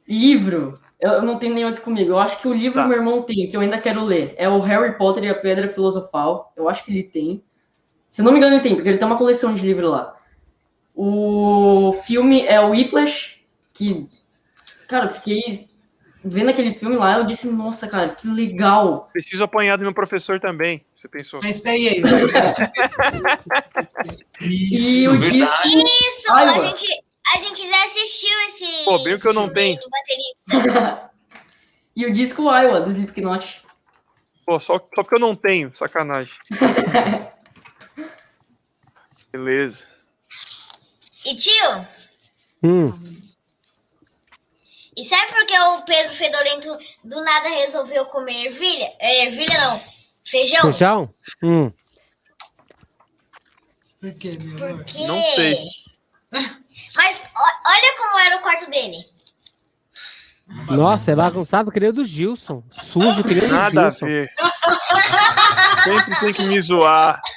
[0.08, 2.12] Livro, eu não tenho nenhum aqui comigo.
[2.12, 2.84] Eu acho que o livro Tá.
[2.84, 5.36] que meu irmão tem, que eu ainda quero ler, é o Harry Potter e a
[5.36, 6.54] Pedra Filosofal.
[6.56, 7.44] Eu acho que ele tem.
[8.10, 10.16] Se não me engano, ele tem, porque ele tem uma coleção de livros lá.
[10.94, 13.38] O filme é o Whiplash,
[13.74, 14.08] que.
[14.88, 15.42] Cara, eu fiquei
[16.24, 19.10] vendo aquele filme lá, eu disse, nossa, cara, que legal.
[19.12, 20.84] Preciso apanhar do meu professor também.
[20.98, 21.40] Você pensou?
[21.44, 22.02] Mas daí aí.
[24.42, 25.78] E Isso, o verdade.
[25.78, 26.68] Isso, Ai, a mano.
[26.68, 27.04] gente,
[27.34, 28.86] a gente já assistiu esse.
[28.86, 29.80] Pô, bem esse que eu não tenho.
[31.94, 33.62] E o disco Iowa, do Slipknot.
[34.46, 36.34] Pô, só, só porque eu não tenho, sacanagem.
[39.32, 39.86] Beleza.
[41.26, 41.88] E tio,
[42.64, 42.92] Hum,
[45.02, 48.92] e sabe por que o Pedro Fedorento do nada resolveu comer ervilha?
[49.00, 49.82] É, ervilha não.
[50.24, 50.62] Feijão?
[50.62, 51.14] feijão?
[51.42, 51.72] Hum.
[54.00, 54.86] Por quê, meu amor?
[55.08, 55.58] Não sei.
[56.96, 59.06] Mas ó- olha como era o quarto dele.
[60.70, 62.64] Nossa, é bagunçado que nem o do Gilson.
[62.72, 64.30] Sujo que nem o do Nada a ver.
[65.84, 67.22] Sempre tem que me zoar.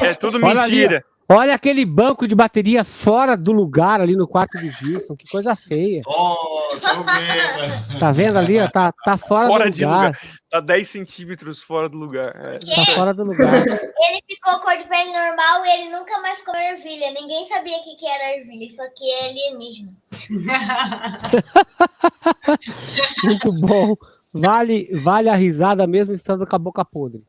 [0.00, 1.04] É tudo Olha ali, mentira.
[1.28, 5.16] Olha aquele banco de bateria fora do lugar ali no quarto do Gilson.
[5.16, 6.00] Que coisa feia.
[6.06, 7.98] Oh, tô vendo.
[7.98, 8.60] Tá vendo ali?
[8.60, 8.68] ó?
[8.68, 10.06] Tá, tá fora, Fora do de lugar.
[10.06, 10.20] lugar.
[10.48, 12.32] Tá 10 centímetros fora do lugar.
[12.36, 12.60] É.
[12.60, 13.66] Tá fora do lugar.
[13.66, 17.10] Ele ficou cor de pele normal e ele nunca mais comeu ervilha.
[17.10, 18.70] Ninguém sabia o que, que era ervilha.
[18.70, 19.92] Isso aqui é alienígena.
[23.24, 23.96] Muito bom.
[24.32, 27.22] Vale, vale a risada mesmo estando com a boca podre.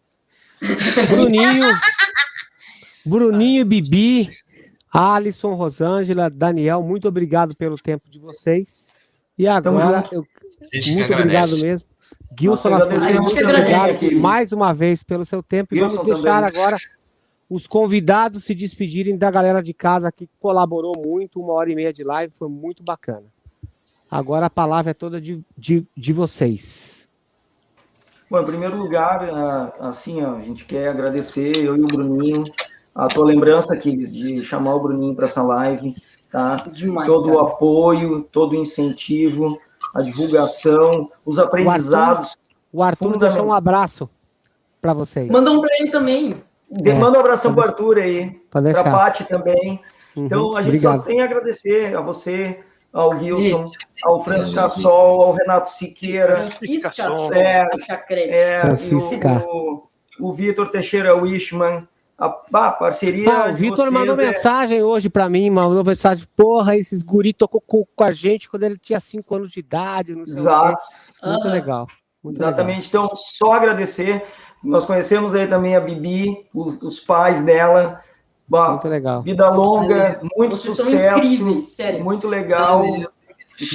[1.09, 1.65] Bruninho,
[3.07, 4.29] Bruninho, Bibi,
[4.93, 8.91] Alisson, Rosângela, Daniel, muito obrigado pelo tempo de vocês.
[9.37, 10.25] E agora, eu,
[10.93, 11.87] muito obrigado mesmo.
[12.39, 14.21] Gilson agradecemos muito obrigado querido.
[14.21, 15.73] mais uma vez pelo seu tempo.
[15.73, 16.61] E Gilson vamos deixar também.
[16.61, 16.77] agora
[17.49, 21.93] os convidados se despedirem da galera de casa que colaborou muito, uma hora e meia
[21.93, 23.25] de live, foi muito bacana.
[24.09, 27.07] Agora a palavra é toda de, de, de vocês.
[28.29, 32.43] Bom, em primeiro lugar, ah, assim, a gente quer agradecer, eu e o Bruninho,
[32.97, 35.95] a tua lembrança, Aquiles, de chamar o Bruninho para essa live,
[36.31, 36.55] tá?
[36.73, 37.07] Demais.
[37.07, 37.47] Todo o cara.
[37.47, 39.59] apoio, todo o incentivo,
[39.93, 42.35] a divulgação, os aprendizados.
[42.73, 43.29] O Arthur Fundamental.
[43.29, 44.09] deixou um abraço
[44.81, 45.29] para vocês.
[45.29, 46.33] Manda um pra ele também.
[46.83, 48.83] É, Manda um abração para o Arthur aí, para.
[48.83, 49.79] Paty também.
[50.15, 50.97] Uhum, Então, a gente Obrigado.
[50.99, 52.59] só tem a agradecer a você,
[52.91, 53.71] ao Gilson,
[54.03, 57.29] ao Francisco Cassol, ao Renato Siqueira, Francisca Som.
[57.33, 57.67] É.
[57.85, 58.29] Chacrete.
[58.31, 59.45] é, Francisca.
[59.47, 59.83] o,
[60.19, 61.87] o Vitor Teixeira Wishman,
[62.17, 63.31] a, a parceria.
[63.31, 67.61] Ah, o Vitor mandou é- mensagem hoje pra mim, mandou mensagem, porra, esses guri tocou
[67.61, 70.77] com, com a gente quando ele tinha 5 anos de idade, não sei o Exato,
[71.21, 71.27] quê.
[71.27, 71.51] Muito Ah.
[71.51, 71.87] legal.
[72.23, 72.49] Muito legal.
[72.49, 72.87] exatamente.
[72.87, 74.25] Então, só agradecer.
[74.63, 78.01] Nós conhecemos aí também a Bibi, o- os pais dela.
[78.49, 79.21] Bah, Muito legal.
[79.21, 82.03] vida longa, muito Vocês são sucesso, incríveis, sério.
[82.03, 82.79] muito legal.
[82.79, 83.09] Valeu.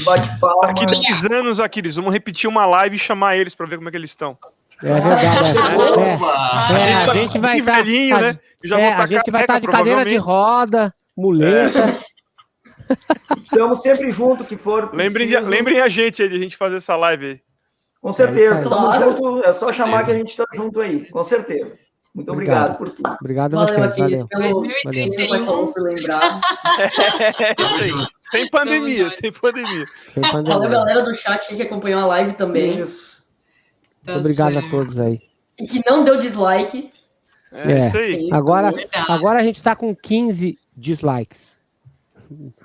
[0.05, 0.69] Bate palma.
[0.69, 3.90] Daqui 10 anos, Aquiles, vamos repetir uma live e chamar eles para ver como é
[3.90, 4.36] que eles estão.
[4.83, 5.27] É verdade.
[6.73, 7.73] É, é, é, a gente vai estar.
[7.73, 8.39] Tá, velhinho, né?
[8.79, 11.79] É, a gente vai estar tá de cadeira de roda, muleta.
[11.79, 12.13] É.
[13.39, 14.91] Estamos sempre juntos, que for.
[14.93, 17.41] Lembrem, lembrem a gente aí de a gente fazer essa live aí.
[18.01, 18.65] Com certeza.
[18.65, 21.79] É, junto, é só chamar que a gente está junto aí, com certeza.
[22.15, 23.17] Muito obrigado, obrigado por tudo.
[23.21, 23.97] Obrigado a vocês.
[23.97, 24.27] Valeu.
[24.29, 25.73] Pelo 2031.
[25.73, 26.21] Por lembrar.
[27.43, 27.55] É,
[28.21, 29.85] sem pandemia, sem pandemia.
[30.09, 30.55] Sem pandemia.
[30.55, 32.81] Valeu, galera do chat que acompanhou a live também.
[32.81, 33.11] Isso.
[34.05, 35.20] Tá obrigado a todos aí.
[35.59, 36.91] E que não deu dislike.
[37.53, 37.89] É, é.
[37.89, 38.29] isso aí.
[38.33, 38.73] Agora,
[39.09, 41.61] agora a gente está com 15 dislikes.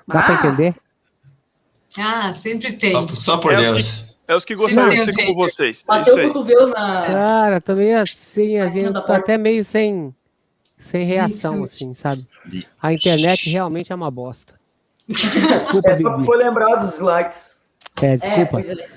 [0.06, 0.22] Dá ah.
[0.22, 0.74] para entender?
[1.96, 2.90] Ah, sempre tem.
[2.90, 3.80] Só, só por é Deus.
[3.80, 5.82] Os que, é os que gostaram de ser como vocês.
[5.82, 7.06] É Bateu é o cotovelo na.
[7.06, 10.14] Cara, também assim, a gente tá até meio sem,
[10.76, 12.26] sem reação, assim, sabe?
[12.80, 14.58] A internet realmente é uma bosta.
[15.08, 17.56] Desculpa, é, só foi lembrar dos likes.
[18.02, 18.60] É, desculpa.
[18.60, 18.88] É,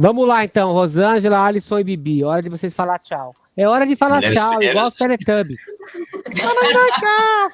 [0.00, 2.24] Vamos lá, então, Rosângela, Alisson e Bibi.
[2.24, 3.36] Hora de vocês falar tchau.
[3.54, 5.60] É hora de falar Mulheres tchau, igual os Teletubbies.
[6.98, 7.50] tchau.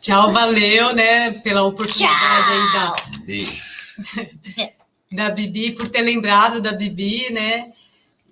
[0.00, 2.72] Tchau, valeu, né, pela oportunidade aí
[5.12, 7.72] da, da Bibi, por ter lembrado da Bibi, né?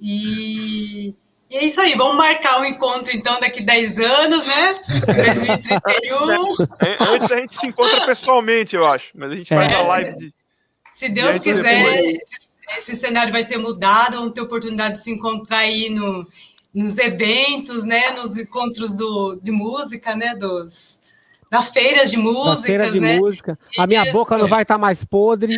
[0.00, 1.14] E,
[1.50, 4.74] e é isso aí, vamos marcar o um encontro então daqui 10 anos, né?
[5.05, 6.56] 2031.
[7.12, 10.16] Antes a gente se encontra pessoalmente, eu acho, mas a gente faz é, a live
[10.16, 10.34] de.
[10.94, 15.58] Se Deus quiser, esse, esse, cenário vai ter mudado, vamos ter oportunidade de se encontrar
[15.58, 16.26] aí no,
[16.72, 18.10] nos eventos, né?
[18.10, 20.34] Nos encontros do, de música, né?
[20.34, 21.00] Dos,
[21.50, 22.56] das feiras de música.
[22.56, 23.16] Das feiras de né?
[23.16, 23.58] música.
[23.78, 24.12] A minha Isso.
[24.12, 25.56] boca não vai estar tá mais podre.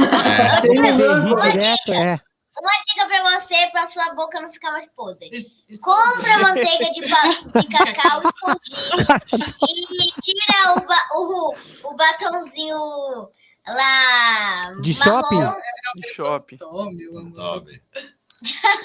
[0.00, 1.50] É.
[1.52, 2.20] direto, é.
[2.56, 5.46] Uma dica para você, para sua boca não ficar mais podre.
[5.80, 13.28] Compra manteiga de, de cacau escondido e tira o, ba o, o batonzinho
[13.66, 14.72] lá.
[14.80, 15.22] De marrom.
[15.22, 15.60] shopping?
[15.96, 16.58] De shopping.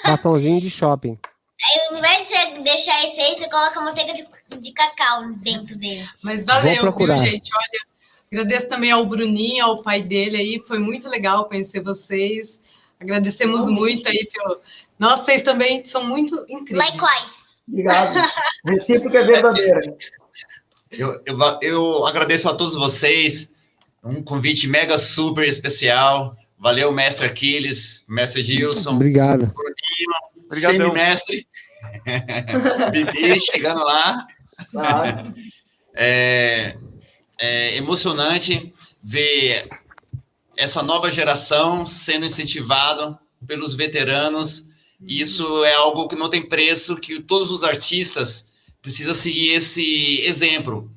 [0.04, 1.18] Batonzinho de shopping.
[1.62, 4.26] Aí, ao invés de você deixar esse aí, você coloca manteiga de,
[4.58, 6.08] de cacau dentro dele.
[6.22, 7.50] Mas valeu, viu, gente?
[7.54, 7.80] Olha,
[8.32, 10.62] agradeço também ao Bruninho, ao pai dele aí.
[10.66, 12.60] Foi muito legal conhecer vocês.
[12.98, 14.60] Agradecemos muito aí pelo.
[14.98, 16.92] Nossa, vocês também são muito incríveis.
[16.92, 17.40] Likewise.
[17.68, 18.18] Obrigado.
[18.64, 19.96] Recíproca é verdadeira.
[20.90, 23.50] Eu, eu, eu agradeço a todos vocês.
[24.02, 26.36] Um convite mega super especial.
[26.58, 28.96] Valeu, mestre Aquiles, mestre Gilson.
[28.96, 29.52] Obrigado.
[30.48, 31.46] Bruninho, semestre.
[32.92, 34.26] Bibi chegando lá.
[35.94, 36.74] É,
[37.40, 38.72] é emocionante
[39.02, 39.68] ver
[40.56, 44.66] essa nova geração sendo incentivado pelos veteranos.
[45.00, 48.44] Isso é algo que não tem preço, que todos os artistas
[48.82, 50.90] precisam seguir esse exemplo.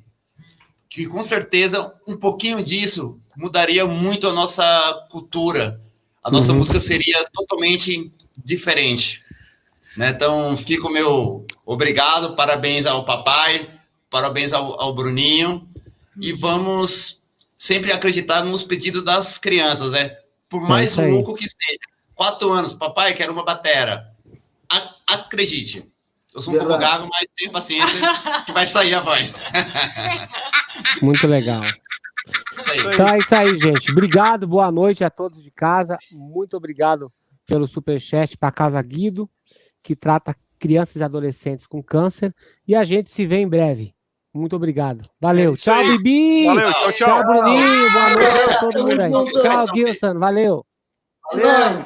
[0.94, 4.64] Que com certeza um pouquinho disso mudaria muito a nossa
[5.10, 5.80] cultura.
[6.22, 6.58] A nossa uhum.
[6.58, 8.12] música seria totalmente
[8.44, 9.20] diferente.
[9.96, 10.10] Né?
[10.10, 13.68] Então, fico meu obrigado, parabéns ao papai,
[14.08, 15.68] parabéns ao, ao Bruninho.
[16.20, 17.24] E vamos
[17.58, 20.16] sempre acreditar nos pedidos das crianças, né?
[20.48, 21.80] Por é mais é louco que seja.
[22.14, 24.14] Quatro anos, papai, quero uma batera.
[24.70, 25.90] A acredite.
[26.32, 28.00] Eu sou um pouco gago, mas tenho paciência
[28.46, 29.32] que vai sair a voz.
[31.02, 31.62] Muito legal.
[32.92, 33.90] Então é isso aí, gente.
[33.90, 35.98] Obrigado, boa noite a todos de casa.
[36.12, 37.12] Muito obrigado
[37.46, 39.28] pelo superchat para Casa Guido,
[39.82, 42.34] que trata crianças e adolescentes com câncer.
[42.66, 43.94] E a gente se vê em breve.
[44.32, 45.08] Muito obrigado.
[45.20, 45.52] Valeu.
[45.52, 46.46] É tchau, Bibi.
[46.46, 46.92] Valeu, tchau, tchau.
[46.92, 47.92] Tchau, Bruninho.
[47.92, 49.12] Boa noite a todo mundo aí.
[49.42, 50.18] Tchau, Gilson.
[50.18, 50.66] Valeu.
[51.30, 51.84] Valeu.